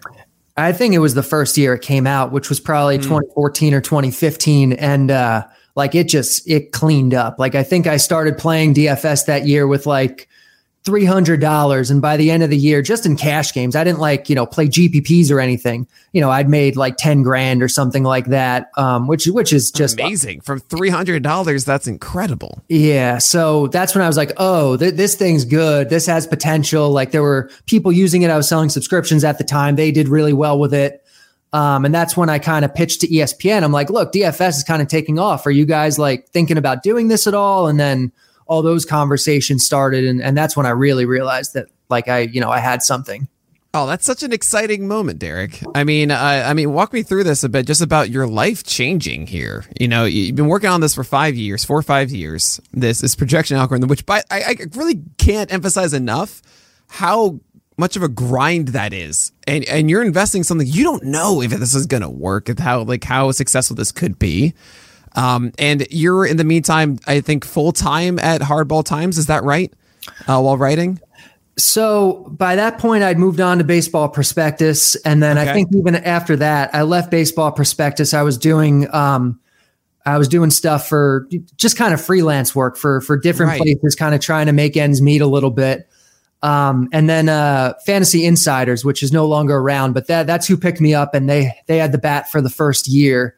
I 0.58 0.72
think 0.72 0.94
it 0.94 1.00
was 1.00 1.14
the 1.14 1.24
first 1.24 1.58
year 1.58 1.74
it 1.74 1.82
came 1.82 2.08
out, 2.08 2.32
which 2.32 2.48
was 2.50 2.60
probably 2.60 2.98
mm. 2.98 3.04
2014 3.04 3.74
or 3.74 3.82
2015, 3.82 4.74
and 4.74 5.12
uh, 5.12 5.46
like 5.76 5.96
it 5.96 6.08
just 6.08 6.50
it 6.50 6.72
cleaned 6.72 7.14
up. 7.14 7.40
Like 7.40 7.56
I 7.56 7.64
think 7.64 7.88
I 7.88 7.98
started 7.98 8.38
playing 8.38 8.74
DFS 8.74 9.26
that 9.26 9.48
year 9.48 9.68
with 9.68 9.86
like 9.86 10.30
$300 10.86 11.92
and 11.92 12.02
by 12.02 12.16
the 12.16 12.30
end 12.30 12.44
of 12.44 12.52
the 12.52 12.58
year 12.58 12.82
just 12.82 13.08
in 13.08 13.16
cash 13.18 13.52
games 13.52 13.76
i 13.76 13.84
didn't 13.84 14.00
like 14.00 14.30
you 14.30 14.36
know 14.36 14.46
play 14.46 14.68
gpps 14.68 15.32
or 15.32 15.40
anything. 15.40 15.88
You 16.14 16.22
know 16.22 16.30
i'd 16.30 16.48
made 16.48 16.76
like 16.76 16.96
10 16.98 17.24
grand 17.24 17.64
or 17.64 17.68
something 17.68 18.04
like 18.04 18.28
that 18.28 18.70
um, 18.78 19.08
which 19.08 19.26
which 19.26 19.52
is 19.52 19.72
just 19.72 20.00
amazing. 20.00 20.42
From 20.42 20.62
$300 20.62 21.66
that's 21.66 21.88
incredible. 21.88 22.62
Yeah. 22.70 23.18
So 23.18 23.68
that's 23.68 23.96
when 23.96 24.04
i 24.04 24.08
was 24.08 24.18
like 24.18 24.32
oh 24.38 24.78
th- 24.78 24.94
this 24.94 25.16
thing's 25.16 25.44
good. 25.44 25.90
This 25.90 26.06
has 26.06 26.28
potential. 26.28 26.92
Like 26.92 27.12
there 27.12 27.24
were 27.24 27.50
people 27.66 27.92
using 27.92 28.22
it. 28.22 28.30
I 28.30 28.38
was 28.38 28.48
selling 28.48 28.70
subscriptions 28.70 29.24
at 29.24 29.38
the 29.38 29.44
time. 29.44 29.76
They 29.76 29.92
did 29.92 30.08
really 30.08 30.34
well 30.34 30.60
with 30.60 30.74
it. 30.74 31.02
Um, 31.54 31.86
and 31.86 31.96
that's 31.96 32.18
when 32.18 32.30
I 32.30 32.38
kind 32.38 32.66
of 32.66 32.76
pitched 32.76 33.02
to 33.02 33.08
ESPN. 33.08 33.64
I'm 33.64 33.72
like, 33.72 33.90
look, 33.90 34.12
DFS 34.12 34.58
is 34.58 34.64
kind 34.64 34.82
of 34.82 34.90
taking 34.90 35.18
off. 35.18 35.46
Are 35.46 35.52
you 35.52 35.66
guys 35.66 35.98
like 35.98 36.28
thinking 36.30 36.58
about 36.58 36.84
doing 36.84 37.08
this 37.08 37.28
at 37.28 37.34
all? 37.34 37.68
And 37.68 37.80
then 37.80 38.12
all 38.48 38.62
those 38.62 38.86
conversations 38.86 39.66
started 39.66 40.06
and, 40.06 40.22
and 40.22 40.38
that's 40.38 40.56
when 40.56 40.66
I 40.66 40.70
really 40.70 41.06
realized 41.06 41.54
that 41.54 41.68
like 41.90 42.08
I, 42.08 42.20
you 42.20 42.42
know, 42.42 42.50
I 42.50 42.60
had 42.60 42.82
something. 42.82 43.28
Oh, 43.78 43.86
that's 43.86 44.06
such 44.06 44.24
an 44.24 44.32
exciting 44.32 44.88
moment, 44.88 45.20
Derek. 45.20 45.62
I 45.76 45.84
mean, 45.84 46.10
I, 46.10 46.50
I 46.50 46.54
mean, 46.54 46.72
walk 46.72 46.94
me 46.94 47.04
through 47.04 47.26
this 47.26 47.44
a 47.44 47.50
bit, 47.50 47.68
just 47.68 47.82
about 47.82 48.10
your 48.10 48.26
life 48.26 48.64
changing 48.64 49.28
here. 49.28 49.66
You 49.78 49.90
know, 49.90 50.06
you've 50.06 50.36
been 50.36 50.48
working 50.48 50.70
on 50.70 50.80
this 50.80 50.96
for 50.96 51.04
five 51.04 51.36
years, 51.36 51.66
four 51.66 51.78
or 51.78 51.84
five 51.84 52.10
years. 52.10 52.62
This 52.72 53.02
this 53.02 53.16
projection 53.16 53.58
algorithm, 53.58 53.90
which 53.90 54.06
by 54.06 54.24
I, 54.32 54.44
I 54.44 54.56
really 54.76 55.02
can't 55.18 55.52
emphasize 55.52 55.94
enough 55.94 56.42
how 56.88 57.42
much 57.78 57.98
of 57.98 58.04
a 58.04 58.08
grind 58.08 58.70
that 58.70 58.94
is, 58.94 59.34
and 59.46 59.66
and 59.66 59.90
you're 59.90 60.04
investing 60.04 60.44
something 60.44 60.68
you 60.68 60.86
don't 60.86 61.04
know 61.04 61.42
if 61.42 61.52
this 61.52 61.76
is 61.76 61.86
going 61.86 62.04
to 62.04 62.10
work, 62.10 62.48
if 62.48 62.60
how 62.60 62.84
like 62.84 63.04
how 63.04 63.32
successful 63.32 63.76
this 63.76 63.92
could 63.92 64.18
be. 64.18 64.54
Um, 65.16 65.54
and 65.58 65.88
you're 65.90 66.26
in 66.26 66.38
the 66.38 66.44
meantime, 66.44 67.00
I 67.08 67.22
think 67.22 67.46
full 67.46 67.72
time 67.72 68.20
at 68.20 68.42
Hardball 68.42 68.84
Times. 68.84 69.18
Is 69.18 69.28
that 69.28 69.44
right? 69.44 69.74
Uh, 70.28 70.40
while 70.42 70.58
writing. 70.58 71.00
So 71.58 72.28
by 72.38 72.56
that 72.58 72.80
point, 72.80 73.04
I'd 73.04 73.18
moved 73.18 73.40
on 73.40 73.60
to 73.60 73.64
Baseball 73.64 74.10
Prospectus, 74.10 74.96
and 74.98 75.24
then 75.24 75.38
okay. 75.38 75.50
I 75.50 75.54
think 75.54 75.70
even 75.74 75.96
after 75.96 76.36
that, 76.36 76.76
I 76.76 76.82
left 76.82 77.10
Baseball 77.10 77.52
Prospectus. 77.52 78.14
I 78.14 78.24
was 78.24 78.38
doing, 78.38 78.94
um, 78.94 79.40
I 80.06 80.18
was 80.18 80.28
doing 80.28 80.52
stuff 80.52 80.90
for 80.90 81.28
just 81.56 81.78
kind 81.78 81.94
of 81.94 82.04
freelance 82.04 82.54
work 82.54 82.76
for 82.78 83.00
for 83.02 83.18
different 83.18 83.52
right. 83.52 83.62
places, 83.62 83.96
kind 83.96 84.14
of 84.14 84.20
trying 84.20 84.48
to 84.48 84.52
make 84.52 84.76
ends 84.76 85.02
meet 85.02 85.22
a 85.22 85.28
little 85.28 85.50
bit. 85.50 85.88
Um, 86.44 86.90
and 86.92 87.10
then 87.10 87.30
uh, 87.30 87.74
Fantasy 87.86 88.26
Insiders, 88.26 88.84
which 88.84 89.02
is 89.02 89.14
no 89.14 89.26
longer 89.26 89.56
around, 89.56 89.94
but 89.94 90.08
that 90.08 90.28
that's 90.28 90.46
who 90.46 90.58
picked 90.58 90.82
me 90.82 90.94
up, 90.94 91.16
and 91.16 91.30
they 91.30 91.54
they 91.68 91.78
had 91.78 91.94
the 91.94 91.98
bat 91.98 92.30
for 92.30 92.42
the 92.42 92.50
first 92.50 92.88
year 92.88 93.38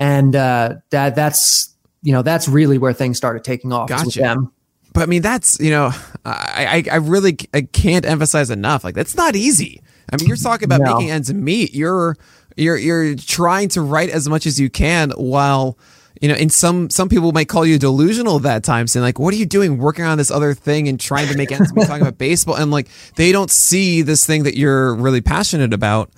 and 0.00 0.34
uh, 0.34 0.76
that 0.90 1.14
that's 1.14 1.74
you 2.02 2.12
know 2.12 2.22
that's 2.22 2.48
really 2.48 2.78
where 2.78 2.92
things 2.92 3.16
started 3.16 3.44
taking 3.44 3.72
off 3.72 3.88
gotcha. 3.88 4.06
with 4.06 4.14
them. 4.14 4.52
But 4.92 5.02
I 5.02 5.06
mean, 5.06 5.22
that's 5.22 5.58
you 5.60 5.70
know, 5.70 5.92
I 6.24 6.84
I, 6.90 6.96
really 6.96 7.36
I 7.52 7.62
can't 7.62 8.06
emphasize 8.06 8.50
enough. 8.50 8.84
Like 8.84 8.94
that's 8.94 9.16
not 9.16 9.34
easy. 9.34 9.82
I 10.12 10.16
mean, 10.16 10.28
you're 10.28 10.36
talking 10.36 10.66
about 10.66 10.80
no. 10.80 10.94
making 10.94 11.10
ends 11.10 11.32
meet. 11.32 11.74
You're 11.74 12.16
you're 12.56 12.76
you're 12.76 13.16
trying 13.16 13.68
to 13.70 13.80
write 13.80 14.10
as 14.10 14.28
much 14.28 14.46
as 14.46 14.60
you 14.60 14.70
can 14.70 15.10
while 15.12 15.78
you 16.20 16.28
know, 16.28 16.34
and 16.34 16.52
some 16.52 16.90
some 16.90 17.08
people 17.08 17.32
might 17.32 17.48
call 17.48 17.66
you 17.66 17.78
delusional 17.78 18.38
that 18.40 18.62
time, 18.62 18.86
saying 18.86 19.02
like, 19.02 19.18
"What 19.18 19.34
are 19.34 19.36
you 19.36 19.46
doing, 19.46 19.78
working 19.78 20.04
on 20.04 20.16
this 20.16 20.30
other 20.30 20.54
thing 20.54 20.86
and 20.88 20.98
trying 20.98 21.28
to 21.28 21.36
make 21.36 21.50
ends 21.50 21.74
meet, 21.74 21.86
talking 21.86 22.02
about 22.02 22.18
baseball?" 22.18 22.54
And 22.54 22.70
like, 22.70 22.88
they 23.16 23.32
don't 23.32 23.50
see 23.50 24.02
this 24.02 24.24
thing 24.24 24.44
that 24.44 24.56
you're 24.56 24.94
really 24.94 25.20
passionate 25.20 25.74
about 25.74 26.10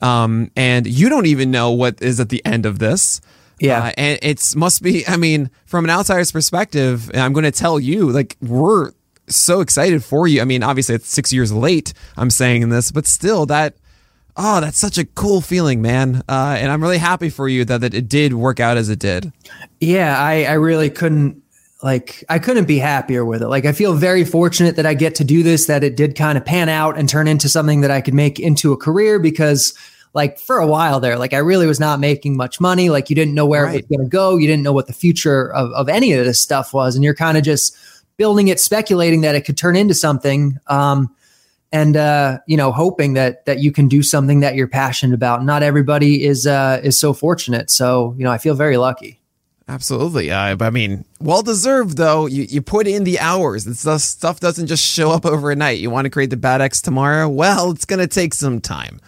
um, 0.00 0.50
and 0.56 0.86
you 0.86 1.08
don't 1.08 1.26
even 1.26 1.50
know 1.50 1.72
what 1.72 2.00
is 2.02 2.20
at 2.20 2.28
the 2.28 2.44
end 2.44 2.66
of 2.66 2.78
this. 2.78 3.20
Yeah. 3.60 3.84
Uh, 3.84 3.92
and 3.96 4.18
it's 4.22 4.54
must 4.54 4.82
be, 4.82 5.06
I 5.06 5.16
mean, 5.16 5.50
from 5.66 5.84
an 5.84 5.90
outsider's 5.90 6.30
perspective, 6.30 7.10
I'm 7.12 7.32
going 7.32 7.44
to 7.44 7.50
tell 7.50 7.80
you, 7.80 8.10
like, 8.10 8.36
we're 8.40 8.92
so 9.26 9.60
excited 9.60 10.04
for 10.04 10.28
you. 10.28 10.40
I 10.40 10.44
mean, 10.44 10.62
obviously 10.62 10.94
it's 10.94 11.08
six 11.08 11.32
years 11.32 11.52
late, 11.52 11.92
I'm 12.16 12.30
saying 12.30 12.68
this, 12.68 12.92
but 12.92 13.04
still 13.04 13.46
that, 13.46 13.74
oh, 14.36 14.60
that's 14.60 14.78
such 14.78 14.96
a 14.96 15.04
cool 15.04 15.40
feeling, 15.40 15.82
man. 15.82 16.22
Uh, 16.28 16.56
and 16.58 16.70
I'm 16.70 16.80
really 16.80 16.98
happy 16.98 17.30
for 17.30 17.48
you 17.48 17.64
that, 17.64 17.80
that 17.80 17.94
it 17.94 18.08
did 18.08 18.32
work 18.32 18.60
out 18.60 18.76
as 18.76 18.88
it 18.88 19.00
did. 19.00 19.32
Yeah. 19.80 20.16
I, 20.16 20.44
I 20.44 20.52
really 20.52 20.88
couldn't, 20.88 21.42
like 21.82 22.24
I 22.28 22.38
couldn't 22.38 22.66
be 22.66 22.78
happier 22.78 23.24
with 23.24 23.42
it. 23.42 23.48
Like 23.48 23.64
I 23.64 23.72
feel 23.72 23.94
very 23.94 24.24
fortunate 24.24 24.76
that 24.76 24.86
I 24.86 24.94
get 24.94 25.14
to 25.16 25.24
do 25.24 25.42
this, 25.42 25.66
that 25.66 25.84
it 25.84 25.96
did 25.96 26.16
kind 26.16 26.36
of 26.36 26.44
pan 26.44 26.68
out 26.68 26.98
and 26.98 27.08
turn 27.08 27.28
into 27.28 27.48
something 27.48 27.82
that 27.82 27.90
I 27.90 28.00
could 28.00 28.14
make 28.14 28.40
into 28.40 28.72
a 28.72 28.76
career 28.76 29.18
because 29.18 29.74
like 30.12 30.38
for 30.40 30.58
a 30.58 30.66
while 30.66 30.98
there, 30.98 31.16
like 31.16 31.32
I 31.32 31.38
really 31.38 31.66
was 31.66 31.78
not 31.78 32.00
making 32.00 32.36
much 32.36 32.60
money. 32.60 32.90
Like 32.90 33.10
you 33.10 33.16
didn't 33.16 33.34
know 33.34 33.46
where 33.46 33.64
right. 33.64 33.76
it 33.76 33.88
was 33.88 33.96
going 33.96 34.08
to 34.08 34.10
go. 34.10 34.36
You 34.36 34.48
didn't 34.48 34.64
know 34.64 34.72
what 34.72 34.88
the 34.88 34.92
future 34.92 35.52
of, 35.52 35.70
of 35.72 35.88
any 35.88 36.12
of 36.12 36.24
this 36.24 36.40
stuff 36.40 36.74
was. 36.74 36.96
And 36.96 37.04
you're 37.04 37.14
kind 37.14 37.38
of 37.38 37.44
just 37.44 37.76
building 38.16 38.48
it, 38.48 38.58
speculating 38.58 39.20
that 39.20 39.36
it 39.36 39.42
could 39.42 39.56
turn 39.56 39.76
into 39.76 39.94
something. 39.94 40.58
Um, 40.66 41.14
and 41.70 41.96
uh, 41.96 42.38
you 42.46 42.56
know, 42.56 42.72
hoping 42.72 43.12
that 43.12 43.44
that 43.44 43.58
you 43.60 43.70
can 43.70 43.88
do 43.88 44.02
something 44.02 44.40
that 44.40 44.54
you're 44.54 44.68
passionate 44.68 45.14
about. 45.14 45.44
Not 45.44 45.62
everybody 45.62 46.24
is 46.24 46.46
uh, 46.46 46.80
is 46.82 46.98
so 46.98 47.12
fortunate. 47.12 47.70
So 47.70 48.14
you 48.16 48.24
know, 48.24 48.30
I 48.30 48.38
feel 48.38 48.54
very 48.54 48.78
lucky. 48.78 49.20
Absolutely. 49.68 50.30
Uh, 50.30 50.56
I 50.58 50.70
mean, 50.70 51.04
well 51.20 51.42
deserved 51.42 51.98
though. 51.98 52.26
You 52.26 52.44
you 52.44 52.62
put 52.62 52.86
in 52.86 53.04
the 53.04 53.20
hours. 53.20 53.64
This 53.64 54.04
stuff 54.04 54.40
doesn't 54.40 54.66
just 54.66 54.84
show 54.84 55.10
up 55.10 55.26
overnight. 55.26 55.78
You 55.78 55.90
want 55.90 56.06
to 56.06 56.10
create 56.10 56.30
the 56.30 56.38
Bat 56.38 56.62
X 56.62 56.80
tomorrow? 56.80 57.28
Well, 57.28 57.70
it's 57.70 57.84
going 57.84 58.00
to 58.00 58.06
take 58.06 58.32
some 58.32 58.60
time. 58.60 59.00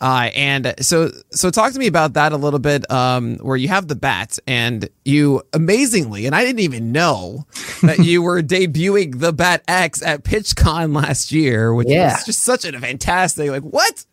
Uh, 0.00 0.30
and 0.34 0.74
so, 0.80 1.10
so 1.30 1.50
talk 1.50 1.74
to 1.74 1.78
me 1.78 1.86
about 1.86 2.14
that 2.14 2.32
a 2.32 2.36
little 2.38 2.58
bit. 2.58 2.90
Um, 2.90 3.36
where 3.36 3.56
you 3.56 3.68
have 3.68 3.86
the 3.86 3.94
bat, 3.94 4.38
and 4.46 4.88
you 5.04 5.42
amazingly, 5.52 6.24
and 6.24 6.34
I 6.34 6.42
didn't 6.42 6.60
even 6.60 6.90
know 6.90 7.46
that 7.82 7.98
you 7.98 8.22
were 8.22 8.42
debuting 8.42 9.20
the 9.20 9.34
Bat 9.34 9.62
X 9.68 10.02
at 10.02 10.24
PitchCon 10.24 10.96
last 10.96 11.32
year, 11.32 11.74
which 11.74 11.88
yeah. 11.88 12.14
was 12.14 12.24
just 12.24 12.42
such 12.42 12.64
a 12.64 12.80
fantastic. 12.80 13.50
Like, 13.50 13.62
what? 13.62 14.06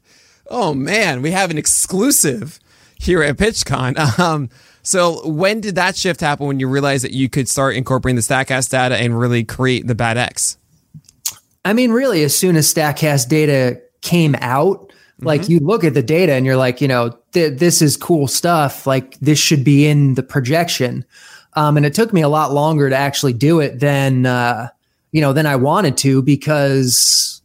Oh 0.48 0.74
man, 0.74 1.22
we 1.22 1.32
have 1.32 1.52
an 1.52 1.58
exclusive 1.58 2.60
here 3.00 3.24
at 3.24 3.38
PitchCon. 3.38 3.96
Um, 4.20 4.50
so 4.88 5.28
when 5.28 5.60
did 5.60 5.76
that 5.76 5.98
shift 5.98 6.22
happen 6.22 6.48
when 6.48 6.62
you 6.62 6.70
realized 6.70 7.04
that 7.04 7.12
you 7.12 7.28
could 7.28 7.50
start 7.50 7.76
incorporating 7.76 8.16
the 8.16 8.22
Statcast 8.22 8.70
data 8.70 8.96
and 8.96 9.20
really 9.20 9.44
create 9.44 9.86
the 9.86 9.96
BAT 9.96 10.16
X? 10.16 10.58
I 11.66 11.74
mean, 11.74 11.92
really, 11.92 12.24
as 12.24 12.34
soon 12.34 12.56
as 12.56 12.74
Statcast 12.74 13.28
data 13.28 13.82
came 14.00 14.34
out, 14.40 14.94
like 15.20 15.42
mm-hmm. 15.42 15.52
you 15.52 15.60
look 15.60 15.84
at 15.84 15.94
the 15.94 16.02
data 16.02 16.32
and 16.32 16.46
you're 16.46 16.56
like, 16.56 16.80
you 16.80 16.88
know, 16.88 17.18
th- 17.34 17.60
this 17.60 17.82
is 17.82 17.98
cool 17.98 18.30
stuff. 18.30 18.88
Like 18.88 19.20
this 19.20 19.38
should 19.38 19.66
be 19.66 19.86
in 19.86 20.14
the 20.14 20.24
projection. 20.24 21.04
Um, 21.56 21.76
and 21.76 21.86
it 21.86 21.94
took 21.94 22.14
me 22.14 22.22
a 22.22 22.30
lot 22.30 22.54
longer 22.54 22.90
to 22.90 22.96
actually 22.96 23.34
do 23.34 23.60
it 23.60 23.82
than, 23.82 24.26
uh, 24.26 24.70
you 25.12 25.20
know, 25.20 25.34
than 25.34 25.46
I 25.46 25.58
wanted 25.58 25.98
to 25.98 26.22
because 26.22 27.42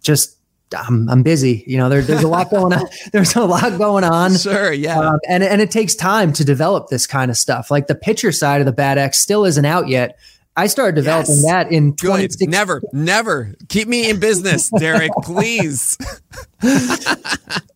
just 0.00 0.35
I'm, 0.76 1.08
I'm 1.08 1.22
busy. 1.22 1.64
You 1.66 1.78
know, 1.78 1.88
there, 1.88 2.02
there's 2.02 2.22
a 2.22 2.28
lot 2.28 2.50
going 2.50 2.72
on. 2.72 2.86
There's 3.12 3.36
a 3.36 3.44
lot 3.44 3.78
going 3.78 4.04
on. 4.04 4.36
Sure, 4.36 4.72
yeah. 4.72 4.98
Um, 4.98 5.18
and 5.28 5.42
and 5.42 5.60
it 5.60 5.70
takes 5.70 5.94
time 5.94 6.32
to 6.34 6.44
develop 6.44 6.88
this 6.88 7.06
kind 7.06 7.30
of 7.30 7.36
stuff. 7.36 7.70
Like 7.70 7.86
the 7.86 7.94
pitcher 7.94 8.32
side 8.32 8.60
of 8.60 8.66
the 8.66 8.72
Bat 8.72 8.98
X 8.98 9.18
still 9.18 9.44
isn't 9.44 9.64
out 9.64 9.88
yet. 9.88 10.18
I 10.58 10.68
started 10.68 10.94
developing 10.94 11.34
yes. 11.34 11.44
that 11.44 11.70
in 11.70 11.92
Good. 11.92 12.30
Never, 12.40 12.80
never 12.90 13.54
keep 13.68 13.86
me 13.88 14.08
in 14.08 14.18
business, 14.18 14.70
Derek, 14.78 15.12
please. 15.22 15.98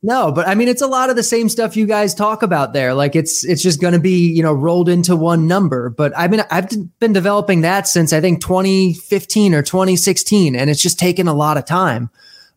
no, 0.02 0.32
but 0.32 0.48
I 0.48 0.54
mean, 0.54 0.68
it's 0.68 0.80
a 0.80 0.86
lot 0.86 1.10
of 1.10 1.16
the 1.16 1.22
same 1.22 1.50
stuff 1.50 1.76
you 1.76 1.86
guys 1.86 2.14
talk 2.14 2.42
about 2.42 2.72
there. 2.72 2.94
Like 2.94 3.14
it's 3.14 3.44
it's 3.44 3.62
just 3.62 3.82
going 3.82 3.92
to 3.92 4.00
be 4.00 4.32
you 4.32 4.42
know 4.42 4.54
rolled 4.54 4.88
into 4.88 5.14
one 5.14 5.46
number. 5.46 5.90
But 5.90 6.16
I've 6.16 6.30
been 6.30 6.42
I've 6.50 6.70
been 6.98 7.12
developing 7.12 7.60
that 7.60 7.86
since 7.86 8.14
I 8.14 8.22
think 8.22 8.40
2015 8.40 9.54
or 9.54 9.62
2016, 9.62 10.56
and 10.56 10.70
it's 10.70 10.80
just 10.80 10.98
taken 10.98 11.28
a 11.28 11.34
lot 11.34 11.58
of 11.58 11.66
time. 11.66 12.08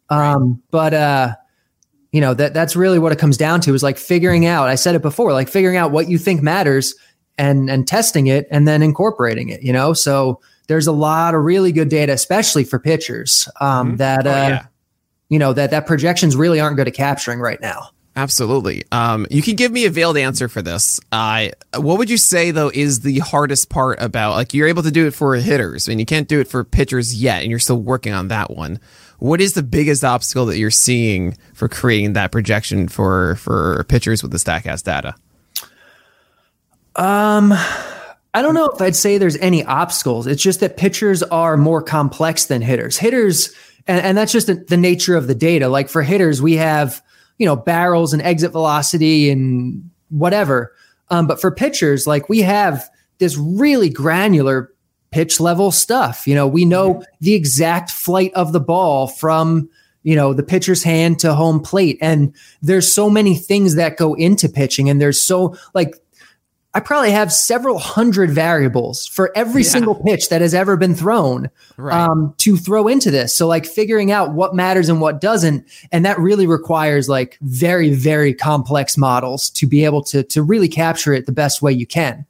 Um, 0.10 0.62
but 0.72 0.94
uh, 0.94 1.36
you 2.12 2.22
know 2.22 2.34
that 2.34 2.54
that's 2.54 2.76
really 2.76 3.00
what 3.00 3.12
it 3.12 3.20
comes 3.20 3.38
down 3.38 3.62
to 3.62 3.74
is 3.74 3.84
like 3.84 3.98
figuring 3.98 4.46
out. 4.46 4.70
I 4.70 4.76
said 4.76 4.96
it 4.96 5.02
before, 5.02 5.34
like 5.34 5.50
figuring 5.50 5.78
out 5.78 5.92
what 5.92 6.10
you 6.10 6.18
think 6.18 6.42
matters 6.42 6.96
and 7.38 7.70
and 7.70 7.88
testing 7.88 8.28
it 8.28 8.48
and 8.52 8.68
then 8.68 8.82
incorporating 8.84 9.50
it. 9.50 9.63
You 9.63 9.74
know, 9.74 9.94
so 9.94 10.39
there's 10.68 10.88
a 10.88 10.92
lot 10.92 11.34
of 11.36 11.44
really 11.44 11.72
good 11.72 11.89
data, 11.89 12.13
especially 12.13 12.63
for 12.63 12.80
pitchers, 12.80 13.50
um, 13.60 13.89
mm-hmm. 13.89 13.96
that 13.98 14.28
oh, 14.28 14.32
uh, 14.32 14.48
yeah. 14.50 14.66
you 15.30 15.39
know 15.39 15.54
that 15.54 15.72
that 15.72 15.88
projections 15.88 16.36
really 16.36 16.60
aren't 16.60 16.78
good 16.78 16.88
at 16.88 16.94
capturing 16.94 17.39
right 17.39 17.60
now. 17.60 17.89
Absolutely. 18.16 18.84
Um, 18.92 19.26
you 19.32 19.42
can 19.42 19.56
give 19.56 19.72
me 19.72 19.86
a 19.86 19.89
veiled 19.89 20.18
answer 20.18 20.48
for 20.48 20.62
this. 20.62 21.00
Uh, 21.12 21.50
what 21.76 21.98
would 21.98 22.12
you 22.12 22.18
say 22.18 22.52
though 22.52 22.70
is 22.72 23.00
the 23.00 23.20
hardest 23.20 23.70
part 23.70 24.00
about 24.00 24.34
like 24.34 24.54
you're 24.54 24.68
able 24.68 24.84
to 24.84 24.92
do 24.92 25.08
it 25.08 25.16
for 25.16 25.34
hitters 25.36 25.88
and 25.88 26.00
you 26.00 26.06
can't 26.06 26.28
do 26.28 26.39
it 26.39 26.48
for 26.48 26.63
pitchers 26.63 27.20
yet, 27.20 27.42
and 27.42 27.50
you're 27.50 27.60
still 27.60 27.82
working 27.82 28.13
on 28.13 28.28
that 28.28 28.52
one. 28.52 28.80
What 29.24 29.40
is 29.40 29.54
the 29.54 29.64
biggest 29.64 30.04
obstacle 30.04 30.48
that 30.48 30.58
you're 30.58 30.70
seeing 30.70 31.38
for 31.54 31.70
creating 31.70 32.12
that 32.12 32.34
projection 32.34 32.90
for 32.90 33.38
for 33.38 33.86
pitchers 33.86 34.22
with 34.22 34.34
the 34.34 34.38
Statcast 34.38 34.84
data? 34.84 35.16
Um, 36.98 37.54
I 38.34 38.42
don't 38.42 38.54
know 38.54 38.70
if 38.70 38.82
I'd 38.82 38.98
say 38.98 39.18
there's 39.18 39.38
any 39.38 39.64
obstacles. 39.64 40.28
It's 40.28 40.44
just 40.44 40.60
that 40.60 40.76
pitchers 40.76 41.24
are 41.24 41.56
more 41.56 41.82
complex 41.82 42.48
than 42.48 42.62
hitters. 42.62 42.98
Hitters, 42.98 43.54
and, 43.88 44.06
and 44.06 44.18
that's 44.18 44.34
just 44.34 44.48
the, 44.48 44.56
the 44.56 44.76
nature 44.76 45.16
of 45.16 45.28
the 45.28 45.36
data. 45.36 45.70
Like 45.70 45.88
for 45.88 46.02
hitters, 46.02 46.42
we 46.42 46.58
have 46.58 47.02
you 47.38 47.46
know 47.46 47.56
barrels 47.56 48.12
and 48.12 48.22
exit 48.22 48.52
velocity 48.52 49.30
and 49.30 49.90
whatever. 50.10 50.74
Um, 51.10 51.28
but 51.28 51.40
for 51.40 51.50
pitchers, 51.50 52.06
like 52.06 52.28
we 52.28 52.42
have 52.42 52.90
this 53.20 53.38
really 53.38 53.90
granular 53.90 54.73
pitch 55.13 55.39
level 55.39 55.69
stuff. 55.71 56.28
You 56.28 56.34
know, 56.34 56.47
we 56.47 56.65
know 56.65 57.04
the 57.21 57.36
exact 57.36 57.91
flight 57.91 58.34
of 58.34 58.52
the 58.52 58.60
ball 58.60 59.08
from, 59.08 59.69
you 60.02 60.15
know, 60.15 60.34
the 60.34 60.43
pitcher's 60.43 60.84
hand 60.84 61.19
to 61.19 61.36
home 61.36 61.60
plate. 61.60 61.99
And 62.02 62.34
there's 62.63 62.91
so 62.91 63.10
many 63.10 63.36
things 63.36 63.76
that 63.76 63.95
go 63.95 64.15
into 64.15 64.49
pitching. 64.49 64.89
And 64.89 64.99
there's 64.99 65.21
so 65.21 65.56
like, 65.76 65.95
I 66.76 66.80
probably 66.80 67.12
have 67.12 67.32
several 67.32 67.78
hundred 67.78 68.32
variables 68.32 69.06
for 69.06 69.32
every 69.36 69.62
yeah. 69.62 69.69
single 69.69 69.93
pitch 69.93 70.30
that 70.30 70.41
has 70.41 70.56
ever 70.56 70.76
been 70.76 70.95
thrown 70.95 71.52
right. 71.78 72.10
um, 72.10 72.34
to 72.39 72.58
throw 72.58 72.88
into 72.88 73.12
this. 73.12 73.38
So, 73.38 73.47
like, 73.47 73.67
figuring 73.67 74.12
out 74.12 74.34
what 74.34 74.56
matters 74.56 74.89
and 74.89 74.99
what 74.99 75.21
doesn't, 75.21 75.67
and 75.91 76.04
that 76.04 76.17
really 76.17 76.47
requires 76.47 77.08
like 77.08 77.38
very, 77.41 77.93
very 77.93 78.34
complex 78.34 78.97
models 78.97 79.52
to 79.52 79.67
be 79.67 79.86
able 79.86 80.04
to 80.06 80.23
to 80.23 80.41
really 80.41 80.67
capture 80.67 81.13
it 81.13 81.28
the 81.28 81.32
best 81.32 81.62
way 81.62 81.71
you 81.71 81.86
can. 81.86 82.26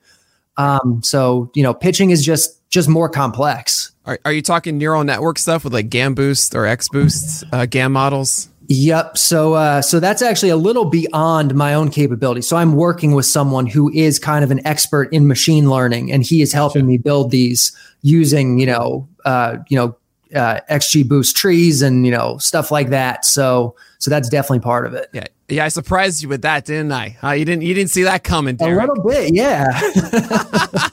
Um, 0.58 1.02
so, 1.02 1.50
you 1.56 1.64
know, 1.64 1.74
pitching 1.74 2.10
is 2.12 2.26
just 2.26 2.60
just 2.74 2.90
more 2.90 3.08
complex. 3.08 3.92
Are, 4.04 4.20
are 4.26 4.34
you 4.34 4.42
talking 4.42 4.80
neural 4.80 5.04
network 5.04 5.38
stuff 5.38 5.64
with 5.64 5.74
like 5.74 5.90
GAMBoost 5.90 6.56
or 6.56 6.64
XGBoost 6.64 7.48
uh, 7.54 7.66
GAM 7.68 7.94
models? 7.94 8.50
Yep. 8.68 9.18
So, 9.18 9.54
uh, 9.54 9.84
so 9.84 10.00
that's 10.00 10.24
actually 10.24 10.50
a 10.50 10.56
little 10.56 10.86
beyond 10.86 11.54
my 11.54 11.76
own 11.76 11.92
capability. 11.92 12.42
So 12.42 12.58
I'm 12.58 12.74
working 12.74 13.14
with 13.14 13.28
someone 13.28 13.68
who 13.68 13.92
is 13.92 14.18
kind 14.18 14.44
of 14.44 14.50
an 14.50 14.66
expert 14.66 15.14
in 15.14 15.28
machine 15.28 15.70
learning, 15.70 16.12
and 16.12 16.24
he 16.24 16.42
is 16.42 16.52
helping 16.52 16.88
me 16.88 16.98
build 16.98 17.30
these 17.30 17.78
using, 18.02 18.58
you 18.58 18.66
know, 18.66 19.08
uh, 19.24 19.58
you 19.70 19.78
know, 19.78 19.96
uh, 20.36 20.60
XG 20.70 21.08
boost 21.08 21.36
trees 21.36 21.82
and 21.82 22.06
you 22.06 22.12
know 22.12 22.38
stuff 22.38 22.72
like 22.72 22.90
that. 22.90 23.26
So, 23.26 23.76
so 24.00 24.10
that's 24.10 24.30
definitely 24.30 24.60
part 24.60 24.86
of 24.86 24.94
it. 24.94 25.10
Yeah. 25.14 25.26
Yeah, 25.50 25.66
I 25.66 25.68
surprised 25.68 26.24
you 26.24 26.30
with 26.30 26.44
that, 26.44 26.66
didn't 26.66 26.92
I? 26.94 27.18
Uh, 27.22 27.32
you 27.32 27.44
didn't 27.44 27.64
you 27.64 27.74
didn't 27.74 27.92
see 27.92 28.04
that 28.04 28.24
coming, 28.24 28.56
Derek. 28.56 28.88
A 28.88 28.94
little 28.94 29.04
bit, 29.04 29.36
yeah. 29.36 29.68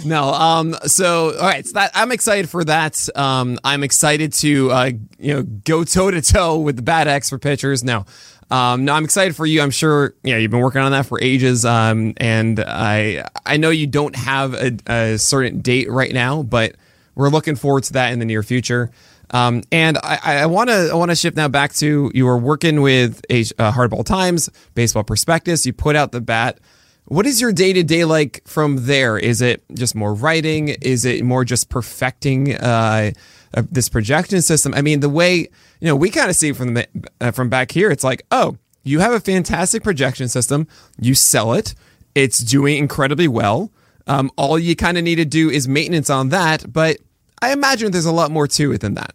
no, 0.04 0.32
um, 0.32 0.74
so 0.84 1.36
all 1.36 1.46
right, 1.46 1.66
so 1.66 1.72
that 1.72 1.90
I'm 1.94 2.12
excited 2.12 2.48
for 2.48 2.64
that. 2.64 3.08
Um, 3.16 3.58
I'm 3.64 3.82
excited 3.82 4.32
to 4.34 4.70
uh, 4.70 4.90
you 5.18 5.34
know 5.34 5.42
go 5.42 5.82
toe 5.82 6.10
to 6.10 6.22
toe 6.22 6.58
with 6.58 6.76
the 6.76 6.82
BAT 6.82 7.08
X 7.08 7.28
for 7.28 7.38
pitchers. 7.38 7.82
Now, 7.82 8.06
um, 8.50 8.84
no, 8.84 8.92
I'm 8.92 9.04
excited 9.04 9.34
for 9.34 9.44
you. 9.44 9.60
I'm 9.60 9.70
sure, 9.72 10.14
yeah, 10.22 10.36
you've 10.36 10.52
been 10.52 10.60
working 10.60 10.80
on 10.80 10.92
that 10.92 11.06
for 11.06 11.20
ages. 11.20 11.64
Um, 11.64 12.14
and 12.18 12.60
I 12.60 13.28
I 13.44 13.56
know 13.56 13.70
you 13.70 13.86
don't 13.88 14.14
have 14.14 14.54
a, 14.54 14.76
a 14.86 15.18
certain 15.18 15.60
date 15.60 15.90
right 15.90 16.12
now, 16.12 16.42
but 16.42 16.76
we're 17.16 17.30
looking 17.30 17.56
forward 17.56 17.82
to 17.84 17.94
that 17.94 18.12
in 18.12 18.20
the 18.20 18.24
near 18.24 18.44
future. 18.44 18.92
Um, 19.30 19.64
and 19.72 19.98
I 19.98 20.46
want 20.46 20.70
to 20.70 20.90
I 20.92 20.94
want 20.94 21.10
to 21.10 21.16
shift 21.16 21.36
now 21.36 21.48
back 21.48 21.72
to 21.74 22.12
you 22.14 22.26
were 22.26 22.38
working 22.38 22.80
with 22.80 23.22
a, 23.28 23.40
uh, 23.58 23.72
Hardball 23.72 24.04
Times, 24.04 24.48
Baseball 24.74 25.02
Prospectus. 25.02 25.66
You 25.66 25.72
put 25.72 25.96
out 25.96 26.12
the 26.12 26.20
bat. 26.20 26.60
What 27.06 27.26
is 27.26 27.40
your 27.40 27.52
day 27.52 27.72
to 27.72 27.82
day 27.82 28.04
like 28.04 28.42
from 28.46 28.86
there? 28.86 29.18
Is 29.18 29.42
it 29.42 29.64
just 29.74 29.96
more 29.96 30.14
writing? 30.14 30.68
Is 30.68 31.04
it 31.04 31.24
more 31.24 31.44
just 31.44 31.68
perfecting 31.68 32.54
uh, 32.54 33.12
this 33.52 33.88
projection 33.88 34.42
system? 34.42 34.74
I 34.74 34.82
mean, 34.82 35.00
the 35.00 35.08
way 35.08 35.38
you 35.38 35.88
know 35.88 35.96
we 35.96 36.10
kind 36.10 36.30
of 36.30 36.36
see 36.36 36.52
from 36.52 36.74
the 36.74 36.86
uh, 37.20 37.32
from 37.32 37.48
back 37.48 37.72
here, 37.72 37.90
it's 37.90 38.04
like, 38.04 38.22
oh, 38.30 38.56
you 38.84 39.00
have 39.00 39.12
a 39.12 39.20
fantastic 39.20 39.82
projection 39.82 40.28
system. 40.28 40.68
You 41.00 41.16
sell 41.16 41.52
it. 41.52 41.74
It's 42.14 42.38
doing 42.38 42.78
incredibly 42.78 43.26
well. 43.26 43.72
Um, 44.06 44.30
all 44.36 44.56
you 44.56 44.76
kind 44.76 44.96
of 44.96 45.02
need 45.02 45.16
to 45.16 45.24
do 45.24 45.50
is 45.50 45.66
maintenance 45.66 46.08
on 46.10 46.28
that, 46.28 46.72
but 46.72 46.98
I 47.42 47.52
imagine 47.52 47.92
there's 47.92 48.06
a 48.06 48.12
lot 48.12 48.30
more 48.30 48.46
to 48.48 48.72
it 48.72 48.80
than 48.80 48.94
that. 48.94 49.14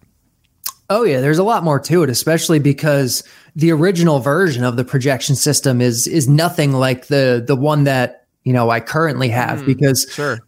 Oh 0.89 1.03
yeah, 1.03 1.21
there's 1.21 1.37
a 1.37 1.43
lot 1.43 1.63
more 1.63 1.79
to 1.79 2.03
it, 2.03 2.09
especially 2.09 2.59
because 2.59 3.23
the 3.55 3.71
original 3.71 4.19
version 4.19 4.63
of 4.63 4.75
the 4.75 4.83
projection 4.83 5.35
system 5.35 5.79
is 5.79 6.05
is 6.05 6.27
nothing 6.27 6.73
like 6.73 7.07
the 7.07 7.43
the 7.45 7.55
one 7.55 7.85
that 7.85 8.25
you 8.43 8.51
know 8.51 8.69
I 8.69 8.81
currently 8.81 9.29
have. 9.29 9.59
Mm, 9.59 9.65
because 9.67 10.05
sure, 10.11 10.39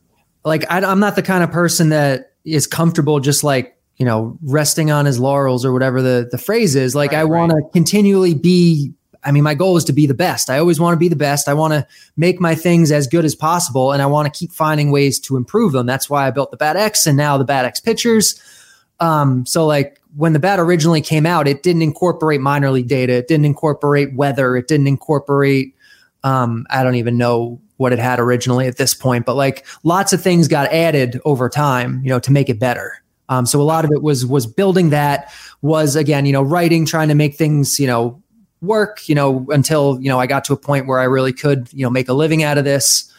like 0.44 0.70
I, 0.70 0.84
I'm 0.84 1.00
not 1.00 1.16
the 1.16 1.22
kind 1.22 1.44
of 1.44 1.52
person 1.52 1.90
that 1.90 2.34
is 2.44 2.68
comfortable 2.68 3.22
just 3.22 3.44
like 3.46 3.78
you 3.96 4.06
know 4.06 4.38
resting 4.44 4.92
on 4.92 5.06
his 5.06 5.18
laurels 5.18 5.64
or 5.64 5.72
whatever 5.72 6.02
the 6.02 6.28
the 6.30 6.38
phrase 6.38 6.76
is. 6.76 6.94
Like 6.94 7.12
right, 7.12 7.22
I 7.22 7.24
want 7.24 7.54
right. 7.54 7.62
to 7.62 7.70
continually 7.72 8.34
be 8.34 8.94
I 9.24 9.32
mean, 9.32 9.44
my 9.44 9.54
goal 9.54 9.78
is 9.78 9.84
to 9.86 9.94
be 9.94 10.06
the 10.06 10.14
best. 10.14 10.50
I 10.50 10.60
always 10.60 10.80
want 10.80 10.94
to 10.94 11.00
be 11.00 11.08
the 11.10 11.16
best. 11.16 11.48
I 11.48 11.54
want 11.54 11.74
to 11.74 11.88
make 12.18 12.40
my 12.40 12.56
things 12.56 12.92
as 12.92 13.08
good 13.08 13.26
as 13.26 13.36
possible, 13.36 13.92
and 13.92 14.02
I 14.02 14.06
want 14.06 14.32
to 14.32 14.38
keep 14.38 14.52
finding 14.52 14.92
ways 14.92 15.20
to 15.22 15.38
improve 15.38 15.72
them. 15.72 15.86
That's 15.86 16.10
why 16.10 16.28
I 16.28 16.32
built 16.32 16.52
the 16.52 16.58
Bat 16.58 16.76
X 16.76 17.08
and 17.08 17.18
now 17.18 17.38
the 17.38 17.46
Bat 17.46 17.66
X 17.66 17.80
pitchers. 17.80 18.42
Um, 19.00 19.46
so 19.46 19.66
like 19.66 20.00
when 20.16 20.34
the 20.34 20.40
bat 20.40 20.60
originally 20.60 21.02
came 21.02 21.26
out, 21.26 21.48
it 21.48 21.62
didn't 21.62 21.82
incorporate 21.82 22.40
minor 22.40 22.72
league 22.72 22.88
data. 22.88 23.14
It 23.14 23.28
didn't 23.28 23.46
incorporate 23.46 24.14
weather. 24.14 24.56
It 24.56 24.68
didn't 24.68 24.88
incorporate, 24.88 25.76
um, 26.24 26.66
I 26.70 26.84
don't 26.84 26.96
even 26.96 27.18
know 27.18 27.60
what 27.78 27.92
it 27.92 28.00
had 28.00 28.20
originally 28.20 28.68
at 28.68 28.78
this 28.78 28.94
point, 28.94 29.26
but 29.26 29.36
like 29.36 29.66
lots 29.84 30.14
of 30.14 30.22
things 30.22 30.48
got 30.48 30.72
added 30.72 31.20
over 31.26 31.50
time, 31.50 32.02
you 32.02 32.10
know, 32.10 32.20
to 32.20 32.32
make 32.32 32.50
it 32.50 32.60
better. 32.60 33.04
Um, 33.28 33.46
so 33.46 33.60
a 33.60 33.64
lot 33.64 33.84
of 33.84 33.92
it 33.92 34.02
was 34.02 34.26
was 34.26 34.46
building 34.46 34.92
that 34.92 35.34
was 35.62 35.98
again, 35.98 36.26
you 36.26 36.32
know, 36.32 36.42
writing, 36.42 36.86
trying 36.86 37.10
to 37.10 37.16
make 37.16 37.36
things, 37.36 37.78
you 37.78 37.88
know, 37.88 38.23
work, 38.64 39.08
you 39.08 39.16
know, 39.16 39.46
until 39.50 40.00
you 40.02 40.10
know 40.10 40.20
I 40.20 40.28
got 40.28 40.46
to 40.46 40.54
a 40.54 40.58
point 40.58 40.88
where 40.88 41.00
I 41.00 41.04
really 41.04 41.34
could, 41.34 41.68
you 41.72 41.84
know, 41.84 41.90
make 41.90 42.10
a 42.10 42.14
living 42.14 42.44
out 42.44 42.58
of 42.58 42.64
this. 42.64 43.12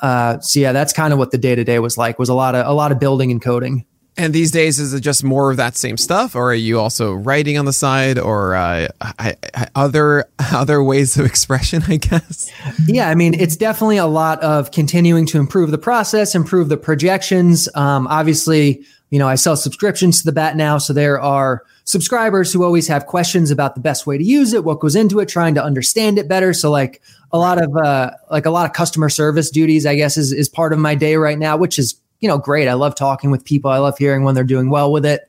Uh, 0.00 0.38
so 0.40 0.60
yeah, 0.60 0.72
that's 0.72 0.92
kind 0.92 1.12
of 1.12 1.18
what 1.18 1.30
the 1.30 1.38
day 1.38 1.54
to 1.54 1.64
day 1.64 1.78
was 1.78 1.96
like. 1.96 2.18
Was 2.18 2.28
a 2.28 2.34
lot 2.34 2.54
of 2.54 2.66
a 2.66 2.72
lot 2.72 2.92
of 2.92 2.98
building 2.98 3.30
and 3.30 3.42
coding. 3.42 3.86
And 4.16 4.32
these 4.32 4.52
days, 4.52 4.78
is 4.78 4.94
it 4.94 5.00
just 5.00 5.24
more 5.24 5.50
of 5.50 5.56
that 5.56 5.76
same 5.76 5.96
stuff, 5.96 6.36
or 6.36 6.52
are 6.52 6.54
you 6.54 6.78
also 6.78 7.12
writing 7.12 7.58
on 7.58 7.64
the 7.64 7.72
side, 7.72 8.16
or 8.16 8.54
uh, 8.54 8.86
I, 9.00 9.34
I, 9.54 9.66
other 9.74 10.26
other 10.52 10.82
ways 10.84 11.16
of 11.16 11.26
expression? 11.26 11.82
I 11.88 11.96
guess. 11.96 12.52
Yeah, 12.86 13.08
I 13.08 13.16
mean, 13.16 13.34
it's 13.34 13.56
definitely 13.56 13.96
a 13.96 14.06
lot 14.06 14.40
of 14.40 14.70
continuing 14.70 15.26
to 15.26 15.38
improve 15.38 15.72
the 15.72 15.78
process, 15.78 16.34
improve 16.34 16.68
the 16.68 16.76
projections. 16.76 17.68
Um, 17.74 18.06
obviously, 18.06 18.84
you 19.10 19.18
know, 19.18 19.26
I 19.26 19.34
sell 19.34 19.56
subscriptions 19.56 20.20
to 20.20 20.26
the 20.26 20.32
bat 20.32 20.56
now, 20.56 20.78
so 20.78 20.92
there 20.92 21.20
are 21.20 21.64
subscribers 21.84 22.52
who 22.52 22.64
always 22.64 22.88
have 22.88 23.06
questions 23.06 23.50
about 23.50 23.74
the 23.74 23.80
best 23.80 24.06
way 24.06 24.18
to 24.18 24.24
use 24.24 24.52
it, 24.52 24.64
what 24.64 24.80
goes 24.80 24.96
into 24.96 25.20
it, 25.20 25.28
trying 25.28 25.54
to 25.54 25.62
understand 25.62 26.18
it 26.18 26.28
better. 26.28 26.52
So, 26.52 26.70
like 26.70 27.00
a 27.32 27.38
lot 27.38 27.62
of 27.62 27.76
uh, 27.76 28.10
like 28.30 28.46
a 28.46 28.50
lot 28.50 28.66
of 28.66 28.72
customer 28.72 29.08
service 29.08 29.50
duties, 29.50 29.86
I 29.86 29.94
guess, 29.94 30.16
is 30.16 30.32
is 30.32 30.48
part 30.48 30.72
of 30.72 30.78
my 30.78 30.94
day 30.94 31.16
right 31.16 31.38
now, 31.38 31.56
which 31.56 31.78
is 31.78 32.00
you 32.24 32.28
know, 32.28 32.38
great. 32.38 32.68
I 32.68 32.72
love 32.72 32.94
talking 32.94 33.30
with 33.30 33.44
people. 33.44 33.70
I 33.70 33.76
love 33.76 33.98
hearing 33.98 34.24
when 34.24 34.34
they're 34.34 34.44
doing 34.44 34.70
well 34.70 34.90
with 34.90 35.04
it. 35.04 35.28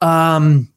Um, 0.00 0.72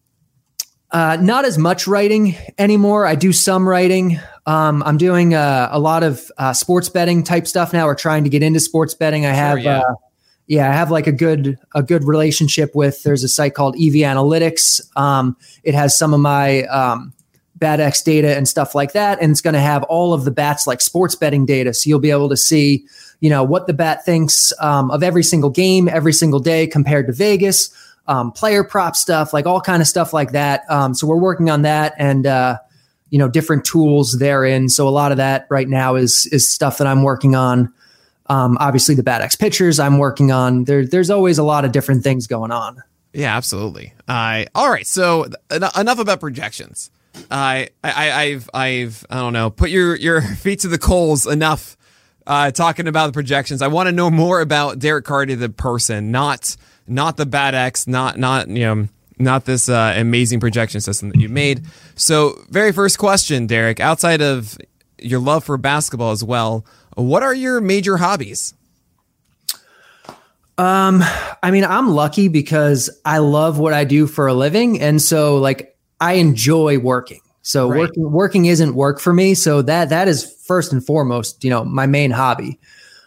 uh, 0.90 1.18
not 1.22 1.46
as 1.46 1.60
much 1.60 1.86
writing 1.86 2.36
anymore. 2.58 3.06
I 3.06 3.14
do 3.14 3.32
some 3.32 3.70
writing. 3.70 4.20
Um, 4.48 4.82
I'm 4.82 4.98
doing 4.98 5.36
uh, 5.36 5.70
a 5.72 5.78
lot 5.78 6.02
of 6.02 6.32
uh, 6.40 6.54
sports 6.54 6.90
betting 6.90 7.24
type 7.24 7.46
stuff 7.46 7.72
now. 7.72 7.86
We're 7.86 7.94
trying 7.94 8.24
to 8.24 8.32
get 8.32 8.42
into 8.42 8.60
sports 8.60 8.96
betting. 8.96 9.28
I 9.28 9.34
have, 9.34 9.60
sure, 9.60 9.74
yeah. 9.74 9.84
Yeah. 10.50 10.70
I 10.70 10.74
have 10.74 10.92
like 10.92 11.08
a 11.08 11.14
good 11.14 11.58
a 11.74 11.82
good 11.82 12.04
relationship 12.04 12.76
with. 12.76 13.04
There's 13.04 13.24
a 13.24 13.30
site 13.30 13.54
called 13.54 13.76
EV 13.76 14.04
Analytics. 14.04 14.82
Um, 14.98 15.38
it 15.64 15.74
has 15.74 15.98
some 15.98 16.14
of 16.14 16.20
my 16.20 16.64
um, 16.64 17.14
X 17.62 18.02
data 18.02 18.36
and 18.36 18.48
stuff 18.48 18.76
like 18.76 18.92
that, 18.94 19.22
and 19.22 19.32
it's 19.32 19.42
going 19.42 19.54
to 19.54 19.62
have 19.62 19.84
all 19.84 20.14
of 20.14 20.26
the 20.26 20.32
bats 20.32 20.68
like 20.68 20.82
sports 20.82 21.16
betting 21.16 21.46
data. 21.46 21.74
So 21.74 21.88
you'll 21.88 22.00
be 22.00 22.12
able 22.12 22.30
to 22.30 22.38
see 22.38 22.86
you 23.20 23.30
know, 23.30 23.44
what 23.44 23.68
the 23.68 23.74
bat 23.74 24.06
thinks 24.06 24.54
um, 24.60 24.92
of 24.92 25.04
every 25.04 25.24
single 25.24 25.50
game, 25.50 25.88
every 25.88 26.14
single 26.14 26.40
day 26.40 26.68
compared 26.68 27.08
to 27.08 27.14
Vegas, 27.14 27.70
um, 28.08 28.32
player 28.32 28.64
prop 28.64 28.96
stuff, 28.96 29.34
like 29.34 29.46
all 29.46 29.62
kind 29.62 29.82
of 29.82 29.88
stuff 29.88 30.14
like 30.14 30.32
that. 30.32 30.64
Um, 30.70 30.94
so 30.94 31.06
we're 31.06 31.18
working 31.18 31.50
on 31.50 31.64
that 31.64 31.94
and, 31.98 32.26
uh, 32.26 32.58
you 33.10 33.20
know, 33.20 33.28
different 33.28 33.66
tools 33.66 34.20
therein. 34.20 34.70
So 34.70 34.88
a 34.88 34.90
lot 34.90 35.12
of 35.12 35.18
that 35.18 35.48
right 35.50 35.68
now 35.68 35.96
is, 35.96 36.28
is 36.32 36.48
stuff 36.48 36.78
that 36.78 36.88
I'm 36.88 37.04
working 37.04 37.36
on. 37.36 37.74
Um, 38.30 38.58
obviously 38.60 38.96
the 38.96 39.04
BAT 39.04 39.22
X 39.22 39.36
pitchers 39.36 39.80
I'm 39.80 39.98
working 39.98 40.32
on. 40.32 40.66
There, 40.66 40.86
there's 40.86 41.10
always 41.10 41.38
a 41.38 41.44
lot 41.44 41.66
of 41.66 41.72
different 41.72 42.04
things 42.04 42.28
going 42.28 42.52
on. 42.52 42.82
Yeah, 43.14 43.36
absolutely. 43.36 43.94
Uh, 44.08 44.46
all 44.54 44.70
right. 44.70 44.86
So 44.86 45.26
en- 45.50 45.64
enough 45.78 46.00
about 46.00 46.20
projections. 46.20 46.92
I, 47.32 47.70
I, 47.84 48.12
I've, 48.12 48.50
I've, 48.54 49.06
I 49.10 49.20
don't 49.20 49.34
know, 49.34 49.50
put 49.50 49.72
your, 49.72 49.96
your 49.96 50.22
feet 50.36 50.60
to 50.60 50.68
the 50.68 50.78
coals 50.78 51.26
enough 51.26 51.76
uh, 52.30 52.52
talking 52.52 52.88
about 52.88 53.08
the 53.08 53.14
projections. 53.14 53.62
I 53.62 53.68
want 53.68 53.88
to 53.88 53.92
know 53.92 54.12
more 54.12 54.40
about 54.40 54.78
Derek 54.78 55.04
Carty, 55.04 55.34
the 55.36 55.50
person, 55.50 56.12
not 56.12 56.56
not 56.88 57.18
the 57.18 57.26
BAT 57.26 57.56
X, 57.56 57.88
not 57.88 58.18
not 58.18 58.48
you 58.48 58.64
know 58.64 58.88
not 59.18 59.46
this 59.46 59.68
uh, 59.68 59.96
amazing 59.98 60.40
projection 60.40 60.80
system 60.80 61.10
that 61.10 61.20
you 61.20 61.28
made. 61.28 61.66
So, 61.96 62.40
very 62.50 62.72
first 62.72 63.00
question, 63.00 63.48
Derek. 63.48 63.80
Outside 63.80 64.22
of 64.22 64.58
your 65.00 65.20
love 65.20 65.44
for 65.44 65.58
basketball 65.58 66.12
as 66.12 66.24
well, 66.24 66.66
what 66.96 67.24
are 67.24 67.34
your 67.34 67.62
major 67.62 67.98
hobbies? 67.98 68.54
Um, 70.58 71.02
I 71.42 71.52
mean, 71.52 71.64
I'm 71.64 71.92
lucky 71.92 72.28
because 72.28 72.90
I 73.06 73.20
love 73.20 73.60
what 73.60 73.74
I 73.74 73.86
do 73.86 74.08
for 74.08 74.28
a 74.28 74.34
living, 74.34 74.82
and 74.82 75.02
so 75.02 75.38
like 75.38 75.78
I 76.02 76.14
enjoy 76.14 76.80
working. 76.80 77.22
So 77.42 77.70
right. 77.70 77.80
working 77.80 78.12
working 78.12 78.46
isn't 78.46 78.76
work 78.76 79.00
for 79.00 79.14
me. 79.14 79.34
So 79.34 79.62
that 79.62 79.90
that 79.90 80.08
is 80.08 80.36
first 80.46 80.74
and 80.74 80.86
foremost, 80.86 81.44
you 81.44 81.50
know, 81.50 81.64
my 81.64 81.86
main 81.86 82.12
hobby. 82.12 82.60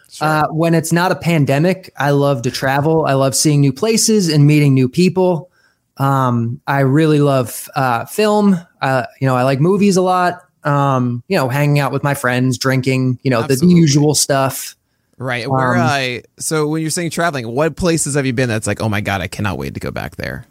Sure. 0.09 0.27
Uh, 0.27 0.47
when 0.49 0.73
it's 0.73 0.91
not 0.91 1.11
a 1.11 1.15
pandemic, 1.15 1.91
I 1.97 2.11
love 2.11 2.41
to 2.43 2.51
travel. 2.51 3.05
I 3.05 3.13
love 3.13 3.35
seeing 3.35 3.61
new 3.61 3.73
places 3.73 4.29
and 4.29 4.45
meeting 4.45 4.73
new 4.73 4.89
people. 4.89 5.49
Um, 5.97 6.61
I 6.67 6.79
really 6.81 7.19
love 7.19 7.69
uh, 7.75 8.05
film. 8.05 8.57
Uh, 8.81 9.05
you 9.19 9.27
know, 9.27 9.35
I 9.35 9.43
like 9.43 9.59
movies 9.59 9.97
a 9.97 10.01
lot. 10.01 10.41
Um, 10.65 11.23
you 11.27 11.37
know, 11.37 11.49
hanging 11.49 11.79
out 11.79 11.91
with 11.91 12.03
my 12.03 12.13
friends, 12.13 12.57
drinking. 12.57 13.19
You 13.23 13.31
know, 13.31 13.41
Absolutely. 13.41 13.75
the 13.75 13.81
usual 13.81 14.15
stuff. 14.15 14.75
Right. 15.17 15.49
Where 15.49 15.75
um, 15.75 15.81
I 15.81 16.23
so 16.39 16.67
when 16.67 16.81
you're 16.81 16.91
saying 16.91 17.11
traveling, 17.11 17.47
what 17.47 17.75
places 17.75 18.15
have 18.15 18.25
you 18.25 18.33
been 18.33 18.49
that's 18.49 18.67
like, 18.67 18.81
oh 18.81 18.89
my 18.89 19.01
god, 19.01 19.21
I 19.21 19.27
cannot 19.27 19.57
wait 19.57 19.73
to 19.75 19.79
go 19.79 19.91
back 19.91 20.15
there? 20.15 20.45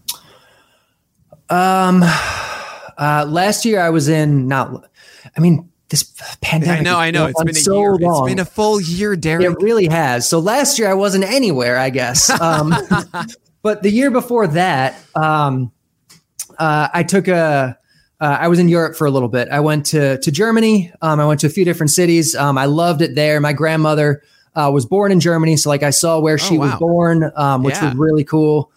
Um 1.50 2.02
uh, 2.98 3.26
last 3.28 3.64
year 3.64 3.80
I 3.80 3.90
was 3.90 4.08
in 4.08 4.48
not. 4.48 4.88
I 5.36 5.40
mean, 5.40 5.68
this 5.88 6.04
pandemic. 6.40 6.80
I 6.80 6.82
know, 6.82 6.98
I 6.98 7.10
know. 7.10 7.26
It's 7.26 7.42
been 7.42 7.54
so 7.54 7.78
year. 7.78 7.94
Long. 7.96 8.24
It's 8.24 8.30
been 8.30 8.38
a 8.38 8.44
full 8.44 8.80
year, 8.80 9.14
Derek. 9.14 9.44
It 9.44 9.62
really 9.62 9.86
has. 9.86 10.28
So 10.28 10.38
last 10.38 10.78
year 10.78 10.88
I 10.88 10.94
wasn't 10.94 11.24
anywhere, 11.24 11.78
I 11.78 11.90
guess. 11.90 12.30
Um, 12.42 12.74
but 13.62 13.82
the 13.82 13.90
year 13.90 14.10
before 14.10 14.48
that, 14.48 14.96
um, 15.14 15.70
uh, 16.58 16.88
I 16.92 17.02
took 17.02 17.28
a. 17.28 17.78
Uh, 18.22 18.38
I 18.40 18.46
was 18.46 18.60
in 18.60 18.68
Europe 18.68 18.94
for 18.94 19.04
a 19.04 19.10
little 19.10 19.28
bit. 19.28 19.48
I 19.48 19.58
went 19.58 19.84
to 19.86 20.16
to 20.16 20.30
Germany. 20.30 20.92
Um, 21.02 21.18
I 21.18 21.26
went 21.26 21.40
to 21.40 21.48
a 21.48 21.50
few 21.50 21.64
different 21.64 21.90
cities. 21.90 22.36
Um, 22.36 22.56
I 22.56 22.66
loved 22.66 23.02
it 23.02 23.16
there. 23.16 23.40
My 23.40 23.52
grandmother 23.52 24.22
uh, 24.54 24.70
was 24.72 24.86
born 24.86 25.10
in 25.10 25.18
Germany, 25.18 25.56
so 25.56 25.68
like 25.68 25.82
I 25.82 25.90
saw 25.90 26.20
where 26.20 26.38
she 26.38 26.56
oh, 26.56 26.60
wow. 26.60 26.66
was 26.66 26.78
born, 26.78 27.32
um, 27.34 27.64
which 27.64 27.74
yeah. 27.74 27.86
was 27.86 27.94
really 27.96 28.22
cool. 28.22 28.70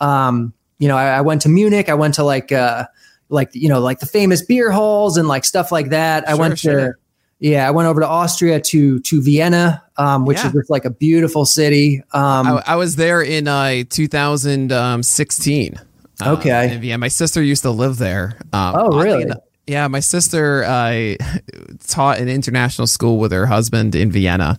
Um, 0.00 0.52
you 0.80 0.88
know, 0.88 0.96
I, 0.96 1.18
I, 1.18 1.20
went 1.20 1.42
to 1.42 1.48
Munich. 1.48 1.88
I 1.88 1.94
went 1.94 2.14
to 2.14 2.24
like 2.24 2.50
uh, 2.50 2.86
like 3.28 3.50
you 3.52 3.68
know 3.68 3.78
like 3.78 4.00
the 4.00 4.06
famous 4.06 4.42
beer 4.42 4.72
halls 4.72 5.16
and 5.16 5.28
like 5.28 5.44
stuff 5.44 5.70
like 5.70 5.90
that. 5.90 6.24
Sure, 6.24 6.32
I 6.32 6.34
went 6.34 6.58
sure. 6.58 6.80
to 6.80 6.94
yeah, 7.38 7.68
I 7.68 7.70
went 7.70 7.86
over 7.86 8.00
to 8.00 8.08
Austria 8.08 8.60
to 8.60 8.98
to 8.98 9.22
Vienna, 9.22 9.80
um, 9.96 10.24
which 10.24 10.38
yeah. 10.38 10.48
is 10.48 10.52
just 10.54 10.70
like 10.70 10.84
a 10.84 10.90
beautiful 10.90 11.46
city. 11.46 12.02
Um, 12.12 12.48
I, 12.48 12.62
I, 12.66 12.74
was 12.74 12.96
there 12.96 13.22
in 13.22 13.46
uh, 13.46 13.84
2016. 13.88 15.80
Um, 16.20 16.36
okay. 16.36 16.76
Uh, 16.76 16.80
yeah, 16.80 16.96
my 16.96 17.08
sister 17.08 17.42
used 17.42 17.62
to 17.62 17.70
live 17.70 17.98
there. 17.98 18.38
Um, 18.52 18.74
oh, 18.76 19.00
really? 19.00 19.22
Enough, 19.22 19.38
yeah, 19.66 19.86
my 19.88 20.00
sister 20.00 20.64
uh, 20.64 21.14
taught 21.86 22.18
an 22.18 22.28
international 22.28 22.86
school 22.86 23.18
with 23.18 23.32
her 23.32 23.46
husband 23.46 23.94
in 23.94 24.10
Vienna. 24.10 24.58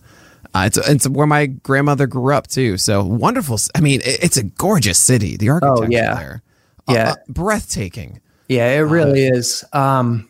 Uh, 0.54 0.64
it's 0.66 0.78
it's 0.88 1.08
where 1.08 1.26
my 1.26 1.46
grandmother 1.46 2.06
grew 2.06 2.34
up 2.34 2.46
too. 2.46 2.76
So 2.76 3.04
wonderful. 3.04 3.58
I 3.74 3.80
mean, 3.80 4.00
it, 4.00 4.24
it's 4.24 4.36
a 4.36 4.44
gorgeous 4.44 4.98
city. 4.98 5.36
The 5.36 5.50
architecture 5.50 5.84
oh, 5.84 5.88
yeah. 5.88 6.14
there, 6.14 6.42
yeah, 6.88 7.10
uh, 7.10 7.14
breathtaking. 7.28 8.20
Yeah, 8.48 8.72
it 8.72 8.80
really 8.80 9.28
uh, 9.28 9.34
is. 9.34 9.64
Um, 9.72 10.28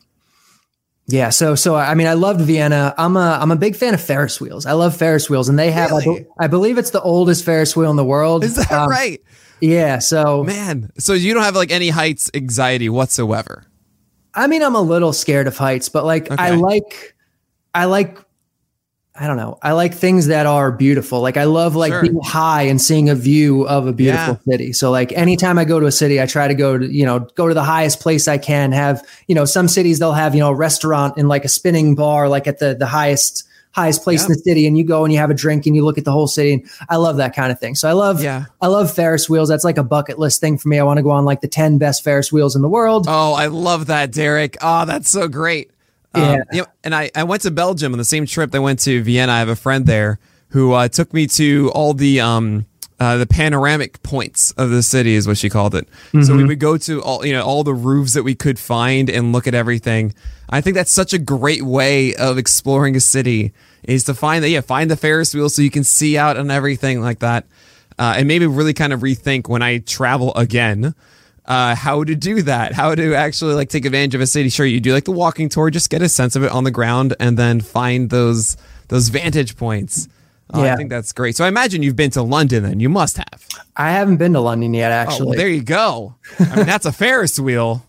yeah, 1.07 1.31
so 1.31 1.55
so 1.55 1.75
I 1.75 1.95
mean, 1.95 2.07
I 2.07 2.13
loved 2.15 2.41
Vienna. 2.43 2.95
I'm 2.99 3.17
a 3.17 3.39
I'm 3.41 3.51
a 3.51 3.57
big 3.57 3.77
fan 3.77 3.95
of 3.95 4.01
Ferris 4.01 4.41
wheels. 4.41 4.67
I 4.67 4.73
love 4.73 4.95
Ferris 4.95 5.31
wheels, 5.31 5.49
and 5.49 5.59
they 5.59 5.71
have 5.71 5.91
really? 5.91 6.27
I, 6.39 6.45
I, 6.45 6.47
believe 6.49 6.77
it's 6.77 6.91
the 6.91 7.01
oldest 7.01 7.45
Ferris 7.45 7.75
wheel 7.75 7.91
in 7.91 7.97
the 7.97 8.05
world. 8.05 8.45
Is 8.45 8.57
that 8.57 8.71
um, 8.71 8.91
right? 8.91 9.23
Yeah. 9.61 9.99
So 9.99 10.45
man, 10.45 10.91
so 10.99 11.13
you 11.13 11.35
don't 11.35 11.43
have 11.43 11.57
like 11.57 11.71
any 11.71 11.89
heights 11.89 12.31
anxiety 12.35 12.89
whatsoever. 12.89 13.65
I 14.35 14.47
mean, 14.47 14.63
I'm 14.63 14.75
a 14.75 14.81
little 14.81 15.13
scared 15.13 15.47
of 15.47 15.57
heights, 15.57 15.89
but 15.89 16.05
like 16.05 16.31
okay. 16.31 16.43
I 16.43 16.51
like 16.51 17.15
I 17.75 17.87
like 17.87 18.19
I 19.15 19.27
don't 19.27 19.37
know. 19.37 19.59
I 19.61 19.73
like 19.73 19.95
things 19.95 20.29
that 20.29 20.47
are 20.47 20.73
beautiful. 20.73 21.21
Like 21.21 21.37
I 21.37 21.45
love 21.45 21.77
like 21.77 21.93
sure. 21.93 22.03
being 22.03 22.21
high 22.23 22.63
and 22.63 22.81
seeing 22.81 23.11
a 23.11 23.15
view 23.15 23.67
of 23.67 23.87
a 23.87 23.93
beautiful 23.93 24.41
yeah. 24.47 24.53
city. 24.53 24.73
So 24.73 24.91
like 24.91 25.13
anytime 25.13 25.59
I 25.59 25.65
go 25.65 25.79
to 25.79 25.87
a 25.87 25.93
city, 25.93 26.23
I 26.23 26.27
try 26.27 26.49
to 26.49 26.55
go 26.55 26.79
to, 26.79 26.87
you 26.87 27.05
know, 27.05 27.19
go 27.19 27.47
to 27.47 27.53
the 27.53 27.63
highest 27.63 28.01
place 28.01 28.29
I 28.29 28.39
can 28.39 28.73
have, 28.73 29.07
you 29.27 29.35
know, 29.35 29.45
some 29.45 29.69
cities 29.69 29.99
they'll 29.99 30.13
have, 30.13 30.35
you 30.35 30.41
know, 30.41 30.51
a 30.51 30.55
restaurant 30.55 31.19
and 31.19 31.29
like 31.29 31.45
a 31.45 31.49
spinning 31.49 31.97
bar, 31.97 32.31
like 32.31 32.47
at 32.47 32.61
the, 32.61 32.75
the 32.75 32.87
highest, 32.87 33.47
highest 33.73 34.03
place 34.03 34.21
yeah. 34.21 34.27
in 34.27 34.33
the 34.33 34.39
city. 34.39 34.67
And 34.67 34.77
you 34.77 34.85
go 34.85 35.05
and 35.05 35.13
you 35.13 35.19
have 35.19 35.31
a 35.31 35.35
drink 35.35 35.67
and 35.67 35.77
you 35.77 35.85
look 35.85 35.99
at 35.99 36.05
the 36.05 36.13
whole 36.13 36.27
city. 36.27 36.55
And 36.55 36.71
I 36.89 36.97
love 36.97 37.17
that 37.19 37.35
kind 37.35 37.53
of 37.53 37.61
thing. 37.61 37.75
So 37.75 37.89
I 37.89 37.93
love, 37.93 38.23
yeah. 38.23 38.47
I 38.61 38.67
love 38.67 38.93
Ferris 38.93 39.29
wheels. 39.29 39.49
That's 39.49 39.65
like 39.65 39.79
a 39.79 39.85
bucket 39.85 40.19
list 40.19 40.41
thing 40.41 40.59
for 40.59 40.69
me. 40.69 40.79
I 40.79 40.83
want 40.83 40.99
to 40.99 41.03
go 41.03 41.11
on 41.11 41.25
like 41.25 41.41
the 41.41 41.49
10 41.49 41.79
best 41.79 42.03
Ferris 42.03 42.33
wheels 42.33 42.57
in 42.57 42.63
the 42.63 42.69
world. 42.69 43.07
Oh, 43.09 43.35
I 43.35 43.47
love 43.47 43.87
that, 43.87 44.13
Derek. 44.13 44.57
Oh, 44.61 44.85
that's 44.85 45.11
so 45.11 45.29
great. 45.29 45.71
Um, 46.15 46.23
yeah. 46.23 46.33
Um, 46.33 46.43
you 46.53 46.61
know, 46.63 46.67
and 46.85 46.95
I, 46.95 47.11
I 47.15 47.25
went 47.25 47.43
to 47.43 47.51
Belgium 47.51 47.93
on 47.93 47.99
the 47.99 48.05
same 48.05 48.27
trip 48.27 48.55
I 48.55 48.59
went 48.59 48.81
to 48.81 49.03
Vienna. 49.03 49.33
I 49.33 49.39
have 49.39 49.49
a 49.49 49.57
friend 49.57 49.87
there 49.87 50.19
who 50.49 50.73
uh, 50.73 50.89
took 50.89 51.13
me 51.15 51.27
to 51.29 51.71
all 51.75 51.95
the 51.95 52.21
um, 52.21 52.67
uh, 53.01 53.17
the 53.17 53.27
panoramic 53.27 54.03
points 54.03 54.51
of 54.53 54.69
the 54.69 54.83
city 54.83 55.15
is 55.15 55.27
what 55.27 55.39
she 55.39 55.49
called 55.49 55.75
it. 55.75 55.89
Mm-hmm. 55.89 56.23
So 56.23 56.37
we 56.37 56.45
would 56.45 56.61
go 56.61 56.77
to 56.77 57.03
all 57.03 57.25
you 57.25 57.33
know 57.33 57.43
all 57.43 57.65
the 57.65 57.75
roofs 57.75 58.13
that 58.13 58.23
we 58.23 58.35
could 58.35 58.59
find 58.59 59.09
and 59.09 59.33
look 59.33 59.47
at 59.47 59.55
everything. 59.55 60.15
I 60.51 60.61
think 60.61 60.75
that's 60.75 60.93
such 60.93 61.15
a 61.15 61.19
great 61.19 61.63
way 61.63 62.15
of 62.15 62.37
exploring 62.37 62.95
a 62.97 63.01
city 63.01 63.53
is 63.85 64.05
to 64.05 64.15
find 64.15 64.45
that 64.45 64.51
yeah 64.51 64.61
find 64.61 64.91
the 64.91 64.97
Ferris 64.97 65.35
wheel 65.35 65.49
so 65.49 65.63
you 65.63 65.71
can 65.71 65.83
see 65.83 66.19
out 66.19 66.37
and 66.37 66.53
everything 66.53 67.01
like 67.01 67.21
that, 67.21 67.47
uh, 67.99 68.15
and 68.19 68.29
maybe 68.29 68.47
really 68.47 68.75
kind 68.75 68.93
of 68.93 69.01
rethink 69.01 69.49
when 69.49 69.63
I 69.63 69.79
travel 69.79 70.35
again. 70.37 70.95
Uh, 71.47 71.75
how 71.75 72.05
to 72.05 72.15
do 72.15 72.43
that, 72.43 72.75
how 72.75 72.95
to 72.95 73.15
actually 73.15 73.55
like 73.55 73.71
take 73.71 73.85
advantage 73.85 74.15
of 74.15 74.21
a 74.21 74.27
city. 74.27 74.51
Sure, 74.51 74.67
you 74.67 74.79
do 74.79 74.93
like 74.93 75.07
the 75.07 75.11
walking 75.11 75.49
tour, 75.49 75.71
just 75.71 75.91
get 75.91 76.01
a 76.01 76.09
sense 76.09 76.37
of 76.37 76.45
it 76.45 76.53
on 76.53 76.63
the 76.65 76.71
ground, 76.71 77.17
and 77.19 77.37
then 77.37 77.61
find 77.61 78.11
those 78.11 78.57
those 78.89 79.09
vantage 79.09 79.57
points. 79.57 80.07
Uh, 80.53 80.63
yeah. 80.63 80.75
I 80.75 80.77
think 80.77 80.91
that's 80.91 81.13
great. 81.13 81.37
So 81.37 81.45
I 81.45 81.49
imagine 81.49 81.83
you've 81.83 81.97
been 81.97 82.11
to 82.13 82.23
London 82.23 82.63
then. 82.63 82.81
You 82.81 82.89
must 82.89 83.17
have. 83.17 83.47
I 83.77 83.93
haven't 83.93 84.17
been 84.17 84.33
to 84.33 84.41
London 84.41 84.75
yet, 84.75 84.93
actually. 84.93 85.23
Oh, 85.23 85.31
well, 85.31 85.39
there 85.39 85.49
you 85.49 85.63
go. 85.63 86.15
I 86.39 86.57
mean, 86.57 86.67
that's 86.67 86.87
a 86.87 86.93
Ferris 86.93 87.39
wheel, 87.39 87.85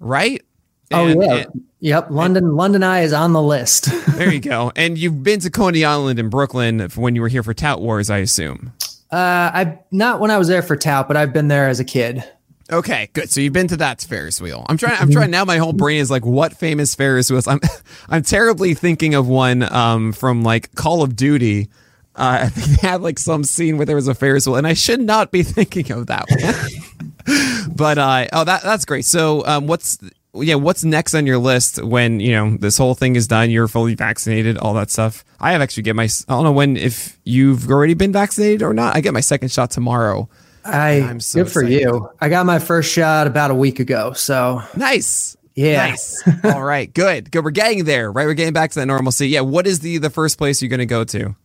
right? 0.00 0.42
Oh, 0.94 1.06
and, 1.06 1.22
oh 1.22 1.24
yeah. 1.24 1.34
And, 1.36 1.64
yep. 1.80 2.10
London, 2.10 2.44
and, 2.44 2.54
London 2.54 2.82
Eye 2.82 3.00
is 3.00 3.14
on 3.14 3.32
the 3.32 3.40
list. 3.40 3.88
there 4.08 4.30
you 4.30 4.40
go. 4.40 4.72
And 4.76 4.98
you've 4.98 5.22
been 5.22 5.40
to 5.40 5.48
Coney 5.48 5.86
Island 5.86 6.18
in 6.18 6.28
Brooklyn 6.28 6.80
when 6.96 7.14
you 7.14 7.22
were 7.22 7.28
here 7.28 7.42
for 7.42 7.54
Tout 7.54 7.80
Wars, 7.80 8.10
I 8.10 8.18
assume. 8.18 8.74
Uh, 9.10 9.16
I 9.16 9.78
not 9.90 10.20
when 10.20 10.30
I 10.30 10.36
was 10.36 10.48
there 10.48 10.60
for 10.60 10.76
Tout, 10.76 11.08
but 11.08 11.16
I've 11.16 11.32
been 11.32 11.48
there 11.48 11.70
as 11.70 11.80
a 11.80 11.84
kid. 11.84 12.24
Okay, 12.70 13.10
good. 13.12 13.30
So 13.30 13.40
you've 13.40 13.52
been 13.52 13.68
to 13.68 13.76
that 13.78 14.00
Ferris 14.00 14.40
wheel. 14.40 14.64
I'm 14.68 14.78
trying. 14.78 14.98
I'm 14.98 15.10
trying 15.10 15.30
now. 15.30 15.44
My 15.44 15.58
whole 15.58 15.74
brain 15.74 16.00
is 16.00 16.10
like, 16.10 16.24
what 16.24 16.54
famous 16.54 16.94
Ferris 16.94 17.30
wheels? 17.30 17.46
I'm, 17.46 17.60
I'm 18.08 18.22
terribly 18.22 18.74
thinking 18.74 19.14
of 19.14 19.28
one 19.28 19.62
um, 19.62 20.12
from 20.12 20.42
like 20.42 20.74
Call 20.74 21.02
of 21.02 21.16
Duty 21.16 21.68
uh, 22.14 22.38
I 22.42 22.48
think 22.48 22.80
they 22.80 22.88
had 22.88 23.00
like 23.00 23.18
some 23.18 23.44
scene 23.44 23.76
where 23.76 23.86
there 23.86 23.96
was 23.96 24.08
a 24.08 24.14
Ferris 24.14 24.46
wheel, 24.46 24.56
and 24.56 24.66
I 24.66 24.74
should 24.74 25.00
not 25.00 25.30
be 25.30 25.42
thinking 25.42 25.90
of 25.92 26.08
that 26.08 26.26
one. 26.28 27.68
but 27.74 27.98
uh, 27.98 28.26
oh, 28.32 28.44
that 28.44 28.62
that's 28.62 28.84
great. 28.84 29.04
So, 29.04 29.46
um, 29.46 29.66
what's 29.66 29.98
yeah, 30.34 30.54
what's 30.54 30.84
next 30.84 31.14
on 31.14 31.26
your 31.26 31.38
list 31.38 31.82
when 31.82 32.20
you 32.20 32.32
know 32.32 32.56
this 32.56 32.76
whole 32.76 32.94
thing 32.94 33.16
is 33.16 33.26
done? 33.26 33.50
You're 33.50 33.68
fully 33.68 33.94
vaccinated, 33.94 34.58
all 34.58 34.74
that 34.74 34.90
stuff. 34.90 35.24
I 35.40 35.52
have 35.52 35.62
actually 35.62 35.84
get 35.84 35.96
my. 35.96 36.04
I 36.04 36.32
don't 36.32 36.44
know 36.44 36.52
when 36.52 36.76
if 36.76 37.18
you've 37.24 37.70
already 37.70 37.94
been 37.94 38.12
vaccinated 38.12 38.62
or 38.62 38.74
not. 38.74 38.94
I 38.94 39.00
get 39.00 39.14
my 39.14 39.20
second 39.20 39.50
shot 39.50 39.70
tomorrow. 39.70 40.28
I 40.64 41.00
I'm 41.00 41.20
so 41.20 41.42
good 41.42 41.52
for 41.52 41.62
you. 41.62 42.10
I 42.20 42.28
got 42.28 42.46
my 42.46 42.58
first 42.58 42.92
shot 42.92 43.26
about 43.26 43.50
a 43.50 43.54
week 43.54 43.80
ago. 43.80 44.12
So 44.12 44.62
nice. 44.76 45.36
Yeah. 45.54 45.88
Nice. 45.88 46.22
all 46.44 46.62
right. 46.62 46.92
Good. 46.92 47.30
Good. 47.30 47.44
We're 47.44 47.50
getting 47.50 47.84
there, 47.84 48.10
right? 48.10 48.26
We're 48.26 48.34
getting 48.34 48.54
back 48.54 48.70
to 48.72 48.80
that 48.80 48.86
normalcy. 48.86 49.28
Yeah. 49.28 49.40
What 49.40 49.66
is 49.66 49.80
the 49.80 49.98
the 49.98 50.10
first 50.10 50.38
place 50.38 50.62
you're 50.62 50.68
going 50.68 50.78
to 50.78 50.86
go 50.86 51.04
to? 51.04 51.36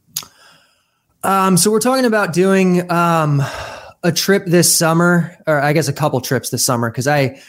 Um, 1.24 1.58
so 1.58 1.72
we're 1.72 1.80
talking 1.80 2.06
about 2.06 2.34
doing 2.34 2.90
um, 2.92 3.42
a 4.04 4.12
trip 4.12 4.46
this 4.46 4.76
summer, 4.76 5.36
or 5.46 5.60
I 5.60 5.74
guess 5.74 5.88
a 5.88 5.94
couple 5.94 6.22
trips 6.22 6.50
this 6.50 6.64
summer, 6.64 6.90
because 6.90 7.08
I 7.08 7.42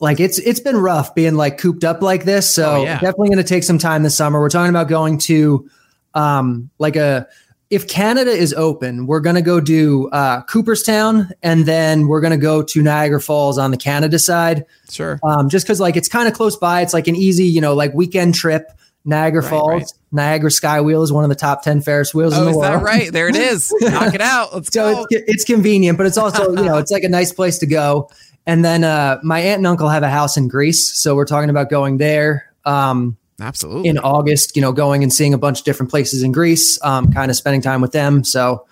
like 0.00 0.20
it's 0.20 0.38
it's 0.38 0.60
been 0.60 0.76
rough 0.76 1.14
being 1.14 1.34
like 1.34 1.58
cooped 1.58 1.84
up 1.84 2.02
like 2.02 2.24
this. 2.24 2.48
So 2.52 2.76
oh, 2.76 2.84
yeah. 2.84 2.94
definitely 2.94 3.28
going 3.28 3.38
to 3.38 3.44
take 3.44 3.64
some 3.64 3.78
time 3.78 4.02
this 4.02 4.16
summer. 4.16 4.40
We're 4.40 4.48
talking 4.48 4.70
about 4.70 4.88
going 4.88 5.18
to 5.18 5.68
um, 6.14 6.70
like 6.78 6.96
a 6.96 7.26
if 7.68 7.88
Canada 7.88 8.30
is 8.30 8.54
open, 8.54 9.06
we're 9.06 9.20
going 9.20 9.34
to 9.34 9.42
go 9.42 9.60
do 9.60 10.08
uh, 10.10 10.42
Cooperstown, 10.42 11.30
and 11.42 11.66
then 11.66 12.06
we're 12.06 12.20
going 12.20 12.30
to 12.32 12.36
go 12.36 12.62
to 12.62 12.82
Niagara 12.82 13.20
Falls 13.20 13.58
on 13.58 13.72
the 13.72 13.76
Canada 13.76 14.18
side. 14.18 14.64
Sure. 14.88 15.18
Um, 15.24 15.48
just 15.48 15.66
because 15.66 15.80
like 15.80 15.96
it's 15.96 16.08
kind 16.08 16.28
of 16.28 16.34
close 16.34 16.56
by. 16.56 16.82
It's 16.82 16.94
like 16.94 17.08
an 17.08 17.16
easy, 17.16 17.44
you 17.44 17.60
know, 17.60 17.74
like 17.74 17.92
weekend 17.92 18.34
trip. 18.34 18.70
Niagara 19.08 19.40
right, 19.40 19.50
Falls, 19.50 19.72
right. 19.72 19.92
Niagara 20.16 20.50
Sky 20.50 20.80
Wheel 20.80 21.02
is 21.02 21.12
one 21.12 21.24
of 21.24 21.30
the 21.30 21.36
top 21.36 21.62
10 21.62 21.82
Ferris 21.82 22.12
wheels 22.12 22.34
oh, 22.34 22.38
in 22.38 22.44
the 22.44 22.50
is 22.50 22.56
world. 22.56 22.72
That 22.72 22.82
right? 22.82 23.12
There 23.12 23.28
it 23.28 23.36
is. 23.36 23.72
Knock 23.80 24.14
it 24.14 24.20
out. 24.20 24.52
Let's 24.52 24.72
so 24.72 24.94
go. 24.94 25.06
It's, 25.10 25.24
it's 25.32 25.44
convenient, 25.44 25.96
but 25.96 26.06
it's 26.06 26.18
also, 26.18 26.48
you 26.48 26.64
know, 26.64 26.78
it's 26.78 26.90
like 26.90 27.04
a 27.04 27.08
nice 27.08 27.32
place 27.32 27.58
to 27.58 27.66
go. 27.66 28.10
And 28.46 28.64
then 28.64 28.84
uh, 28.84 29.20
my 29.22 29.40
aunt 29.40 29.58
and 29.58 29.66
uncle 29.66 29.88
have 29.88 30.02
a 30.02 30.08
house 30.08 30.36
in 30.36 30.48
Greece. 30.48 30.92
So 30.96 31.14
we're 31.14 31.26
talking 31.26 31.50
about 31.50 31.70
going 31.70 31.98
there. 31.98 32.52
Um, 32.64 33.16
Absolutely. 33.40 33.88
In 33.88 33.98
August, 33.98 34.56
you 34.56 34.62
know, 34.62 34.72
going 34.72 35.02
and 35.02 35.12
seeing 35.12 35.34
a 35.34 35.38
bunch 35.38 35.58
of 35.60 35.64
different 35.64 35.90
places 35.90 36.22
in 36.22 36.32
Greece, 36.32 36.82
um, 36.82 37.12
kind 37.12 37.30
of 37.30 37.36
spending 37.36 37.60
time 37.60 37.80
with 37.80 37.92
them. 37.92 38.24
So 38.24 38.66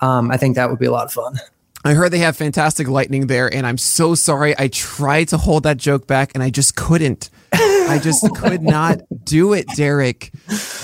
um, 0.00 0.30
I 0.30 0.36
think 0.36 0.54
that 0.56 0.70
would 0.70 0.78
be 0.78 0.86
a 0.86 0.92
lot 0.92 1.06
of 1.06 1.12
fun. 1.12 1.38
I 1.84 1.92
heard 1.92 2.12
they 2.12 2.18
have 2.18 2.36
fantastic 2.36 2.88
lightning 2.88 3.26
there, 3.26 3.52
and 3.52 3.66
I'm 3.66 3.76
so 3.76 4.14
sorry. 4.14 4.54
I 4.58 4.68
tried 4.68 5.28
to 5.28 5.36
hold 5.36 5.64
that 5.64 5.76
joke 5.76 6.06
back, 6.06 6.30
and 6.34 6.42
I 6.42 6.48
just 6.48 6.76
couldn't. 6.76 7.28
I 7.52 8.00
just 8.02 8.26
could 8.36 8.62
not 8.62 9.02
do 9.24 9.52
it, 9.52 9.66
Derek. 9.76 10.32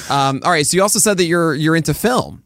Um, 0.08 0.40
all 0.44 0.50
right, 0.50 0.66
so 0.66 0.76
you 0.76 0.82
also 0.82 0.98
said 0.98 1.18
that 1.18 1.24
you're 1.24 1.54
you're 1.54 1.76
into 1.76 1.94
film. 1.94 2.42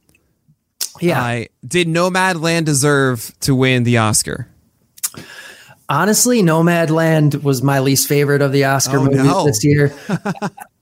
Yeah. 1.00 1.24
Uh, 1.24 1.44
did 1.66 1.88
Nomadland 1.88 2.64
deserve 2.64 3.32
to 3.40 3.54
win 3.54 3.84
the 3.84 3.98
Oscar? 3.98 4.48
Honestly, 5.88 6.42
Nomadland 6.42 7.42
was 7.42 7.62
my 7.62 7.80
least 7.80 8.08
favorite 8.08 8.42
of 8.42 8.52
the 8.52 8.64
Oscar 8.64 8.98
oh, 8.98 9.04
movies 9.04 9.24
no. 9.24 9.44
this 9.44 9.64
year. 9.64 9.94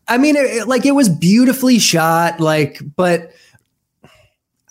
I 0.09 0.19
mean, 0.19 0.37
it, 0.37 0.69
like 0.69 0.87
it 0.87 0.93
was 0.93 1.09
beautifully 1.09 1.79
shot, 1.79 2.41
like, 2.41 2.81
but 2.97 3.33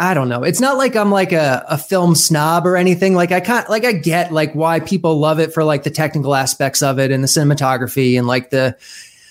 I 0.01 0.13
don't 0.13 0.29
know. 0.29 0.43
It's 0.43 0.59
not 0.59 0.77
like 0.77 0.95
I'm 0.95 1.11
like 1.11 1.31
a, 1.31 1.63
a 1.69 1.77
film 1.77 2.15
snob 2.15 2.65
or 2.65 2.75
anything. 2.75 3.13
Like 3.13 3.31
I 3.31 3.39
can't 3.39 3.69
like 3.69 3.85
I 3.85 3.91
get 3.91 4.31
like 4.31 4.53
why 4.53 4.79
people 4.79 5.19
love 5.19 5.39
it 5.39 5.53
for 5.53 5.63
like 5.63 5.83
the 5.83 5.91
technical 5.91 6.33
aspects 6.33 6.81
of 6.81 6.97
it 6.97 7.11
and 7.11 7.23
the 7.23 7.27
cinematography 7.27 8.17
and 8.17 8.25
like 8.25 8.49
the 8.49 8.75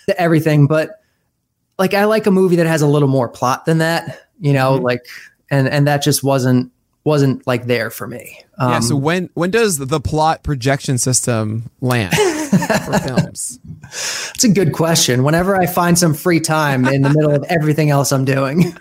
the 0.07 0.21
everything, 0.21 0.67
but 0.67 1.00
like 1.81 1.95
I 1.95 2.05
like 2.05 2.27
a 2.27 2.31
movie 2.31 2.57
that 2.57 2.67
has 2.67 2.83
a 2.83 2.87
little 2.87 3.09
more 3.09 3.27
plot 3.27 3.65
than 3.65 3.79
that, 3.79 4.29
you 4.39 4.53
know, 4.53 4.75
mm-hmm. 4.75 4.85
like 4.85 5.07
and 5.51 5.67
and 5.67 5.89
that 5.89 6.03
just 6.03 6.23
wasn't 6.23 6.71
wasn't 7.05 7.45
like 7.47 7.65
there 7.65 7.91
for 7.91 8.07
me. 8.07 8.39
Um, 8.59 8.73
yeah. 8.73 8.81
So 8.81 8.97
when 8.97 9.31
when 9.33 9.51
does 9.51 9.79
the 9.79 9.99
plot 9.99 10.43
projection 10.43 10.99
system 10.99 11.71
land 11.81 12.15
for 12.15 12.99
films? 13.07 13.59
It's 14.35 14.45
a 14.45 14.51
good 14.51 14.75
question. 14.75 15.25
Whenever 15.25 15.57
I 15.57 15.67
find 15.67 15.99
some 15.99 16.13
free 16.13 16.39
time 16.39 16.87
in 16.87 17.01
the 17.01 17.09
middle 17.09 17.35
of 17.35 17.45
everything 17.45 17.89
else 17.89 18.13
I'm 18.13 18.27
doing. 18.27 18.77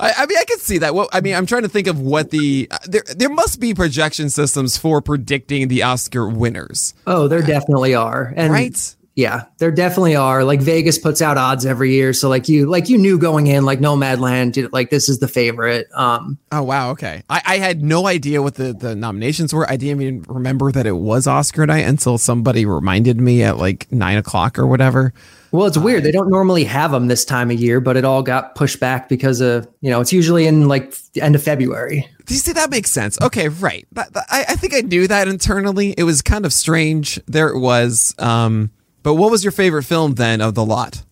I, 0.00 0.12
I, 0.18 0.26
mean, 0.26 0.36
I 0.36 0.44
can 0.44 0.58
see 0.58 0.78
that. 0.78 0.96
Well, 0.96 1.08
I 1.12 1.20
mean, 1.20 1.36
I'm 1.36 1.46
trying 1.46 1.62
to 1.62 1.68
think 1.68 1.86
of 1.86 2.00
what 2.00 2.30
the 2.30 2.66
uh, 2.72 2.78
there 2.86 3.04
there 3.14 3.28
must 3.28 3.60
be 3.60 3.72
projection 3.74 4.30
systems 4.30 4.76
for 4.76 5.00
predicting 5.00 5.68
the 5.68 5.84
Oscar 5.84 6.26
winners. 6.28 6.94
Oh, 7.06 7.28
there 7.28 7.42
definitely 7.42 7.94
are, 7.94 8.32
and 8.34 8.52
right. 8.52 8.96
Yeah, 9.16 9.44
there 9.58 9.70
definitely 9.70 10.16
are. 10.16 10.42
Like 10.42 10.60
Vegas 10.60 10.98
puts 10.98 11.22
out 11.22 11.36
odds 11.36 11.64
every 11.64 11.92
year, 11.92 12.12
so 12.12 12.28
like 12.28 12.48
you 12.48 12.66
like 12.66 12.88
you 12.88 12.98
knew 12.98 13.16
going 13.16 13.46
in, 13.46 13.64
like 13.64 13.78
Nomadland, 13.78 14.72
like 14.72 14.90
this 14.90 15.08
is 15.08 15.20
the 15.20 15.28
favorite. 15.28 15.86
Um. 15.94 16.36
Oh 16.50 16.64
wow, 16.64 16.90
okay. 16.90 17.22
I, 17.30 17.42
I 17.46 17.58
had 17.58 17.82
no 17.82 18.08
idea 18.08 18.42
what 18.42 18.56
the 18.56 18.72
the 18.72 18.96
nominations 18.96 19.54
were. 19.54 19.70
I 19.70 19.76
didn't 19.76 20.02
even 20.02 20.22
remember 20.28 20.72
that 20.72 20.84
it 20.84 20.96
was 20.96 21.28
Oscar 21.28 21.64
night 21.64 21.86
until 21.86 22.18
somebody 22.18 22.66
reminded 22.66 23.20
me 23.20 23.44
at 23.44 23.56
like 23.56 23.90
nine 23.92 24.16
o'clock 24.16 24.58
or 24.58 24.66
whatever. 24.66 25.12
Well, 25.52 25.66
it's 25.66 25.78
weird. 25.78 26.02
They 26.02 26.10
don't 26.10 26.30
normally 26.30 26.64
have 26.64 26.90
them 26.90 27.06
this 27.06 27.24
time 27.24 27.52
of 27.52 27.60
year, 27.60 27.80
but 27.80 27.96
it 27.96 28.04
all 28.04 28.24
got 28.24 28.56
pushed 28.56 28.80
back 28.80 29.08
because 29.08 29.40
of 29.40 29.68
you 29.80 29.90
know 29.90 30.00
it's 30.00 30.12
usually 30.12 30.48
in 30.48 30.66
like 30.66 30.92
the 31.12 31.22
end 31.22 31.36
of 31.36 31.42
February. 31.44 32.08
Do 32.26 32.34
you 32.34 32.40
see 32.40 32.52
that 32.54 32.70
makes 32.70 32.90
sense? 32.90 33.20
Okay, 33.22 33.48
right. 33.48 33.86
I, 33.96 34.44
I 34.48 34.56
think 34.56 34.74
I 34.74 34.80
knew 34.80 35.06
that 35.06 35.28
internally. 35.28 35.94
It 35.96 36.02
was 36.02 36.20
kind 36.20 36.44
of 36.44 36.52
strange. 36.52 37.20
There 37.26 37.48
it 37.50 37.60
was. 37.60 38.12
Um, 38.18 38.70
but 39.04 39.14
what 39.14 39.30
was 39.30 39.44
your 39.44 39.52
favorite 39.52 39.84
film 39.84 40.14
then 40.14 40.40
of 40.40 40.56
the 40.56 40.64
lot? 40.64 41.04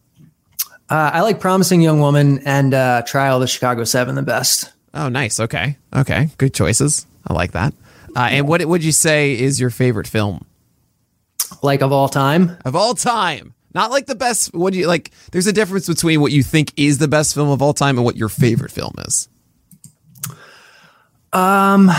Uh, 0.91 1.11
I 1.15 1.21
like 1.21 1.39
Promising 1.39 1.81
Young 1.81 2.01
Woman 2.01 2.41
and 2.45 2.75
uh, 2.75 3.03
Trial 3.07 3.37
of 3.37 3.43
the 3.43 3.47
Chicago 3.47 3.85
Seven 3.85 4.17
the 4.17 4.23
best. 4.23 4.73
Oh, 4.93 5.09
nice. 5.09 5.39
Okay, 5.39 5.77
okay, 5.95 6.29
good 6.39 6.53
choices. 6.53 7.07
I 7.27 7.35
like 7.35 7.53
that. 7.53 7.73
Uh, 8.17 8.29
and 8.31 8.49
what 8.49 8.65
would 8.65 8.83
you 8.83 8.93
say 8.93 9.39
is 9.39 9.61
your 9.61 9.71
favorite 9.71 10.09
film? 10.09 10.45
Like 11.63 11.83
of 11.83 11.93
all 11.93 12.09
time? 12.09 12.59
Of 12.65 12.75
all 12.75 12.95
time. 12.95 13.55
Not 13.75 13.91
like 13.91 14.07
the 14.07 14.15
best. 14.15 14.55
What 14.55 14.73
do 14.73 14.79
you 14.79 14.87
like? 14.87 15.13
There's 15.31 15.47
a 15.47 15.53
difference 15.53 15.87
between 15.87 16.21
what 16.21 16.33
you 16.33 16.43
think 16.43 16.73
is 16.77 16.99
the 16.99 17.09
best 17.09 17.35
film 17.35 17.49
of 17.49 17.63
all 17.63 17.73
time 17.73 17.97
and 17.97 18.05
what 18.05 18.17
your 18.17 18.29
favorite 18.29 18.71
film 18.71 18.95
is. 19.07 19.29
Um, 21.33 21.91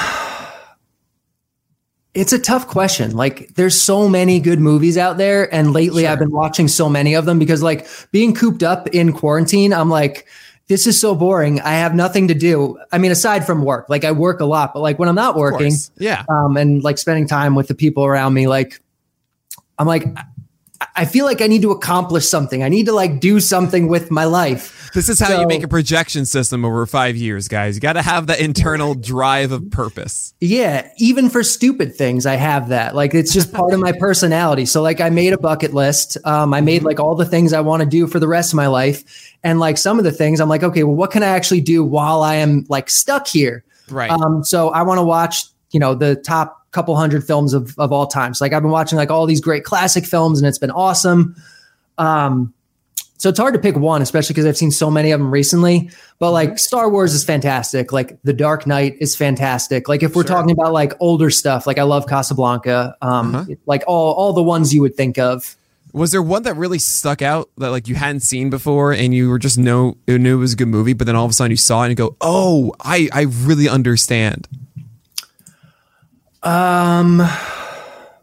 it's 2.14 2.34
a 2.34 2.40
tough 2.40 2.68
question. 2.68 3.16
Like, 3.16 3.54
there's 3.56 3.80
so 3.80 4.08
many 4.08 4.40
good 4.40 4.60
movies 4.60 4.98
out 4.98 5.18
there, 5.18 5.54
and 5.54 5.74
lately 5.74 6.04
sure. 6.04 6.12
I've 6.12 6.20
been 6.20 6.32
watching 6.32 6.68
so 6.68 6.90
many 6.90 7.16
of 7.16 7.26
them 7.26 7.40
because, 7.40 7.64
like, 7.64 7.88
being 8.12 8.36
cooped 8.36 8.64
up 8.64 8.88
in 8.90 9.14
quarantine, 9.14 9.74
I'm 9.74 9.90
like, 9.90 10.28
this 10.68 10.88
is 10.88 11.00
so 11.00 11.16
boring. 11.16 11.60
I 11.62 11.74
have 11.74 11.94
nothing 11.94 12.28
to 12.30 12.34
do. 12.34 12.80
I 12.92 12.98
mean, 12.98 13.12
aside 13.12 13.46
from 13.46 13.64
work, 13.64 13.90
like 13.90 14.04
I 14.04 14.12
work 14.12 14.40
a 14.40 14.46
lot, 14.46 14.74
but 14.74 14.80
like 14.80 14.98
when 14.98 15.10
I'm 15.10 15.16
not 15.16 15.36
working, 15.36 15.74
yeah, 15.98 16.24
um, 16.30 16.56
and 16.56 16.84
like 16.84 16.98
spending 16.98 17.28
time 17.28 17.54
with 17.56 17.68
the 17.68 17.76
people 17.76 18.06
around 18.06 18.34
me, 18.34 18.48
like 18.48 18.82
I'm 19.78 19.88
like 19.88 20.06
I 20.96 21.06
feel 21.06 21.26
like 21.26 21.42
I 21.42 21.48
need 21.48 21.62
to 21.64 21.72
accomplish 21.72 22.28
something. 22.28 22.64
I 22.64 22.70
need 22.70 22.86
to 22.86 22.94
like 22.94 23.20
do 23.20 23.40
something 23.40 23.88
with 23.88 24.12
my 24.12 24.26
life. 24.26 24.92
This 24.94 25.10
is 25.10 25.20
how 25.20 25.28
so, 25.28 25.42
you 25.42 25.48
make 25.48 25.64
a 25.64 25.68
projection 25.68 26.26
system 26.26 26.64
over 26.64 26.86
five 26.86 27.16
years, 27.16 27.48
guys. 27.48 27.76
You 27.76 27.82
got 27.82 27.94
to 27.94 28.02
have 28.02 28.28
that 28.28 28.40
internal 28.40 28.94
drive 28.94 29.52
of 29.52 29.70
purpose. 29.72 30.34
Yeah. 30.40 30.90
Even 30.98 31.30
for 31.30 31.44
stupid 31.44 31.96
things, 31.96 32.26
I 32.26 32.36
have 32.36 32.70
that. 32.70 32.96
Like 32.96 33.14
it's 33.14 33.34
just 33.34 33.52
part 33.52 33.74
of 33.74 33.80
my 33.80 33.92
personality. 34.00 34.66
So, 34.66 34.82
like, 34.82 35.02
I 35.02 35.10
made 35.10 35.34
a 35.34 35.38
bucket 35.38 35.74
list. 35.74 36.18
Um, 36.26 36.54
I 36.54 36.62
made 36.62 36.78
mm-hmm. 36.78 36.88
like 36.88 37.00
all 37.00 37.16
the 37.16 37.26
things 37.26 37.54
I 37.54 37.62
want 37.62 37.82
to 37.82 37.90
do 37.90 38.08
for 38.08 38.20
the 38.20 38.28
rest 38.28 38.54
of 38.54 38.58
my 38.58 38.68
life. 38.68 39.04
And 39.44 39.60
like 39.60 39.78
some 39.78 39.98
of 39.98 40.06
the 40.06 40.12
things, 40.12 40.40
I'm 40.40 40.50
like, 40.50 40.64
okay, 40.64 40.84
well, 40.84 40.96
what 40.96 41.12
can 41.12 41.24
I 41.24 41.28
actually 41.28 41.62
do 41.62 41.84
while 41.84 42.22
I 42.22 42.36
am 42.36 42.66
like 42.70 42.90
stuck 42.90 43.28
here? 43.28 43.64
Right. 43.90 44.10
Um, 44.10 44.44
so 44.44 44.70
I 44.70 44.84
want 44.84 45.00
to 45.00 45.04
watch, 45.04 45.44
you 45.72 45.80
know, 45.80 45.96
the 45.96 46.16
top 46.16 46.63
couple 46.74 46.96
hundred 46.96 47.24
films 47.24 47.54
of, 47.54 47.78
of 47.78 47.92
all 47.94 48.08
times. 48.08 48.40
So 48.40 48.46
like 48.46 48.54
I've 48.54 48.62
been 48.62 48.72
watching 48.72 48.98
like 48.98 49.12
all 49.12 49.26
these 49.26 49.42
great 49.42 49.64
classic 49.64 50.06
films 50.06 50.40
and 50.40 50.48
it's 50.48 50.58
been 50.58 50.72
awesome. 50.72 51.36
Um, 51.98 52.54
so 53.18 53.30
it's 53.30 53.40
hard 53.40 53.54
to 53.54 53.60
pick 53.60 53.78
one, 53.78 54.02
especially 54.02 54.34
because 54.34 54.46
I've 54.46 54.58
seen 54.58 54.72
so 54.72 54.92
many 54.92 55.12
of 55.12 55.20
them 55.22 55.32
recently. 55.32 55.90
But 56.20 56.32
like 56.32 56.60
Star 56.60 56.90
Wars 56.90 57.14
is 57.14 57.24
fantastic. 57.24 57.94
Like 57.94 58.22
The 58.24 58.34
Dark 58.34 58.68
Knight 58.68 58.98
is 59.00 59.16
fantastic. 59.16 59.88
Like 59.88 60.04
if 60.04 60.14
we're 60.14 60.24
sure. 60.24 60.36
talking 60.36 60.52
about 60.52 60.74
like 60.74 60.92
older 61.00 61.30
stuff, 61.30 61.66
like 61.66 61.78
I 61.78 61.84
love 61.84 62.06
Casablanca. 62.06 62.98
Um, 63.02 63.34
uh-huh. 63.34 63.56
like 63.66 63.84
all 63.88 64.14
all 64.16 64.34
the 64.34 64.44
ones 64.44 64.74
you 64.74 64.82
would 64.82 64.96
think 64.96 65.18
of. 65.18 65.56
Was 65.94 66.12
there 66.12 66.24
one 66.24 66.44
that 66.44 66.56
really 66.56 66.80
stuck 66.80 67.22
out 67.22 67.50
that 67.60 67.70
like 67.70 67.88
you 67.88 67.96
hadn't 67.96 68.22
seen 68.22 68.50
before 68.50 68.92
and 68.92 69.14
you 69.14 69.30
were 69.30 69.40
just 69.40 69.58
know 69.58 69.96
you 70.08 70.20
knew 70.20 70.38
it 70.38 70.40
was 70.40 70.54
a 70.54 70.58
good 70.58 70.68
movie, 70.68 70.94
but 70.94 71.08
then 71.08 71.16
all 71.16 71.24
of 71.24 71.32
a 71.32 71.34
sudden 71.34 71.52
you 71.52 71.58
saw 71.58 71.84
it 71.84 71.86
and 71.86 71.92
you 71.92 71.96
go, 71.96 72.18
"Oh, 72.20 72.74
I 72.82 73.08
I 73.14 73.22
really 73.22 73.70
understand." 73.70 74.50
Um, 76.44 77.22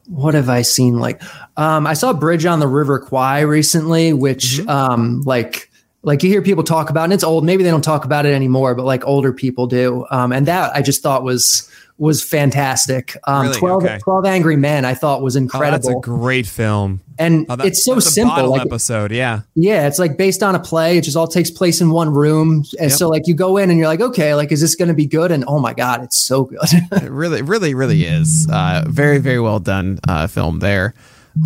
what 0.07 0.35
have 0.35 0.49
I 0.49 0.63
seen? 0.63 0.99
Like, 0.99 1.23
um, 1.57 1.87
I 1.87 1.95
saw 1.95 2.13
Bridge 2.13 2.45
on 2.45 2.61
the 2.61 2.69
River 2.69 2.99
Kwai 2.99 3.41
recently, 3.41 4.13
which 4.13 4.59
mm-hmm. 4.59 4.69
um, 4.69 5.23
like 5.23 5.71
like 6.03 6.23
you 6.23 6.31
hear 6.31 6.43
people 6.43 6.65
talk 6.65 6.91
about, 6.91 7.05
and 7.05 7.13
it's 7.13 7.25
old. 7.25 7.45
Maybe 7.45 7.63
they 7.63 7.71
don't 7.71 7.85
talk 7.85 8.05
about 8.05 8.27
it 8.27 8.35
anymore, 8.35 8.75
but 8.75 8.85
like 8.85 9.07
older 9.07 9.33
people 9.33 9.67
do. 9.67 10.07
Um, 10.11 10.33
and 10.33 10.47
that 10.47 10.75
I 10.75 10.83
just 10.83 11.03
thought 11.03 11.23
was 11.23 11.71
was 12.01 12.25
fantastic. 12.25 13.15
Um, 13.25 13.43
really? 13.43 13.59
12, 13.59 13.85
okay. 13.85 13.99
12 13.99 14.25
Angry 14.25 14.57
Men 14.57 14.87
I 14.87 14.95
thought 14.95 15.21
was 15.21 15.37
incredible. 15.37 15.91
Oh, 15.91 15.93
that's 15.93 16.09
a 16.09 16.11
great 16.11 16.47
film. 16.47 17.03
And 17.19 17.45
oh, 17.51 17.57
that, 17.57 17.67
it's 17.67 17.85
so 17.85 18.01
simple. 18.01 18.49
like, 18.49 18.63
episode, 18.63 19.13
yeah. 19.13 19.43
Yeah, 19.55 19.87
it's 19.87 19.99
like 19.99 20.17
based 20.17 20.43
on 20.43 20.55
a 20.55 20.59
play. 20.59 20.97
It 20.97 21.03
just 21.03 21.15
all 21.15 21.29
takes 21.29 21.51
place 21.51 21.83
in 21.83 21.91
one 21.91 22.09
room. 22.09 22.65
And 22.81 22.89
yep. 22.89 22.93
so 22.93 23.11
like 23.11 23.27
you 23.27 23.35
go 23.35 23.59
in 23.59 23.69
and 23.69 23.79
you're 23.79 23.87
like, 23.87 24.01
okay, 24.01 24.35
like 24.35 24.51
is 24.51 24.63
this 24.63 24.75
going 24.77 24.89
to 24.89 24.95
be 24.95 25.05
good? 25.05 25.31
And 25.31 25.45
oh 25.47 25.59
my 25.59 25.75
god, 25.75 26.03
it's 26.03 26.17
so 26.17 26.45
good. 26.45 26.59
it 26.93 27.11
really, 27.11 27.43
really, 27.43 27.75
really 27.75 28.07
is. 28.07 28.49
Uh, 28.51 28.83
very, 28.89 29.19
very 29.19 29.39
well 29.39 29.61
done 29.61 30.01
uh, 30.09 30.27
film 30.27 30.61
there. 30.61 30.95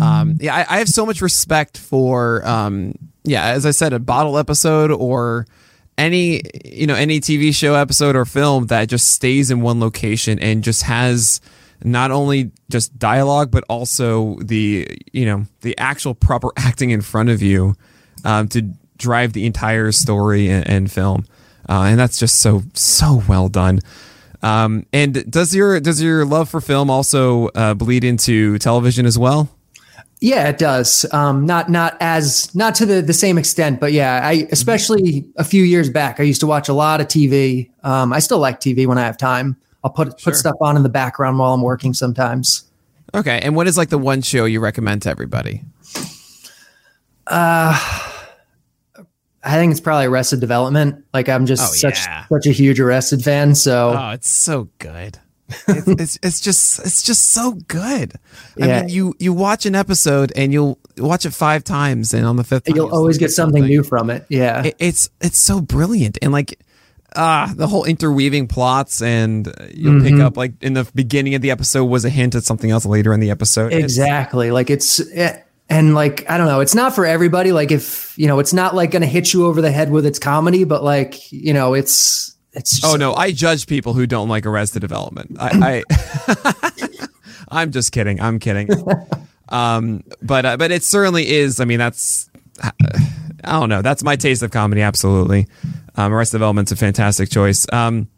Um, 0.01 0.37
yeah, 0.39 0.55
I, 0.55 0.75
I, 0.75 0.77
have 0.79 0.89
so 0.89 1.05
much 1.05 1.21
respect 1.21 1.77
for, 1.77 2.45
um, 2.47 2.95
yeah, 3.23 3.45
as 3.47 3.65
I 3.65 3.71
said, 3.71 3.93
a 3.93 3.99
bottle 3.99 4.37
episode 4.37 4.89
or 4.89 5.45
any 5.97 6.41
you 6.63 6.87
know 6.87 6.95
any 6.95 7.19
TV 7.19 7.53
show 7.53 7.75
episode 7.75 8.15
or 8.15 8.25
film 8.25 8.67
that 8.67 8.89
just 8.89 9.13
stays 9.13 9.51
in 9.51 9.61
one 9.61 9.79
location 9.79 10.39
and 10.39 10.63
just 10.63 10.83
has 10.83 11.41
not 11.83 12.11
only 12.11 12.51
just 12.69 12.97
dialogue 12.97 13.51
but 13.51 13.63
also 13.69 14.37
the 14.39 14.87
you 15.13 15.25
know 15.25 15.45
the 15.61 15.77
actual 15.77 16.13
proper 16.13 16.49
acting 16.57 16.89
in 16.89 17.01
front 17.01 17.29
of 17.29 17.41
you 17.41 17.75
um, 18.23 18.47
to 18.49 18.61
drive 18.97 19.33
the 19.33 19.45
entire 19.45 19.91
story 19.91 20.49
and, 20.49 20.67
and 20.67 20.91
film. 20.91 21.25
Uh, 21.67 21.83
and 21.83 21.99
that's 21.99 22.17
just 22.17 22.41
so 22.41 22.63
so 22.73 23.23
well 23.27 23.49
done. 23.49 23.79
Um, 24.43 24.85
and 24.93 25.29
does 25.29 25.55
your 25.55 25.79
does 25.79 26.01
your 26.01 26.25
love 26.25 26.49
for 26.49 26.61
film 26.61 26.89
also 26.89 27.47
uh, 27.49 27.73
bleed 27.73 28.03
into 28.03 28.59
television 28.59 29.05
as 29.05 29.17
well 29.17 29.49
yeah, 30.19 30.47
it 30.47 30.57
does. 30.57 31.05
Um, 31.11 31.45
not 31.45 31.69
not 31.69 31.97
as 31.99 32.53
not 32.55 32.75
to 32.75 32.85
the 32.85 33.01
the 33.01 33.13
same 33.13 33.37
extent, 33.37 33.79
but 33.79 33.91
yeah, 33.91 34.21
I 34.23 34.47
especially 34.51 35.25
a 35.35 35.43
few 35.43 35.63
years 35.63 35.89
back, 35.89 36.19
I 36.19 36.23
used 36.23 36.39
to 36.39 36.47
watch 36.47 36.69
a 36.69 36.73
lot 36.73 37.01
of 37.01 37.07
TV. 37.07 37.69
Um, 37.83 38.13
I 38.13 38.19
still 38.19 38.39
like 38.39 38.59
TV 38.59 38.87
when 38.87 38.97
I 38.97 39.01
have 39.01 39.17
time. 39.17 39.57
I'll 39.83 39.91
put 39.91 40.19
sure. 40.19 40.31
put 40.31 40.35
stuff 40.35 40.55
on 40.61 40.77
in 40.77 40.83
the 40.83 40.89
background 40.89 41.37
while 41.37 41.53
I'm 41.53 41.61
working 41.61 41.93
sometimes. 41.93 42.63
Okay, 43.13 43.39
and 43.41 43.55
what 43.55 43.67
is 43.67 43.77
like 43.77 43.89
the 43.89 43.97
one 43.97 44.21
show 44.21 44.45
you 44.45 44.59
recommend 44.59 45.01
to 45.03 45.09
everybody? 45.09 45.63
Uh, 47.27 47.77
I 49.43 49.55
think 49.55 49.71
it's 49.71 49.81
probably 49.81 50.05
Arrested 50.05 50.39
Development. 50.39 51.03
Like 51.13 51.27
I'm 51.27 51.45
just 51.45 51.61
oh, 51.61 51.75
such 51.75 52.05
yeah. 52.05 52.25
such 52.27 52.47
a 52.47 52.51
huge 52.51 52.79
Arrested 52.79 53.21
fan. 53.23 53.53
So 53.53 53.95
oh, 53.97 54.09
it's 54.11 54.29
so 54.29 54.69
good 54.79 55.19
it's, 55.67 55.87
it's, 55.87 56.19
it's 56.23 56.41
just 56.41 56.79
it's 56.79 57.03
just 57.03 57.31
so 57.31 57.53
good. 57.67 58.13
I 58.61 58.65
yeah. 58.65 58.81
mean, 58.81 58.89
you 58.89 59.13
you 59.19 59.33
watch 59.33 59.65
an 59.65 59.75
episode 59.75 60.33
and 60.35 60.51
you'll 60.51 60.79
watch 60.97 61.25
it 61.25 61.31
five 61.31 61.63
times, 61.63 62.13
and 62.13 62.25
on 62.25 62.35
the 62.35 62.43
fifth, 62.43 62.67
you'll 62.67 62.93
always 62.93 63.17
get 63.17 63.31
something, 63.31 63.61
something, 63.61 63.69
new 63.69 63.83
from 63.83 64.09
it. 64.09 64.25
Yeah, 64.29 64.63
it, 64.63 64.75
it's 64.79 65.09
it's 65.21 65.37
so 65.37 65.61
brilliant, 65.61 66.17
and 66.21 66.31
like 66.31 66.59
ah, 67.15 67.53
the 67.55 67.67
whole 67.67 67.85
interweaving 67.85 68.47
plots, 68.47 69.01
and 69.01 69.45
you'll 69.73 69.95
mm-hmm. 69.95 70.07
pick 70.07 70.19
up 70.19 70.37
like 70.37 70.53
in 70.61 70.73
the 70.73 70.89
beginning 70.95 71.35
of 71.35 71.41
the 71.41 71.51
episode 71.51 71.85
was 71.85 72.05
a 72.05 72.09
hint 72.09 72.35
at 72.35 72.43
something 72.43 72.71
else 72.71 72.85
later 72.85 73.13
in 73.13 73.19
the 73.19 73.29
episode. 73.29 73.73
Exactly, 73.73 74.47
it's, 74.47 74.53
like 74.53 74.69
it's. 74.69 74.99
It, 74.99 75.41
and 75.67 75.95
like 75.95 76.29
I 76.29 76.37
don't 76.37 76.45
know, 76.45 76.59
it's 76.59 76.75
not 76.75 76.93
for 76.93 77.07
everybody. 77.07 77.51
Like 77.51 77.71
if 77.71 78.15
you 78.17 78.27
know, 78.27 78.39
it's 78.39 78.53
not 78.53 78.75
like 78.75 78.91
going 78.91 79.01
to 79.01 79.07
hit 79.07 79.33
you 79.33 79.47
over 79.47 79.61
the 79.61 79.71
head 79.71 79.89
with 79.89 80.05
its 80.05 80.19
comedy, 80.19 80.63
but 80.63 80.83
like 80.83 81.31
you 81.31 81.53
know, 81.53 81.73
it's 81.73 82.34
it's 82.55 82.83
oh 82.83 82.95
no, 82.95 83.13
I 83.13 83.31
judge 83.31 83.67
people 83.67 83.93
who 83.93 84.07
don't 84.07 84.29
like 84.29 84.45
Arrested 84.45 84.79
Development. 84.79 85.37
I, 85.39 85.83
I 85.85 87.07
I'm 87.49 87.71
just 87.71 87.91
kidding. 87.91 88.19
I'm 88.21 88.39
kidding. 88.39 88.69
Um, 89.49 90.03
but 90.21 90.45
uh, 90.45 90.57
but 90.57 90.71
it 90.71 90.83
certainly 90.83 91.27
is. 91.29 91.59
I 91.59 91.65
mean, 91.65 91.79
that's 91.79 92.29
I 92.61 93.59
don't 93.59 93.69
know. 93.69 93.81
That's 93.81 94.03
my 94.03 94.15
taste 94.15 94.41
of 94.41 94.51
comedy. 94.51 94.81
Absolutely. 94.81 95.47
Um, 95.95 96.13
Arrested 96.13 96.37
Development's 96.37 96.71
a 96.71 96.75
fantastic 96.75 97.29
choice. 97.29 97.71
Um, 97.71 98.09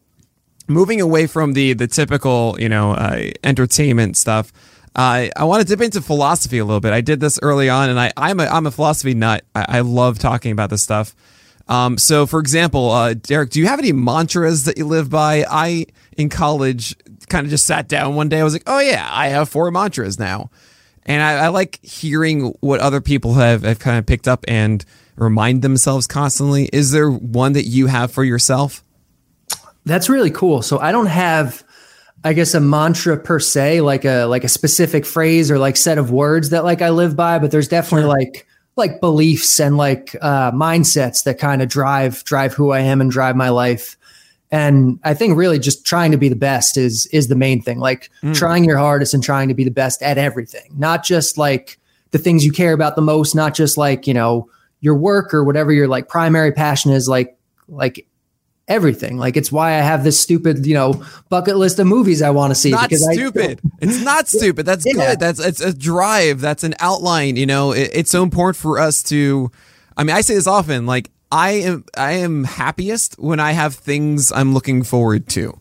moving 0.67 1.01
away 1.01 1.27
from 1.27 1.53
the 1.53 1.73
the 1.73 1.88
typical 1.88 2.55
you 2.59 2.69
know 2.69 2.91
uh, 2.93 3.31
entertainment 3.43 4.17
stuff. 4.17 4.53
Uh, 4.95 5.27
I 5.35 5.43
want 5.43 5.61
to 5.61 5.67
dip 5.67 5.81
into 5.81 6.01
philosophy 6.01 6.57
a 6.57 6.65
little 6.65 6.79
bit. 6.79 6.91
I 6.91 7.01
did 7.01 7.19
this 7.19 7.38
early 7.43 7.69
on, 7.69 7.89
and 7.89 7.99
I, 7.99 8.11
I'm 8.17 8.39
a 8.39 8.45
I'm 8.45 8.65
a 8.65 8.71
philosophy 8.71 9.13
nut. 9.13 9.43
I, 9.53 9.65
I 9.67 9.79
love 9.81 10.17
talking 10.19 10.51
about 10.51 10.69
this 10.69 10.81
stuff. 10.81 11.15
Um, 11.70 11.97
so, 11.97 12.26
for 12.26 12.39
example, 12.39 12.91
uh, 12.91 13.13
Derek, 13.13 13.49
do 13.49 13.59
you 13.59 13.68
have 13.68 13.80
any 13.80 13.91
mantras 13.91 14.63
that 14.63 14.78
you 14.78 14.86
live 14.86 15.09
by? 15.09 15.45
I, 15.49 15.88
in 16.15 16.30
college, 16.30 16.95
kind 17.28 17.45
of 17.45 17.49
just 17.49 17.65
sat 17.65 17.88
down 17.88 18.15
one 18.15 18.30
day. 18.30 18.39
I 18.39 18.43
was 18.43 18.53
like, 18.53 18.63
oh, 18.68 18.80
yeah, 18.80 19.07
I 19.11 19.28
have 19.28 19.49
four 19.49 19.70
mantras 19.72 20.18
now. 20.18 20.49
And 21.05 21.22
I, 21.22 21.45
I 21.45 21.47
like 21.49 21.80
hearing 21.84 22.53
what 22.61 22.80
other 22.80 23.01
people 23.01 23.34
have, 23.36 23.63
have 23.63 23.80
kind 23.80 23.97
of 23.97 24.05
picked 24.05 24.28
up 24.28 24.45
and 24.47 24.84
remind 25.15 25.61
themselves 25.61 26.07
constantly. 26.07 26.70
Is 26.72 26.91
there 26.91 27.09
one 27.09 27.53
that 27.53 27.65
you 27.65 27.88
have 27.88 28.11
for 28.11 28.24
yourself? 28.24 28.84
That's 29.86 30.09
really 30.09 30.32
cool. 30.32 30.61
So, 30.61 30.80
I 30.80 30.91
don't 30.91 31.07
have. 31.07 31.63
I 32.24 32.34
guess 32.34 32.55
a 32.55 32.59
mantra 32.59 33.15
per 33.15 33.39
se, 33.39 33.82
like 33.82 34.03
a 34.03 34.26
like 34.26 34.43
a 34.43 34.49
specific 34.49 35.05
phrase 35.05 35.51
or 35.51 35.59
like 35.59 35.78
set 35.78 35.99
of 35.99 36.09
words 36.11 36.49
that 36.49 36.63
like 36.65 36.82
I 36.82 36.89
live 36.89 37.15
by, 37.15 37.38
but 37.38 37.51
there's 37.51 37.68
definitely 37.68 38.01
sure. 38.01 38.18
like 38.18 38.46
like 38.78 39.01
beliefs 39.01 39.59
and 39.59 39.78
like 39.78 40.15
uh, 40.21 40.51
mindsets 40.51 41.23
that 41.23 41.39
kind 41.39 41.61
of 41.61 41.69
drive 41.69 42.23
drive 42.23 42.53
who 42.53 42.71
I 42.71 42.80
am 42.80 43.01
and 43.01 43.11
drive 43.11 43.36
my 43.36 43.49
life. 43.49 43.97
And 44.49 44.99
I 45.03 45.13
think 45.13 45.36
really 45.36 45.59
just 45.59 45.86
trying 45.86 46.11
to 46.11 46.17
be 46.17 46.30
the 46.30 46.36
best 46.36 46.78
is 46.78 47.05
is 47.07 47.28
the 47.28 47.36
main 47.36 47.61
thing. 47.61 47.80
Like 47.80 48.09
mm. 48.23 48.36
trying 48.36 48.63
your 48.63 48.78
hardest 48.78 49.13
and 49.13 49.23
trying 49.23 49.49
to 49.49 49.53
be 49.53 49.63
the 49.63 49.71
best 49.71 50.01
at 50.01 50.17
everything, 50.17 50.71
not 50.78 51.03
just 51.03 51.38
like 51.38 51.80
the 52.11 52.17
things 52.17 52.45
you 52.45 52.51
care 52.51 52.73
about 52.73 52.95
the 52.95 53.01
most, 53.01 53.36
not 53.36 53.53
just 53.53 53.78
like 53.78 54.07
you 54.07 54.13
know 54.13 54.49
your 54.80 54.95
work 54.95 55.34
or 55.34 55.43
whatever 55.43 55.73
your 55.73 55.88
like 55.88 56.07
primary 56.07 56.51
passion 56.51 56.91
is. 56.91 57.09
Like 57.09 57.38
like 57.67 58.07
everything. 58.68 59.18
Like 59.18 59.38
it's 59.38 59.51
why 59.51 59.74
I 59.74 59.82
have 59.82 60.03
this 60.03 60.20
stupid, 60.20 60.65
you 60.65 60.74
know, 60.74 61.03
bucket 61.30 61.57
list 61.57 61.80
of 61.80 61.88
movies 61.88 62.22
I 62.22 62.30
want 62.32 62.51
to 62.51 62.55
see. 62.55 62.72
Not 62.72 62.91
stupid. 62.91 63.59
I, 63.63 63.70
it's 63.82 64.03
not 64.03 64.28
stupid. 64.28 64.65
That's 64.65 64.86
yeah. 64.86 64.93
good. 64.93 65.20
That's 65.20 65.39
it's 65.39 65.61
a 65.61 65.74
drive. 65.74 66.41
That's 66.41 66.63
an 66.63 66.76
outline. 66.80 67.36
You 67.36 67.45
know, 67.45 67.72
it, 67.72 67.91
it's 67.93 68.11
so 68.11 68.24
important 68.24 68.57
for 68.57 68.80
us 68.80 69.03
to. 69.03 69.51
I 69.95 70.03
mean, 70.03 70.15
I 70.15 70.22
say 70.22 70.36
this 70.36 70.47
often. 70.47 70.86
Like 70.86 71.09
I 71.32 71.51
am, 71.51 71.86
I 71.95 72.13
am 72.13 72.43
happiest 72.43 73.15
when 73.20 73.39
I 73.39 73.51
have 73.51 73.76
things 73.76 74.32
I'm 74.32 74.53
looking 74.53 74.84
forward 74.84 75.28
to. 75.30 75.59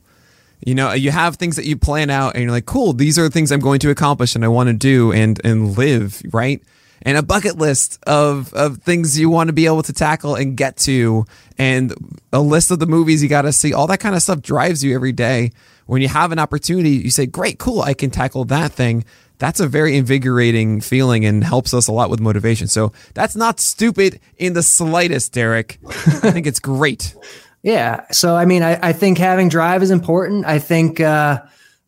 You 0.64 0.74
know, 0.74 0.92
you 0.92 1.10
have 1.10 1.36
things 1.36 1.56
that 1.56 1.66
you 1.66 1.76
plan 1.76 2.10
out, 2.10 2.34
and 2.34 2.42
you're 2.42 2.52
like, 2.52 2.66
"Cool, 2.66 2.92
these 2.92 3.18
are 3.18 3.22
the 3.22 3.30
things 3.30 3.52
I'm 3.52 3.60
going 3.60 3.78
to 3.80 3.90
accomplish, 3.90 4.34
and 4.34 4.44
I 4.44 4.48
want 4.48 4.68
to 4.68 4.72
do 4.72 5.12
and 5.12 5.40
and 5.44 5.76
live." 5.76 6.22
Right 6.32 6.62
and 7.02 7.16
a 7.16 7.22
bucket 7.22 7.56
list 7.56 7.98
of, 8.06 8.52
of 8.54 8.78
things 8.78 9.18
you 9.18 9.30
want 9.30 9.48
to 9.48 9.52
be 9.52 9.66
able 9.66 9.82
to 9.82 9.92
tackle 9.92 10.34
and 10.34 10.56
get 10.56 10.76
to, 10.78 11.24
and 11.58 11.94
a 12.32 12.40
list 12.40 12.70
of 12.70 12.78
the 12.78 12.86
movies 12.86 13.22
you 13.22 13.28
got 13.28 13.42
to 13.42 13.52
see. 13.52 13.72
All 13.72 13.86
that 13.86 13.98
kind 13.98 14.14
of 14.14 14.22
stuff 14.22 14.40
drives 14.42 14.82
you 14.82 14.94
every 14.94 15.12
day. 15.12 15.52
When 15.86 16.02
you 16.02 16.08
have 16.08 16.32
an 16.32 16.38
opportunity, 16.38 16.90
you 16.90 17.10
say, 17.10 17.26
Great, 17.26 17.58
cool, 17.58 17.80
I 17.80 17.94
can 17.94 18.10
tackle 18.10 18.44
that 18.46 18.72
thing. 18.72 19.04
That's 19.38 19.60
a 19.60 19.68
very 19.68 19.96
invigorating 19.96 20.80
feeling 20.80 21.24
and 21.26 21.44
helps 21.44 21.74
us 21.74 21.88
a 21.88 21.92
lot 21.92 22.08
with 22.08 22.20
motivation. 22.20 22.68
So 22.68 22.92
that's 23.14 23.36
not 23.36 23.60
stupid 23.60 24.18
in 24.38 24.54
the 24.54 24.62
slightest, 24.62 25.32
Derek. 25.32 25.78
I 25.86 26.30
think 26.30 26.46
it's 26.46 26.60
great. 26.60 27.14
Yeah. 27.62 28.04
So, 28.12 28.36
I 28.36 28.44
mean, 28.44 28.62
I, 28.62 28.78
I 28.80 28.92
think 28.92 29.18
having 29.18 29.48
drive 29.48 29.82
is 29.82 29.90
important. 29.90 30.46
I 30.46 30.60
think, 30.60 31.00
uh, 31.00 31.42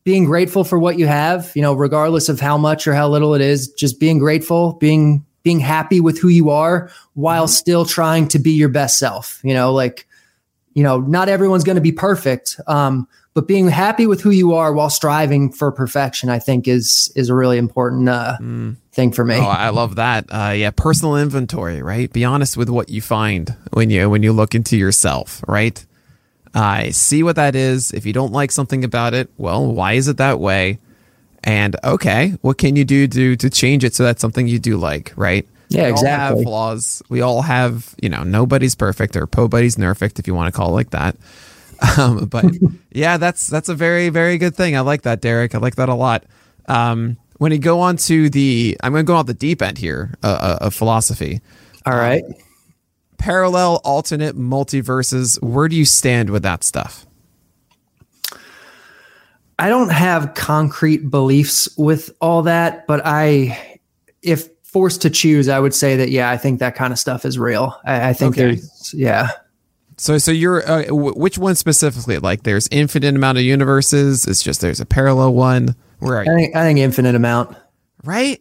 being 0.08 0.24
grateful 0.24 0.64
for 0.64 0.78
what 0.78 0.98
you 0.98 1.06
have, 1.06 1.52
you 1.54 1.60
know, 1.60 1.74
regardless 1.74 2.30
of 2.30 2.40
how 2.40 2.56
much 2.56 2.86
or 2.86 2.94
how 2.94 3.06
little 3.06 3.34
it 3.34 3.42
is, 3.42 3.70
just 3.72 4.00
being 4.00 4.18
grateful, 4.18 4.72
being 4.80 5.22
being 5.42 5.60
happy 5.60 6.00
with 6.00 6.18
who 6.18 6.28
you 6.28 6.48
are 6.48 6.90
while 7.12 7.44
mm-hmm. 7.44 7.50
still 7.50 7.84
trying 7.84 8.26
to 8.26 8.38
be 8.38 8.52
your 8.52 8.70
best 8.70 8.98
self. 8.98 9.38
You 9.44 9.52
know, 9.52 9.70
like, 9.74 10.08
you 10.72 10.82
know, 10.82 10.98
not 10.98 11.28
everyone's 11.28 11.62
going 11.62 11.76
to 11.76 11.82
be 11.82 11.92
perfect. 11.92 12.58
Um, 12.66 13.06
but 13.34 13.46
being 13.46 13.68
happy 13.68 14.06
with 14.06 14.22
who 14.22 14.30
you 14.30 14.54
are 14.54 14.72
while 14.72 14.88
striving 14.88 15.52
for 15.52 15.70
perfection, 15.70 16.30
I 16.30 16.38
think 16.38 16.66
is 16.66 17.12
is 17.14 17.28
a 17.28 17.34
really 17.34 17.58
important 17.58 18.08
uh, 18.08 18.38
mm. 18.40 18.76
thing 18.92 19.12
for 19.12 19.26
me. 19.26 19.34
Oh, 19.34 19.42
I 19.42 19.68
love 19.68 19.96
that. 19.96 20.24
Uh, 20.30 20.54
yeah, 20.56 20.70
personal 20.70 21.16
inventory, 21.16 21.82
right? 21.82 22.10
Be 22.10 22.24
honest 22.24 22.56
with 22.56 22.70
what 22.70 22.88
you 22.88 23.02
find 23.02 23.54
when 23.74 23.90
you 23.90 24.08
when 24.08 24.22
you 24.22 24.32
look 24.32 24.54
into 24.54 24.78
yourself, 24.78 25.44
right? 25.46 25.84
I 26.54 26.90
see 26.90 27.22
what 27.22 27.36
that 27.36 27.54
is. 27.54 27.92
If 27.92 28.06
you 28.06 28.12
don't 28.12 28.32
like 28.32 28.50
something 28.50 28.84
about 28.84 29.14
it, 29.14 29.30
well, 29.36 29.66
why 29.66 29.94
is 29.94 30.08
it 30.08 30.16
that 30.16 30.40
way? 30.40 30.78
And 31.44 31.76
okay, 31.84 32.36
what 32.40 32.58
can 32.58 32.76
you 32.76 32.84
do 32.84 33.06
to 33.08 33.36
to 33.36 33.50
change 33.50 33.84
it 33.84 33.94
so 33.94 34.02
that's 34.02 34.20
something 34.20 34.48
you 34.48 34.58
do 34.58 34.76
like, 34.76 35.12
right? 35.16 35.46
Yeah, 35.68 35.84
we 35.84 35.90
exactly. 35.90 36.10
All 36.10 36.36
have 36.36 36.44
flaws. 36.44 37.02
We 37.08 37.20
all 37.20 37.42
have, 37.42 37.94
you 38.00 38.08
know, 38.08 38.22
nobody's 38.22 38.74
perfect 38.74 39.16
or 39.16 39.28
nobody's 39.36 39.76
nerfect 39.76 40.18
if 40.18 40.26
you 40.26 40.34
want 40.34 40.52
to 40.52 40.56
call 40.56 40.70
it 40.70 40.72
like 40.72 40.90
that. 40.90 41.16
Um, 41.96 42.24
but 42.30 42.44
yeah, 42.92 43.18
that's 43.18 43.46
that's 43.46 43.68
a 43.68 43.74
very 43.74 44.08
very 44.08 44.38
good 44.38 44.56
thing. 44.56 44.76
I 44.76 44.80
like 44.80 45.02
that, 45.02 45.20
Derek. 45.20 45.54
I 45.54 45.58
like 45.58 45.76
that 45.76 45.88
a 45.88 45.94
lot. 45.94 46.24
Um, 46.66 47.16
when 47.38 47.52
you 47.52 47.58
go 47.58 47.80
on 47.80 47.96
to 47.96 48.28
the, 48.28 48.76
I'm 48.82 48.92
going 48.92 49.06
to 49.06 49.10
go 49.10 49.16
on 49.16 49.26
the 49.26 49.34
deep 49.34 49.62
end 49.62 49.78
here 49.78 50.14
uh, 50.22 50.26
uh, 50.60 50.64
of 50.66 50.74
philosophy. 50.74 51.40
All 51.86 51.94
right. 51.94 52.22
Um, 52.24 52.34
parallel, 53.18 53.80
alternate, 53.84 54.36
multiverses. 54.36 55.42
Where 55.42 55.68
do 55.68 55.76
you 55.76 55.84
stand 55.84 56.30
with 56.30 56.42
that 56.44 56.64
stuff? 56.64 57.04
I 59.58 59.68
don't 59.68 59.90
have 59.90 60.34
concrete 60.34 61.10
beliefs 61.10 61.68
with 61.76 62.10
all 62.20 62.42
that, 62.42 62.86
but 62.86 63.02
I, 63.04 63.80
if 64.22 64.48
forced 64.62 65.02
to 65.02 65.10
choose, 65.10 65.48
I 65.48 65.58
would 65.58 65.74
say 65.74 65.96
that 65.96 66.10
yeah, 66.10 66.30
I 66.30 66.36
think 66.36 66.60
that 66.60 66.76
kind 66.76 66.92
of 66.92 66.98
stuff 66.98 67.24
is 67.24 67.38
real. 67.38 67.76
I, 67.84 68.10
I 68.10 68.12
think 68.12 68.34
okay. 68.34 68.42
there's 68.42 68.94
yeah. 68.94 69.30
So, 69.96 70.16
so 70.18 70.30
you're 70.30 70.62
uh, 70.68 70.84
w- 70.84 71.14
which 71.14 71.38
one 71.38 71.56
specifically? 71.56 72.18
Like, 72.18 72.44
there's 72.44 72.68
infinite 72.70 73.16
amount 73.16 73.38
of 73.38 73.44
universes. 73.44 74.28
It's 74.28 74.42
just 74.44 74.60
there's 74.60 74.78
a 74.78 74.86
parallel 74.86 75.34
one. 75.34 75.74
Where 75.98 76.18
are 76.18 76.24
you? 76.24 76.30
I 76.30 76.34
think, 76.36 76.56
I 76.56 76.62
think 76.62 76.78
infinite 76.78 77.16
amount. 77.16 77.56
Right, 78.04 78.40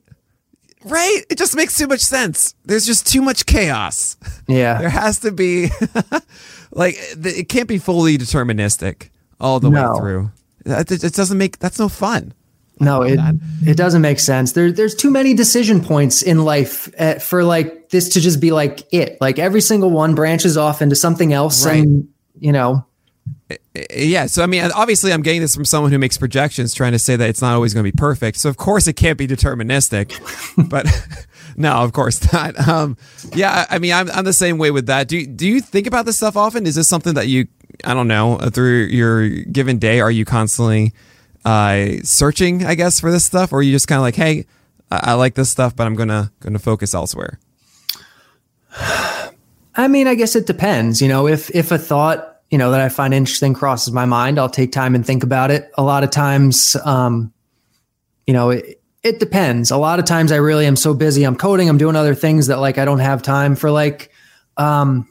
right. 0.89 1.21
It 1.29 1.37
just 1.37 1.55
makes 1.55 1.77
too 1.77 1.87
much 1.87 2.01
sense. 2.01 2.55
There's 2.65 2.85
just 2.85 3.07
too 3.07 3.21
much 3.21 3.45
chaos. 3.45 4.17
Yeah, 4.47 4.79
there 4.79 4.89
has 4.89 5.19
to 5.19 5.31
be 5.31 5.69
like 6.71 6.95
it 6.99 7.49
can't 7.49 7.67
be 7.67 7.77
fully 7.77 8.17
deterministic 8.17 9.09
all 9.39 9.59
the 9.59 9.69
no. 9.69 9.91
way 9.91 9.99
through. 9.99 10.31
It 10.65 11.13
doesn't 11.13 11.37
make 11.37 11.59
that's 11.59 11.79
no 11.79 11.89
fun. 11.89 12.33
No, 12.79 13.01
it 13.01 13.19
it 13.65 13.77
doesn't 13.77 14.01
make 14.01 14.19
sense. 14.19 14.51
There 14.51 14.71
there's 14.71 14.95
too 14.95 15.09
many 15.09 15.33
decision 15.33 15.83
points 15.83 16.21
in 16.21 16.45
life 16.45 16.89
uh, 16.99 17.15
for 17.15 17.43
like 17.43 17.89
this 17.89 18.09
to 18.09 18.21
just 18.21 18.39
be 18.39 18.51
like 18.51 18.87
it. 18.93 19.19
Like 19.19 19.39
every 19.39 19.61
single 19.61 19.89
one 19.89 20.15
branches 20.15 20.57
off 20.57 20.81
into 20.81 20.95
something 20.95 21.33
else, 21.33 21.65
right. 21.65 21.83
and 21.83 22.07
you 22.39 22.51
know. 22.51 22.85
Yeah, 23.95 24.25
so 24.25 24.43
I 24.43 24.45
mean, 24.45 24.69
obviously, 24.75 25.13
I'm 25.13 25.21
getting 25.21 25.39
this 25.39 25.55
from 25.55 25.63
someone 25.63 25.91
who 25.91 25.99
makes 25.99 26.17
projections, 26.17 26.73
trying 26.73 26.91
to 26.91 26.99
say 26.99 27.15
that 27.15 27.29
it's 27.29 27.41
not 27.41 27.53
always 27.53 27.73
going 27.73 27.85
to 27.85 27.91
be 27.91 27.95
perfect. 27.95 28.39
So 28.39 28.49
of 28.49 28.57
course, 28.57 28.87
it 28.87 28.93
can't 28.93 29.17
be 29.17 29.27
deterministic. 29.27 30.19
but 30.69 30.85
no, 31.55 31.73
of 31.77 31.93
course 31.93 32.31
not. 32.33 32.59
Um, 32.67 32.97
yeah, 33.33 33.65
I 33.69 33.79
mean, 33.79 33.93
I'm 33.93 34.11
I'm 34.11 34.25
the 34.25 34.33
same 34.33 34.57
way 34.57 34.71
with 34.71 34.87
that. 34.87 35.07
Do 35.07 35.25
do 35.25 35.47
you 35.47 35.61
think 35.61 35.87
about 35.87 36.05
this 36.05 36.17
stuff 36.17 36.35
often? 36.35 36.65
Is 36.65 36.75
this 36.75 36.89
something 36.89 37.13
that 37.13 37.27
you 37.27 37.47
I 37.85 37.93
don't 37.93 38.09
know 38.09 38.37
through 38.37 38.85
your 38.85 39.29
given 39.29 39.79
day? 39.79 40.01
Are 40.01 40.11
you 40.11 40.25
constantly 40.25 40.93
uh, 41.45 42.03
searching, 42.03 42.65
I 42.65 42.75
guess, 42.75 42.99
for 42.99 43.11
this 43.11 43.23
stuff, 43.23 43.53
or 43.53 43.59
are 43.59 43.61
you 43.61 43.71
just 43.71 43.87
kind 43.87 43.97
of 43.97 44.03
like, 44.03 44.15
hey, 44.15 44.45
I-, 44.91 45.11
I 45.11 45.13
like 45.13 45.35
this 45.35 45.49
stuff, 45.49 45.73
but 45.73 45.87
I'm 45.87 45.95
gonna 45.95 46.33
gonna 46.41 46.59
focus 46.59 46.93
elsewhere? 46.93 47.39
I 48.77 49.87
mean, 49.87 50.07
I 50.07 50.15
guess 50.15 50.35
it 50.35 50.47
depends. 50.47 51.01
You 51.01 51.07
know, 51.07 51.27
if 51.27 51.49
if 51.55 51.71
a 51.71 51.77
thought 51.77 52.36
you 52.49 52.57
know 52.57 52.71
that 52.71 52.81
I 52.81 52.89
find 52.89 53.13
interesting 53.13 53.53
crosses 53.53 53.93
my 53.93 54.05
mind, 54.05 54.39
I'll 54.39 54.49
take 54.49 54.71
time 54.71 54.95
and 54.95 55.05
think 55.05 55.23
about 55.23 55.51
it. 55.51 55.71
A 55.77 55.83
lot 55.83 56.03
of 56.03 56.11
times, 56.11 56.75
um, 56.85 57.33
you 58.25 58.33
know, 58.33 58.51
it, 58.51 58.81
it 59.03 59.19
depends. 59.19 59.71
A 59.71 59.77
lot 59.77 59.99
of 59.99 60.05
times, 60.05 60.31
I 60.31 60.37
really 60.37 60.65
am 60.65 60.75
so 60.75 60.93
busy. 60.93 61.23
I'm 61.23 61.35
coding. 61.35 61.69
I'm 61.69 61.77
doing 61.77 61.95
other 61.95 62.15
things 62.15 62.47
that 62.47 62.59
like 62.59 62.77
I 62.77 62.85
don't 62.85 62.99
have 62.99 63.21
time 63.21 63.55
for 63.55 63.71
like. 63.71 64.11
Um, 64.55 65.07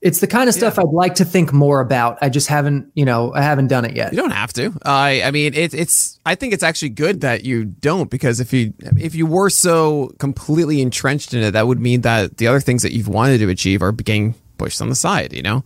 it's 0.00 0.18
the 0.18 0.26
kind 0.26 0.48
of 0.48 0.54
stuff 0.54 0.74
yeah. 0.76 0.82
I'd 0.82 0.92
like 0.92 1.14
to 1.16 1.24
think 1.24 1.52
more 1.52 1.80
about. 1.80 2.18
I 2.20 2.28
just 2.28 2.48
haven't, 2.48 2.90
you 2.94 3.04
know, 3.04 3.32
I 3.32 3.42
haven't 3.42 3.68
done 3.68 3.84
it 3.84 3.94
yet. 3.94 4.12
You 4.12 4.18
don't 4.18 4.32
have 4.32 4.52
to. 4.54 4.76
I, 4.84 5.22
I 5.22 5.30
mean, 5.30 5.54
it's, 5.54 5.74
it's. 5.74 6.18
I 6.26 6.34
think 6.34 6.52
it's 6.52 6.64
actually 6.64 6.88
good 6.88 7.20
that 7.20 7.44
you 7.44 7.64
don't 7.64 8.10
because 8.10 8.40
if 8.40 8.52
you, 8.52 8.74
if 8.98 9.14
you 9.14 9.26
were 9.26 9.48
so 9.48 10.12
completely 10.18 10.82
entrenched 10.82 11.34
in 11.34 11.42
it, 11.44 11.52
that 11.52 11.68
would 11.68 11.78
mean 11.78 12.00
that 12.00 12.38
the 12.38 12.48
other 12.48 12.58
things 12.58 12.82
that 12.82 12.92
you've 12.92 13.06
wanted 13.06 13.38
to 13.38 13.48
achieve 13.48 13.80
are 13.80 13.92
being 13.92 14.34
pushed 14.62 14.80
on 14.80 14.88
the 14.88 14.94
side. 14.94 15.32
You 15.32 15.42
know, 15.42 15.64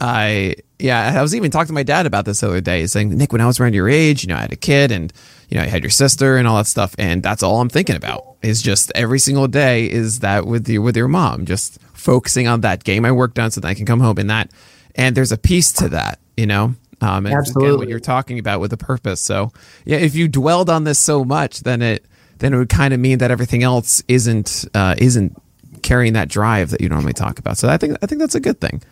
I, 0.00 0.56
yeah, 0.78 1.14
I 1.18 1.22
was 1.22 1.34
even 1.34 1.50
talking 1.50 1.68
to 1.68 1.72
my 1.72 1.82
dad 1.82 2.06
about 2.06 2.24
this 2.24 2.40
the 2.40 2.48
other 2.48 2.60
day, 2.60 2.86
saying, 2.86 3.10
Nick, 3.16 3.32
when 3.32 3.40
I 3.40 3.46
was 3.46 3.58
around 3.58 3.74
your 3.74 3.88
age, 3.88 4.22
you 4.22 4.28
know, 4.28 4.36
I 4.36 4.42
had 4.42 4.52
a 4.52 4.56
kid 4.56 4.90
and 4.92 5.12
you 5.48 5.56
know, 5.56 5.62
I 5.62 5.66
had 5.66 5.82
your 5.82 5.90
sister 5.90 6.36
and 6.36 6.48
all 6.48 6.56
that 6.56 6.66
stuff, 6.66 6.94
and 6.98 7.22
that's 7.22 7.42
all 7.42 7.60
I'm 7.60 7.68
thinking 7.68 7.96
about. 7.96 8.36
Is 8.42 8.60
just 8.60 8.92
every 8.94 9.18
single 9.18 9.48
day 9.48 9.90
is 9.90 10.20
that 10.20 10.46
with 10.46 10.68
you 10.68 10.82
with 10.82 10.96
your 10.96 11.08
mom, 11.08 11.46
just 11.46 11.80
focusing 11.94 12.46
on 12.46 12.60
that, 12.62 12.84
game 12.84 13.04
I 13.04 13.12
worked 13.12 13.38
on 13.38 13.50
so 13.50 13.60
that 13.60 13.68
I 13.68 13.74
can 13.74 13.86
come 13.86 14.00
home 14.00 14.18
and 14.18 14.30
that. 14.30 14.50
And 14.94 15.16
there's 15.16 15.32
a 15.32 15.38
piece 15.38 15.72
to 15.72 15.88
that, 15.90 16.18
you 16.36 16.46
know? 16.46 16.74
Um, 17.00 17.26
and 17.26 17.34
Absolutely. 17.34 17.68
Again, 17.68 17.78
what 17.78 17.88
you're 17.88 18.00
talking 18.00 18.38
about 18.38 18.60
with 18.60 18.72
a 18.72 18.76
purpose. 18.76 19.20
So 19.20 19.52
yeah, 19.84 19.98
if 19.98 20.14
you 20.14 20.28
dwelled 20.28 20.70
on 20.70 20.84
this 20.84 20.98
so 20.98 21.24
much, 21.24 21.60
then 21.60 21.82
it, 21.82 22.04
then 22.38 22.54
it 22.54 22.58
would 22.58 22.68
kind 22.68 22.94
of 22.94 23.00
mean 23.00 23.18
that 23.18 23.30
everything 23.30 23.62
else 23.62 24.02
isn't, 24.08 24.64
uh, 24.74 24.94
isn't 24.98 25.36
carrying 25.82 26.12
that 26.14 26.28
drive 26.28 26.70
that 26.70 26.80
you 26.80 26.88
normally 26.88 27.12
talk 27.12 27.38
about. 27.38 27.58
So 27.58 27.68
I 27.68 27.76
think, 27.76 27.96
I 28.02 28.06
think 28.06 28.20
that's 28.20 28.34
a 28.34 28.40
good 28.40 28.60
thing. 28.60 28.82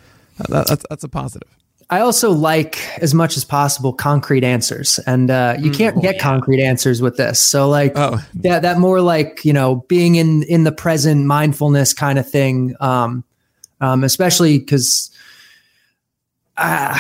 That, 0.49 0.67
that's, 0.67 0.85
that's 0.89 1.05
a 1.05 1.09
positive. 1.09 1.49
I 1.91 2.01
also 2.01 2.31
like 2.31 2.79
as 2.99 3.15
much 3.15 3.37
as 3.37 3.45
possible 3.45 3.93
concrete 3.93 4.43
answers, 4.43 4.99
and 5.07 5.31
uh, 5.31 5.57
you 5.59 5.71
mm, 5.71 5.77
can't 5.77 6.01
get 6.01 6.19
concrete 6.19 6.63
answers 6.63 7.03
with 7.03 7.17
this. 7.17 7.41
So 7.43 7.69
like 7.69 7.93
oh. 7.95 8.25
that 8.37 8.63
that 8.63 8.79
more 8.79 9.01
like 9.01 9.45
you 9.45 9.53
know 9.53 9.77
being 9.89 10.15
in 10.15 10.43
in 10.45 10.65
the 10.65 10.73
present 10.73 11.27
mindfulness 11.27 11.93
kind 11.93 12.19
of 12.19 12.29
thing, 12.29 12.75
um, 12.81 13.23
um, 13.81 14.03
especially 14.03 14.59
because 14.59 15.11
uh, 16.57 16.99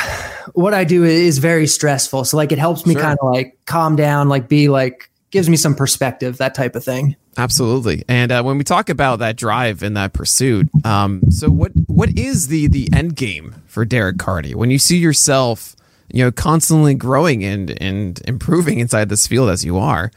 what 0.53 0.74
I 0.74 0.85
do 0.85 1.05
is 1.05 1.39
very 1.39 1.66
stressful. 1.66 2.24
So 2.24 2.37
like 2.37 2.53
it 2.53 2.59
helps 2.59 2.87
me 2.87 2.95
sure. 2.95 3.03
kind 3.03 3.18
of 3.20 3.30
like 3.32 3.59
calm 3.64 3.97
down, 3.97 4.28
like 4.28 4.49
be 4.49 4.68
like 4.68 5.11
gives 5.30 5.49
me 5.49 5.57
some 5.57 5.74
perspective, 5.74 6.39
that 6.39 6.55
type 6.55 6.76
of 6.76 6.85
thing. 6.85 7.16
Absolutely. 7.37 8.05
And 8.09 8.30
uh, 8.30 8.43
when 8.43 8.59
we 8.59 8.64
talk 8.64 8.89
about 8.89 9.18
that 9.18 9.37
drive 9.37 9.82
and 9.82 9.97
that 9.97 10.12
pursuit, 10.12 10.68
um, 10.85 11.22
so 11.30 11.49
what 11.51 11.72
what 11.87 12.16
is 12.16 12.49
the 12.49 12.68
the 12.68 12.89
end 12.93 13.16
game 13.16 13.57
for 13.66 13.85
Derek 13.85 14.18
Carty? 14.18 14.55
When 14.55 14.70
you 14.70 14.78
see 14.78 14.99
yourself, 14.99 15.74
you 16.12 16.24
know, 16.24 16.30
constantly 16.32 16.95
growing 16.95 17.45
and 17.45 17.80
and 17.82 18.20
improving 18.26 18.78
inside 18.78 19.09
this 19.09 19.26
field 19.26 19.51
as 19.51 19.64
you 19.64 19.78
are, 19.78 20.11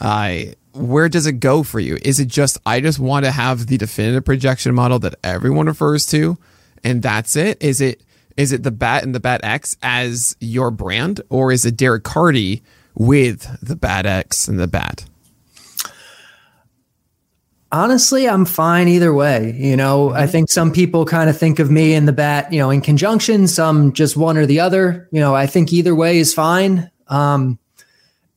uh, 0.00 0.38
where 0.72 1.08
does 1.08 1.26
it 1.26 1.34
go 1.34 1.62
for 1.62 1.80
you? 1.80 1.98
Is 2.02 2.20
it 2.20 2.28
just 2.28 2.58
I 2.66 2.80
just 2.80 2.98
want 2.98 3.24
to 3.24 3.30
have 3.30 3.66
the 3.66 3.78
definitive 3.78 4.24
projection 4.24 4.74
model 4.74 4.98
that 5.00 5.14
everyone 5.24 5.66
refers 5.66 6.06
to, 6.06 6.36
and 6.84 7.02
that's 7.02 7.34
it? 7.34 7.62
Is 7.62 7.80
it 7.80 8.02
is 8.36 8.52
it 8.52 8.62
the 8.62 8.70
Bat 8.70 9.04
and 9.04 9.14
the 9.14 9.20
Bat 9.20 9.40
X 9.42 9.76
as 9.82 10.36
your 10.40 10.70
brand, 10.70 11.22
or 11.30 11.50
is 11.50 11.64
it 11.64 11.76
Derek 11.76 12.04
Carty? 12.04 12.62
with 12.98 13.58
the 13.62 13.76
Bat 13.76 14.04
X 14.04 14.48
and 14.48 14.58
the 14.58 14.66
Bat? 14.66 15.06
Honestly, 17.70 18.26
I'm 18.26 18.46
fine 18.46 18.88
either 18.88 19.12
way. 19.12 19.54
You 19.58 19.76
know, 19.76 20.10
I 20.10 20.22
mm-hmm. 20.22 20.30
think 20.30 20.50
some 20.50 20.72
people 20.72 21.04
kind 21.04 21.28
of 21.28 21.36
think 21.36 21.58
of 21.58 21.70
me 21.70 21.92
and 21.94 22.08
the 22.08 22.12
bat, 22.12 22.50
you 22.52 22.58
know, 22.58 22.70
in 22.70 22.80
conjunction, 22.80 23.46
some 23.46 23.92
just 23.92 24.16
one 24.16 24.38
or 24.38 24.46
the 24.46 24.60
other. 24.60 25.08
You 25.12 25.20
know, 25.20 25.34
I 25.34 25.46
think 25.46 25.72
either 25.72 25.94
way 25.94 26.18
is 26.18 26.32
fine. 26.32 26.90
Um, 27.08 27.58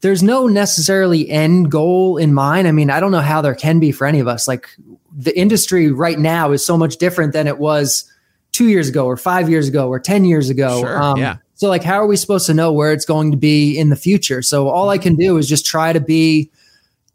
there's 0.02 0.22
no 0.22 0.48
necessarily 0.48 1.30
end 1.30 1.72
goal 1.72 2.18
in 2.18 2.34
mind. 2.34 2.68
I 2.68 2.72
mean, 2.72 2.90
I 2.90 3.00
don't 3.00 3.12
know 3.12 3.22
how 3.22 3.42
there 3.42 3.56
can 3.56 3.80
be 3.80 3.92
for 3.92 4.06
any 4.06 4.20
of 4.20 4.28
us. 4.28 4.48
Like 4.48 4.68
the 5.16 5.38
industry 5.38 5.92
right 5.92 6.20
now 6.20 6.52
is 6.52 6.66
so 6.66 6.78
much 6.78 6.98
different 6.98 7.34
than 7.34 7.48
it 7.48 7.60
was 7.60 8.12
two 8.52 8.68
years 8.68 8.90
ago 8.90 9.06
or 9.06 9.16
five 9.16 9.50
years 9.50 9.68
ago 9.68 9.88
or 9.88 10.00
10 10.00 10.26
years 10.26 10.50
ago. 10.50 10.82
Sure, 10.82 11.02
um, 11.02 11.18
yeah. 11.18 11.38
So 11.56 11.70
like 11.70 11.84
how 11.84 12.02
are 12.02 12.08
we 12.08 12.18
supposed 12.18 12.48
to 12.48 12.54
know 12.54 12.74
where 12.74 12.92
it's 12.92 13.06
going 13.06 13.32
to 13.32 13.38
be 13.38 13.78
in 13.78 13.90
the 13.90 13.96
future? 13.96 14.42
So 14.42 14.68
all 14.68 14.90
I 14.90 14.98
can 14.98 15.16
do 15.16 15.38
is 15.38 15.48
just 15.48 15.66
try 15.66 15.94
to 15.94 16.00
be 16.00 16.50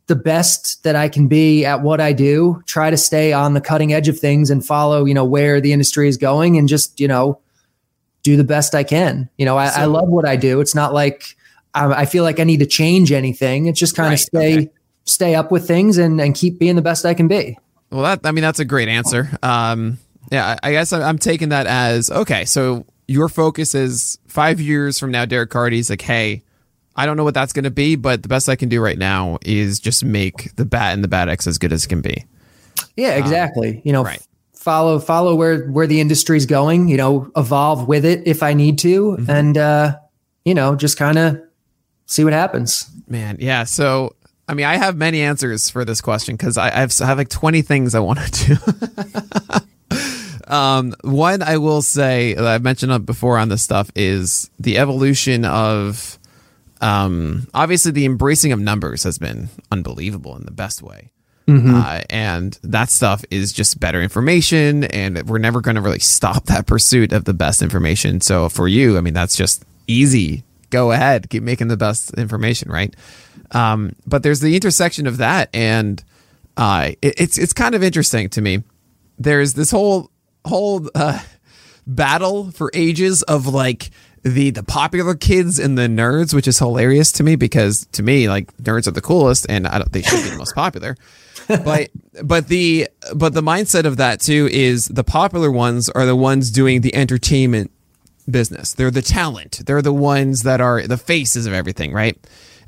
the 0.07 0.17
best 0.17 0.85
that 0.85 0.95
I 0.95 1.09
can 1.09 1.27
be 1.27 1.65
at 1.65 1.83
what 1.83 2.01
I 2.01 2.13
do, 2.13 2.63
try 2.67 2.91
to 2.91 2.97
stay 2.97 3.33
on 3.33 3.55
the 3.55 3.61
cutting 3.61 3.93
edge 3.93 4.09
of 4.09 4.19
things 4.19 4.51
and 4.51 4.65
follow, 4.65 5.05
you 5.05 5.15
know, 5.15 5.25
where 5.25 5.61
the 5.61 5.73
industry 5.73 6.09
is 6.09 6.17
going 6.17 6.57
and 6.57 6.69
just, 6.69 7.01
you 7.01 7.09
know, 7.09 7.41
do 8.23 8.37
the 8.37 8.45
best 8.45 8.75
I 8.75 8.85
can. 8.85 9.29
You 9.37 9.47
know, 9.47 9.57
I, 9.57 9.69
so, 9.71 9.81
I 9.81 9.85
love 9.87 10.09
what 10.09 10.27
I 10.27 10.37
do. 10.37 10.61
It's 10.61 10.75
not 10.75 10.93
like 10.93 11.37
I, 11.75 12.03
I, 12.03 12.07
feel 12.07 12.23
like 12.25 12.39
I 12.39 12.45
need 12.45 12.61
to 12.61 12.67
change 12.67 13.11
anything. 13.11 13.67
It's 13.67 13.81
just 13.81 13.97
kind 13.97 14.09
right, 14.09 14.15
of 14.15 14.21
stay 14.21 14.57
okay. 14.59 14.71
stay 15.05 15.35
up 15.35 15.51
with 15.51 15.67
things 15.67 15.99
and 15.99 16.21
and 16.21 16.35
keep 16.35 16.59
being 16.59 16.77
the 16.77 16.83
best 16.83 17.05
I 17.05 17.15
can 17.15 17.29
be. 17.29 17.59
Well, 17.91 18.03
that 18.03 18.21
I 18.25 18.33
mean 18.33 18.43
that's 18.43 18.59
a 18.59 18.65
great 18.65 18.89
answer. 18.89 19.31
Um, 19.43 19.99
yeah, 20.33 20.57
I, 20.63 20.73
guess 20.73 20.93
I'm 20.93 21.19
taking 21.19 21.51
that 21.51 21.67
as 21.67 22.11
okay. 22.11 22.45
So 22.45 22.85
your 23.07 23.29
focus 23.29 23.75
is 23.75 24.19
five 24.27 24.61
years 24.61 24.99
from 24.99 25.13
now, 25.13 25.25
Derek 25.25 25.51
Carty's 25.51 25.89
like, 25.91 26.03
hey, 26.03 26.43
I 26.97 27.07
don't 27.07 27.17
know 27.17 27.25
what 27.25 27.35
that's 27.35 27.53
going 27.53 27.65
to 27.65 27.71
be, 27.71 27.95
but 27.95 28.23
the 28.23 28.29
best 28.29 28.49
I 28.49 28.57
can 28.57 28.69
do 28.69 28.81
right 28.81 28.99
now 28.99 29.39
is 29.43 29.79
just 29.79 30.05
make 30.05 30.55
the 30.57 30.65
bat 30.65 30.95
and 30.95 31.05
the 31.05 31.09
bat 31.09 31.29
X 31.29 31.47
as 31.47 31.59
good 31.59 31.73
as 31.73 31.85
it 31.85 31.89
can 31.89 32.01
be. 32.01 32.25
Yeah, 32.97 33.15
um, 33.15 33.23
exactly. 33.23 33.77
Um, 33.77 33.83
you 33.85 33.93
know, 33.93 34.03
right. 34.03 34.27
follow 34.55 34.99
follow 34.99 35.35
where 35.35 35.67
where 35.69 35.87
the 35.87 36.01
industry's 36.01 36.47
going. 36.47 36.89
You 36.89 36.97
know, 36.97 37.31
evolve 37.37 37.87
with 37.87 38.05
it 38.05 38.27
if 38.27 38.43
I 38.43 38.55
need 38.55 38.79
to, 38.81 39.13
mm-hmm. 39.13 39.31
and 39.31 39.59
uh, 39.59 39.97
you 40.45 40.55
know, 40.55 40.75
just 40.75 40.97
kind 40.99 41.19
of 41.19 41.41
see 42.07 42.25
what 42.25 42.33
happens. 42.33 42.91
Man, 43.07 43.37
yeah. 43.41 43.65
So 43.65 44.17
I 44.49 44.55
mean, 44.55 44.67
I 44.67 44.77
have 44.77 44.97
many 44.97 45.21
answers 45.21 45.69
for 45.69 45.85
this 45.85 46.01
question 46.01 46.37
because 46.37 46.57
I, 46.57 46.69
I, 46.69 46.81
have, 46.81 47.01
I 47.01 47.07
have 47.07 47.19
like 47.19 47.29
20 47.29 47.63
things 47.63 47.95
I 47.95 48.01
want 48.01 48.21
to 48.21 48.55
do. 48.55 48.57
Um, 50.47 50.95
one 51.03 51.43
I 51.43 51.57
will 51.57 51.83
say 51.83 52.35
that 52.35 52.47
I've 52.47 52.63
mentioned 52.63 53.05
before 53.05 53.37
on 53.39 53.49
this 53.49 53.63
stuff 53.63 53.91
is 53.97 54.51
the 54.59 54.79
evolution 54.79 55.45
of, 55.45 56.19
um, 56.81 57.49
obviously 57.55 57.93
the 57.93 58.05
embracing 58.05 58.53
of 58.53 58.61
numbers 58.61 59.03
has 59.05 59.19
been 59.19 59.49
unbelievable 59.71 60.37
in 60.37 60.45
the 60.45 60.53
best 60.53 60.83
way. 60.83 61.11
Mm-hmm. 61.47 61.75
Uh, 61.77 62.03
and 62.11 62.59
that 62.65 62.91
stuff 62.91 63.25
is 63.31 63.53
just 63.53 63.79
better 63.79 64.03
information, 64.03 64.83
and 64.85 65.29
we're 65.29 65.39
never 65.39 65.61
going 65.61 65.77
to 65.77 65.81
really 65.81 66.01
stop 66.01 66.47
that 66.47 66.67
pursuit 66.67 67.13
of 67.13 67.25
the 67.25 67.35
best 67.35 67.63
information. 67.63 68.21
So 68.21 68.49
for 68.49 68.67
you, 68.67 68.99
I 68.99 69.01
mean, 69.01 69.15
that's 69.15 69.37
just 69.37 69.65
easy. 69.87 70.43
Go 70.71 70.91
ahead, 70.91 71.31
keep 71.31 71.45
making 71.45 71.69
the 71.69 71.77
best 71.77 72.15
information, 72.15 72.71
right? 72.71 72.95
Um, 73.53 73.95
but 74.05 74.25
there's 74.25 74.41
the 74.41 74.57
intersection 74.57 75.07
of 75.07 75.19
that, 75.19 75.49
and 75.55 76.03
uh, 76.57 76.93
it, 77.01 77.15
it's 77.21 77.39
it's 77.39 77.53
kind 77.53 77.77
of 77.77 77.85
interesting 77.85 78.29
to 78.31 78.41
me. 78.41 78.65
There's 79.17 79.55
this 79.55 79.71
whole 79.71 80.11
whole 80.45 80.89
uh, 80.97 81.21
battle 81.87 82.51
for 82.51 82.73
ages 82.75 83.23
of 83.23 83.47
like 83.47 83.91
the 84.27 84.51
the 84.51 84.63
popular 84.63 85.15
kids 85.15 85.59
and 85.59 85.79
the 85.79 85.87
nerds, 85.89 86.35
which 86.35 86.49
is 86.49 86.59
hilarious 86.59 87.13
to 87.13 87.23
me 87.23 87.37
because 87.37 87.87
to 87.93 88.03
me, 88.03 88.29
like 88.29 88.55
nerds 88.57 88.87
are 88.87 88.93
the 88.93 89.01
coolest, 89.01 89.47
and 89.49 89.67
I 89.67 89.79
don't, 89.79 89.93
they 89.93 90.03
should 90.03 90.23
be 90.25 90.31
the 90.31 90.37
most 90.37 90.55
popular 90.55 90.97
but 91.49 91.91
but 92.25 92.49
the 92.49 92.89
but 93.15 93.35
the 93.35 93.41
mindset 93.41 93.85
of 93.85 93.99
that 93.99 94.21
too 94.21 94.49
is 94.51 94.87
the 94.87 95.05
popular 95.05 95.51
ones 95.51 95.89
are 95.91 96.05
the 96.05 96.17
ones 96.17 96.51
doing 96.51 96.81
the 96.81 96.95
entertainment 96.95 97.71
business. 98.29 98.73
They're 98.73 98.91
the 98.91 99.03
talent. 99.03 99.63
They're 99.65 99.83
the 99.83 99.93
ones 99.93 100.43
that 100.43 100.61
are 100.61 100.83
the 100.83 100.97
faces 100.97 101.47
of 101.47 101.53
everything, 101.53 101.93
right? 101.93 102.19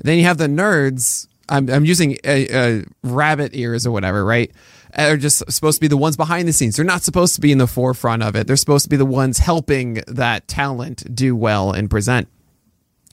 Then 0.01 0.17
you 0.17 0.23
have 0.23 0.37
the 0.37 0.47
nerds. 0.47 1.27
I'm 1.49 1.69
I'm 1.69 1.83
using 1.83 2.17
a, 2.23 2.47
a 2.79 2.83
rabbit 3.03 3.51
ears 3.53 3.85
or 3.85 3.91
whatever, 3.91 4.23
right? 4.23 4.51
Are 4.97 5.17
just 5.17 5.49
supposed 5.51 5.77
to 5.77 5.81
be 5.81 5.87
the 5.87 5.97
ones 5.97 6.17
behind 6.17 6.47
the 6.47 6.53
scenes. 6.53 6.75
They're 6.75 6.85
not 6.85 7.03
supposed 7.03 7.35
to 7.35 7.41
be 7.41 7.51
in 7.51 7.57
the 7.57 7.67
forefront 7.67 8.23
of 8.23 8.35
it. 8.35 8.47
They're 8.47 8.55
supposed 8.55 8.85
to 8.85 8.89
be 8.89 8.97
the 8.97 9.05
ones 9.05 9.37
helping 9.37 10.01
that 10.07 10.47
talent 10.47 11.13
do 11.13 11.35
well 11.35 11.71
and 11.71 11.89
present. 11.89 12.27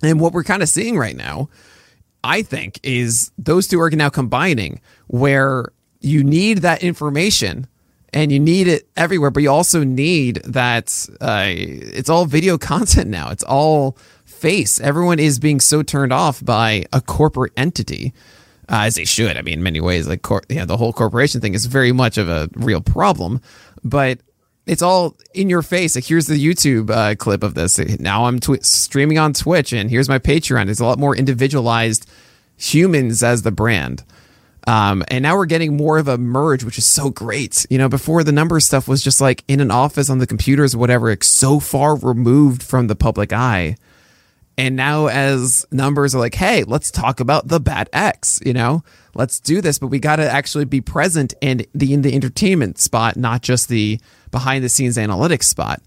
And 0.03 0.21
what 0.21 0.33
we're 0.33 0.45
kind 0.45 0.63
of 0.63 0.69
seeing 0.69 0.97
right 0.97 1.17
now 1.17 1.49
I 2.27 2.43
think, 2.43 2.81
is 2.83 3.31
those 3.39 3.69
two 3.69 3.81
are 3.81 3.91
now 3.91 4.09
combining 4.09 4.81
where 5.07 5.67
you 6.01 6.25
need 6.25 6.59
that 6.59 6.83
information 6.83 7.69
and 8.13 8.33
you 8.33 8.41
need 8.41 8.67
it 8.67 8.89
everywhere, 8.97 9.31
but 9.31 9.43
you 9.43 9.51
also 9.51 9.85
need 9.85 10.37
that 10.45 11.09
uh, 11.21 11.45
it's 11.47 12.11
all 12.11 12.27
video 12.27 12.59
content 12.73 13.09
now. 13.09 13.31
It's 13.31 13.45
all 13.45 13.97
face. 14.25 14.81
Everyone 14.81 15.21
is 15.21 15.39
being 15.39 15.61
so 15.61 15.83
turned 15.83 16.13
off 16.13 16.45
by 16.45 16.87
a 16.93 17.01
corporate 17.01 17.53
entity. 17.57 18.13
Uh, 18.69 18.83
as 18.87 18.97
they 18.97 19.05
should. 19.05 19.37
I 19.37 19.43
mean, 19.43 19.55
in 19.55 19.63
many 19.63 19.81
ways, 19.81 20.09
like 20.09 20.23
cor- 20.23 20.43
yeah, 20.49 20.65
the 20.65 20.77
whole 20.77 20.93
corporation 20.93 21.41
thing 21.41 21.55
is 21.55 21.67
very 21.67 21.93
much 21.93 22.19
of 22.19 22.29
a 22.29 22.49
real 22.57 22.81
problem. 22.81 23.41
But 23.85 24.19
it's 24.67 24.83
all 24.83 25.17
in 25.35 25.49
your 25.49 25.63
face. 25.63 25.95
Like 25.95 26.05
here's 26.05 26.27
the 26.27 26.35
YouTube 26.35 26.91
uh, 26.91 27.15
clip 27.15 27.45
of 27.45 27.55
this. 27.55 27.79
Now 28.01 28.25
I'm 28.25 28.41
tw- 28.41 28.65
streaming 28.65 29.19
on 29.19 29.33
Twitch, 29.33 29.73
and 29.73 29.89
here's 29.89 30.09
my 30.09 30.19
Patreon. 30.19 30.69
It's 30.69 30.81
a 30.81 30.85
lot 30.85 30.99
more 30.99 31.15
individualized 31.15 32.09
humans 32.57 33.23
as 33.23 33.43
the 33.43 33.53
brand. 33.53 34.03
Um, 34.67 35.05
and 35.09 35.23
now 35.23 35.37
we're 35.37 35.47
getting 35.47 35.77
more 35.77 35.97
of 35.99 36.09
a 36.09 36.19
merge, 36.19 36.65
which 36.65 36.77
is 36.77 36.87
so 36.87 37.11
great. 37.11 37.65
You 37.71 37.79
know, 37.79 37.89
before 37.89 38.25
the 38.25 38.33
number 38.33 38.59
stuff 38.59 38.89
was 38.89 39.01
just 39.01 39.21
like 39.21 39.45
in 39.47 39.61
an 39.61 39.71
office 39.71 40.11
on 40.11 40.19
the 40.19 40.27
computers 40.27 40.75
whatever, 40.75 41.11
it's 41.11 41.29
so 41.29 41.61
far 41.61 41.95
removed 41.95 42.65
from 42.65 42.89
the 42.89 42.97
public 42.97 43.33
eye. 43.33 43.77
And 44.59 44.75
now, 44.75 45.09
as 45.09 45.67
numbers 45.71 46.15
are 46.15 46.19
like, 46.19 46.35
hey, 46.35 46.65
let's 46.65 46.91
talk 46.91 47.21
about 47.21 47.49
the 47.49 47.61
Bat 47.61 47.91
X, 47.93 48.41
you 48.45 48.55
know, 48.55 48.83
let's 49.15 49.39
do 49.39 49.61
this, 49.61 49.79
but 49.79 49.89
we 49.89 49.99
got 49.99 50.17
to 50.17 50.31
actually 50.31 50.65
be 50.65 50.81
present 50.81 51.35
in 51.43 51.67
the 51.75 51.93
in 51.93 52.03
the 52.03 52.15
entertainment 52.15 52.79
spot, 52.79 53.17
not 53.17 53.43
just 53.43 53.69
the 53.69 54.01
behind 54.31 54.65
the 54.65 54.69
scenes 54.69 54.97
analytics 54.97 55.45
spot. 55.45 55.83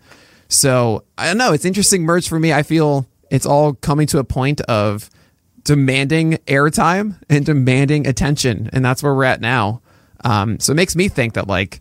So 0.49 1.03
I 1.17 1.28
don't 1.28 1.38
know. 1.38 1.53
It's 1.53 1.65
interesting 1.65 2.03
merge 2.03 2.28
for 2.28 2.39
me. 2.39 2.53
I 2.53 2.63
feel 2.63 3.07
it's 3.32 3.45
all 3.45 3.74
coming 3.74 4.07
to 4.07 4.20
a 4.20 4.24
point 4.24 4.61
of 4.61 5.09
demanding 5.63 6.34
airtime 6.47 7.20
and 7.30 7.45
demanding 7.45 8.07
attention, 8.07 8.70
and 8.74 8.84
that's 8.84 9.01
where 9.01 9.13
we're 9.13 9.26
at 9.26 9.41
now. 9.41 9.82
Um, 10.24 10.59
so 10.59 10.74
it 10.74 10.76
makes 10.76 10.95
me 10.95 11.07
think 11.07 11.34
that 11.34 11.47
like 11.47 11.80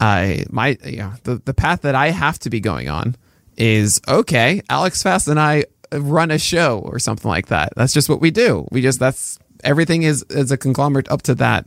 I 0.00 0.44
my 0.50 0.78
know 0.84 1.12
the 1.24 1.36
the 1.44 1.54
path 1.54 1.82
that 1.82 1.94
I 1.94 2.10
have 2.10 2.38
to 2.40 2.50
be 2.50 2.60
going 2.60 2.88
on 2.88 3.16
is 3.56 4.00
okay. 4.08 4.62
Alex 4.68 5.02
Fast 5.02 5.28
and 5.28 5.40
I 5.40 5.64
run 6.00 6.30
a 6.30 6.38
show 6.38 6.80
or 6.80 6.98
something 6.98 7.28
like 7.28 7.46
that. 7.46 7.72
That's 7.76 7.92
just 7.92 8.08
what 8.08 8.20
we 8.20 8.30
do. 8.30 8.66
We 8.70 8.82
just 8.82 8.98
that's 8.98 9.38
everything 9.62 10.02
is 10.02 10.22
is 10.30 10.50
a 10.50 10.56
conglomerate 10.56 11.10
up 11.10 11.22
to 11.22 11.34
that. 11.36 11.66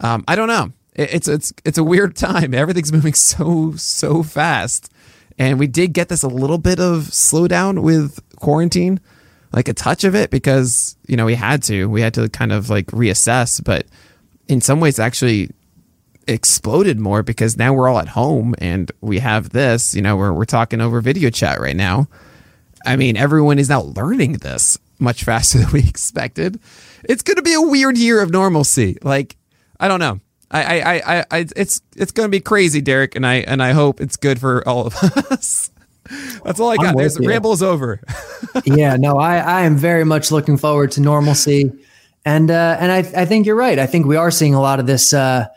Um, 0.00 0.24
I 0.28 0.36
don't 0.36 0.48
know. 0.48 0.72
It, 0.94 1.14
it's 1.14 1.28
it's 1.28 1.52
it's 1.64 1.78
a 1.78 1.84
weird 1.84 2.16
time. 2.16 2.54
Everything's 2.54 2.92
moving 2.92 3.14
so 3.14 3.72
so 3.76 4.22
fast, 4.22 4.92
and 5.38 5.58
we 5.58 5.66
did 5.66 5.92
get 5.92 6.08
this 6.08 6.22
a 6.22 6.28
little 6.28 6.58
bit 6.58 6.80
of 6.80 7.04
slowdown 7.04 7.82
with 7.82 8.20
quarantine, 8.36 9.00
like 9.52 9.68
a 9.68 9.74
touch 9.74 10.04
of 10.04 10.14
it 10.14 10.30
because 10.30 10.96
you 11.06 11.16
know 11.16 11.26
we 11.26 11.34
had 11.34 11.62
to 11.64 11.88
we 11.88 12.00
had 12.00 12.14
to 12.14 12.28
kind 12.28 12.52
of 12.52 12.70
like 12.70 12.86
reassess, 12.86 13.62
but 13.62 13.86
in 14.48 14.60
some 14.60 14.80
ways 14.80 14.98
actually 14.98 15.50
exploded 16.26 16.98
more 17.00 17.22
because 17.22 17.56
now 17.56 17.72
we're 17.72 17.88
all 17.88 17.98
at 17.98 18.08
home 18.08 18.54
and 18.58 18.92
we 19.00 19.18
have 19.18 19.50
this. 19.50 19.94
You 19.94 20.02
know, 20.02 20.16
we're 20.16 20.32
we're 20.32 20.44
talking 20.44 20.80
over 20.80 21.00
video 21.00 21.30
chat 21.30 21.60
right 21.60 21.76
now 21.76 22.08
I 22.84 22.96
mean, 22.96 23.16
everyone 23.16 23.58
is 23.58 23.68
now 23.68 23.82
learning 23.82 24.34
this 24.34 24.78
much 24.98 25.24
faster 25.24 25.58
than 25.60 25.72
we 25.72 25.80
expected. 25.80 26.60
It's 27.04 27.22
going 27.22 27.36
to 27.36 27.42
be 27.42 27.54
a 27.54 27.60
weird 27.60 27.96
year 27.96 28.20
of 28.20 28.30
normalcy. 28.30 28.98
Like, 29.02 29.36
I 29.78 29.88
don't 29.88 30.00
know. 30.00 30.20
I, 30.50 30.80
I, 30.80 30.94
I, 30.94 31.24
I 31.30 31.46
it's, 31.56 31.82
it's 31.94 32.12
going 32.12 32.26
to 32.26 32.30
be 32.30 32.40
crazy, 32.40 32.80
Derek, 32.80 33.14
and 33.14 33.26
I, 33.26 33.36
and 33.36 33.62
I 33.62 33.72
hope 33.72 34.00
it's 34.00 34.16
good 34.16 34.40
for 34.40 34.66
all 34.66 34.86
of 34.86 34.96
us. 35.30 35.70
That's 36.42 36.58
all 36.58 36.70
I 36.70 36.76
got. 36.76 36.96
There's 36.96 37.20
rambles 37.20 37.62
over. 37.62 38.00
yeah, 38.64 38.96
no, 38.96 39.18
I, 39.18 39.36
I 39.36 39.60
am 39.62 39.76
very 39.76 40.04
much 40.04 40.32
looking 40.32 40.56
forward 40.56 40.92
to 40.92 41.02
normalcy, 41.02 41.70
and 42.24 42.50
uh, 42.50 42.78
and 42.80 42.90
I, 42.90 42.98
I 42.98 43.24
think 43.26 43.44
you're 43.44 43.56
right. 43.56 43.78
I 43.78 43.84
think 43.84 44.06
we 44.06 44.16
are 44.16 44.30
seeing 44.30 44.54
a 44.54 44.60
lot 44.60 44.80
of 44.80 44.86
this, 44.86 45.12
uh, 45.12 45.48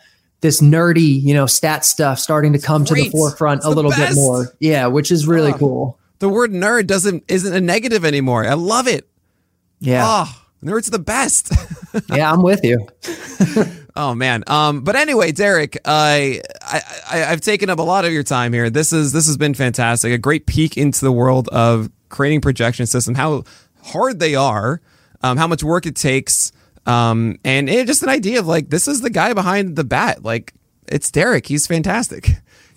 this 0.42 0.62
nerdy, 0.62 1.22
you 1.22 1.34
know, 1.34 1.46
stat 1.46 1.86
stuff 1.86 2.20
starting 2.20 2.52
to 2.52 2.60
come 2.60 2.84
to 2.84 2.94
the 2.94 3.10
forefront 3.12 3.60
it's 3.60 3.66
a 3.66 3.70
little 3.70 3.92
bit 3.92 4.14
more. 4.14 4.54
Yeah, 4.60 4.88
which 4.88 5.10
is 5.10 5.26
really 5.26 5.54
oh. 5.54 5.58
cool 5.58 6.00
the 6.22 6.30
word 6.30 6.52
nerd 6.52 6.86
doesn't 6.86 7.24
isn't 7.28 7.54
a 7.54 7.60
negative 7.60 8.06
anymore. 8.06 8.46
I 8.46 8.54
love 8.54 8.88
it. 8.88 9.10
Yeah. 9.80 10.04
Oh, 10.06 10.44
nerds 10.64 10.88
are 10.88 10.92
the 10.92 11.00
best. 11.00 11.52
yeah, 12.14 12.32
I'm 12.32 12.44
with 12.44 12.64
you. 12.64 12.88
oh 13.96 14.14
man. 14.14 14.44
Um, 14.46 14.84
but 14.84 14.96
anyway, 14.96 15.32
Derek, 15.32 15.80
I, 15.84 16.42
I 16.64 17.26
I've 17.26 17.42
taken 17.42 17.72
up 17.72 17.80
a 17.80 17.82
lot 17.82 18.06
of 18.06 18.14
your 18.14 18.22
time 18.22 18.54
here. 18.54 18.70
This 18.70 18.94
is 18.94 19.12
this 19.12 19.26
has 19.26 19.36
been 19.36 19.56
fantastic. 19.56 20.14
A 20.14 20.20
great 20.20 20.46
peek 20.46 20.78
into 20.78 21.04
the 21.04 21.12
world 21.12 21.48
of 21.50 21.90
creating 22.10 22.42
projection 22.42 22.86
system, 22.86 23.16
how 23.16 23.44
hard 23.84 24.20
they 24.20 24.36
are, 24.36 24.80
um, 25.24 25.38
how 25.38 25.48
much 25.48 25.64
work 25.64 25.88
it 25.88 25.96
takes. 25.96 26.52
Um, 26.86 27.40
and 27.44 27.68
it, 27.68 27.88
just 27.88 28.04
an 28.04 28.10
idea 28.10 28.40
of 28.40 28.46
like 28.46 28.70
this 28.70 28.88
is 28.88 29.02
the 29.02 29.10
guy 29.10 29.34
behind 29.34 29.76
the 29.76 29.84
bat. 29.84 30.24
Like 30.24 30.54
it's 30.88 31.10
Derek. 31.10 31.48
He's 31.48 31.66
fantastic. 31.66 32.30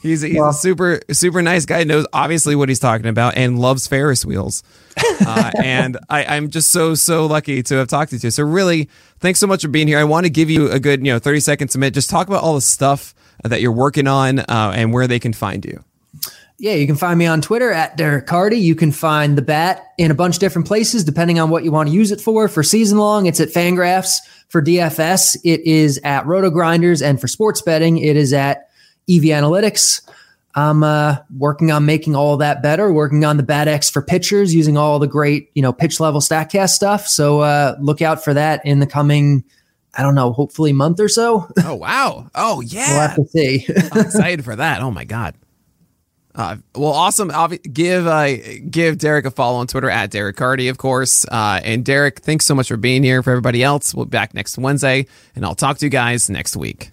He's, 0.05 0.21
he's 0.21 0.37
well, 0.37 0.51
a 0.51 0.53
super 0.53 1.01
super 1.13 1.41
nice 1.41 1.65
guy. 1.65 1.83
Knows 1.85 2.07
obviously 2.13 2.55
what 2.55 2.69
he's 2.69 2.79
talking 2.79 3.07
about 3.07 3.39
and 3.39 3.59
loves 3.59 3.87
Ferris 3.87 4.25
wheels. 4.25 4.63
Uh, 5.27 5.51
and 5.63 5.97
I, 6.11 6.37
am 6.37 6.51
just 6.51 6.71
so 6.71 6.95
so 6.95 7.27
lucky 7.27 7.63
to 7.63 7.77
have 7.77 7.89
talked 7.89 8.11
to 8.11 8.17
you. 8.17 8.31
So 8.31 8.43
really, 8.43 8.91
thanks 9.21 9.39
so 9.39 9.47
much 9.47 9.63
for 9.63 9.69
being 9.69 9.89
here. 9.89 9.99
I 9.99 10.05
want 10.05 10.27
to 10.27 10.31
give 10.31 10.51
you 10.51 10.71
a 10.71 10.79
good 10.79 11.05
you 11.07 11.13
know 11.13 11.19
30 11.19 11.41
seconds 11.41 11.73
to 11.73 11.79
minute. 11.79 11.95
Just 11.95 12.11
talk 12.11 12.27
about 12.27 12.43
all 12.43 12.55
the 12.55 12.61
stuff 12.61 13.15
that 13.43 13.61
you're 13.61 13.73
working 13.73 14.07
on 14.07 14.41
uh, 14.41 14.73
and 14.75 14.93
where 14.93 15.07
they 15.07 15.19
can 15.19 15.33
find 15.33 15.65
you. 15.65 15.83
Yeah, 16.59 16.75
you 16.75 16.87
can 16.87 16.97
find 16.97 17.19
me 17.19 17.27
on 17.27 17.41
Twitter 17.41 17.71
at 17.71 17.97
Derek 17.97 18.27
Carty. 18.27 18.59
You 18.59 18.75
can 18.75 18.93
find 18.93 19.39
the 19.39 19.43
bat 19.43 19.83
in 19.99 20.11
a 20.11 20.15
bunch 20.15 20.37
of 20.37 20.41
different 20.41 20.69
places 20.69 21.05
depending 21.05 21.39
on 21.39 21.49
what 21.49 21.65
you 21.65 21.73
want 21.73 21.89
to 21.89 21.95
use 21.95 22.13
it 22.13 22.21
for. 22.21 22.49
For 22.49 22.63
season 22.63 22.99
long, 22.99 23.27
it's 23.27 23.41
at 23.41 23.49
Fangraphs. 23.49 24.19
For 24.49 24.63
DFS, 24.63 25.37
it 25.45 25.61
is 25.63 25.99
at 26.05 26.27
Roto 26.27 26.51
Grinders, 26.51 27.03
and 27.03 27.21
for 27.21 27.29
sports 27.29 27.63
betting, 27.63 27.99
it 27.99 28.17
is 28.17 28.33
at 28.33 28.69
EV 29.09 29.23
Analytics. 29.25 30.03
I'm 30.57 30.85
uh, 30.85 31.17
working 31.37 31.73
on 31.73 31.85
making 31.85 32.15
all 32.15 32.37
that 32.37 32.63
better, 32.63 32.93
working 32.93 33.25
on 33.25 33.37
the 33.37 33.43
BAT 33.43 33.67
X 33.67 33.91
for 33.91 34.03
pitchers, 34.03 34.55
using 34.55 34.77
all 34.77 34.99
the 34.99 35.09
great, 35.09 35.51
you 35.55 35.63
know, 35.63 35.73
pitch 35.73 35.99
level 35.99 36.21
StatCast 36.21 36.71
stuff. 36.71 37.09
So 37.09 37.41
uh, 37.41 37.77
look 37.81 38.03
out 38.03 38.23
for 38.23 38.33
that 38.35 38.65
in 38.65 38.79
the 38.79 38.87
coming, 38.87 39.43
I 39.95 40.03
don't 40.03 40.15
know, 40.15 40.33
hopefully 40.33 40.73
month 40.73 41.01
or 41.01 41.09
so. 41.09 41.49
Oh, 41.65 41.75
wow. 41.75 42.31
Oh, 42.37 42.61
yeah. 42.61 42.89
we'll 42.93 43.09
have 43.09 43.17
to 43.17 43.25
see. 43.27 43.67
I'm 43.93 44.01
excited 44.03 44.45
for 44.45 44.55
that. 44.55 44.81
Oh, 44.81 44.93
my 44.93 45.05
God. 45.05 45.35
Uh, 46.37 46.57
well, 46.75 46.93
awesome. 46.93 47.31
Give 47.73 48.07
uh, 48.09 48.37
give 48.69 48.99
Derek 48.99 49.25
a 49.25 49.31
follow 49.31 49.59
on 49.59 49.69
Twitter 49.69 49.89
at 49.89 50.11
Derek 50.11 50.37
Carty, 50.37 50.67
of 50.67 50.79
course. 50.79 51.25
Uh, 51.27 51.61
and 51.63 51.85
Derek, 51.85 52.21
thanks 52.21 52.45
so 52.45 52.57
much 52.57 52.69
for 52.69 52.77
being 52.77 53.05
here. 53.05 53.23
For 53.23 53.31
everybody 53.31 53.63
else, 53.63 53.95
we'll 53.95 54.07
be 54.07 54.11
back 54.11 54.35
next 54.35 54.59
Wednesday, 54.59 55.07
and 55.37 55.45
I'll 55.45 55.55
talk 55.55 55.79
to 55.79 55.87
you 55.87 55.91
guys 55.91 56.29
next 56.29 56.57
week. 56.57 56.91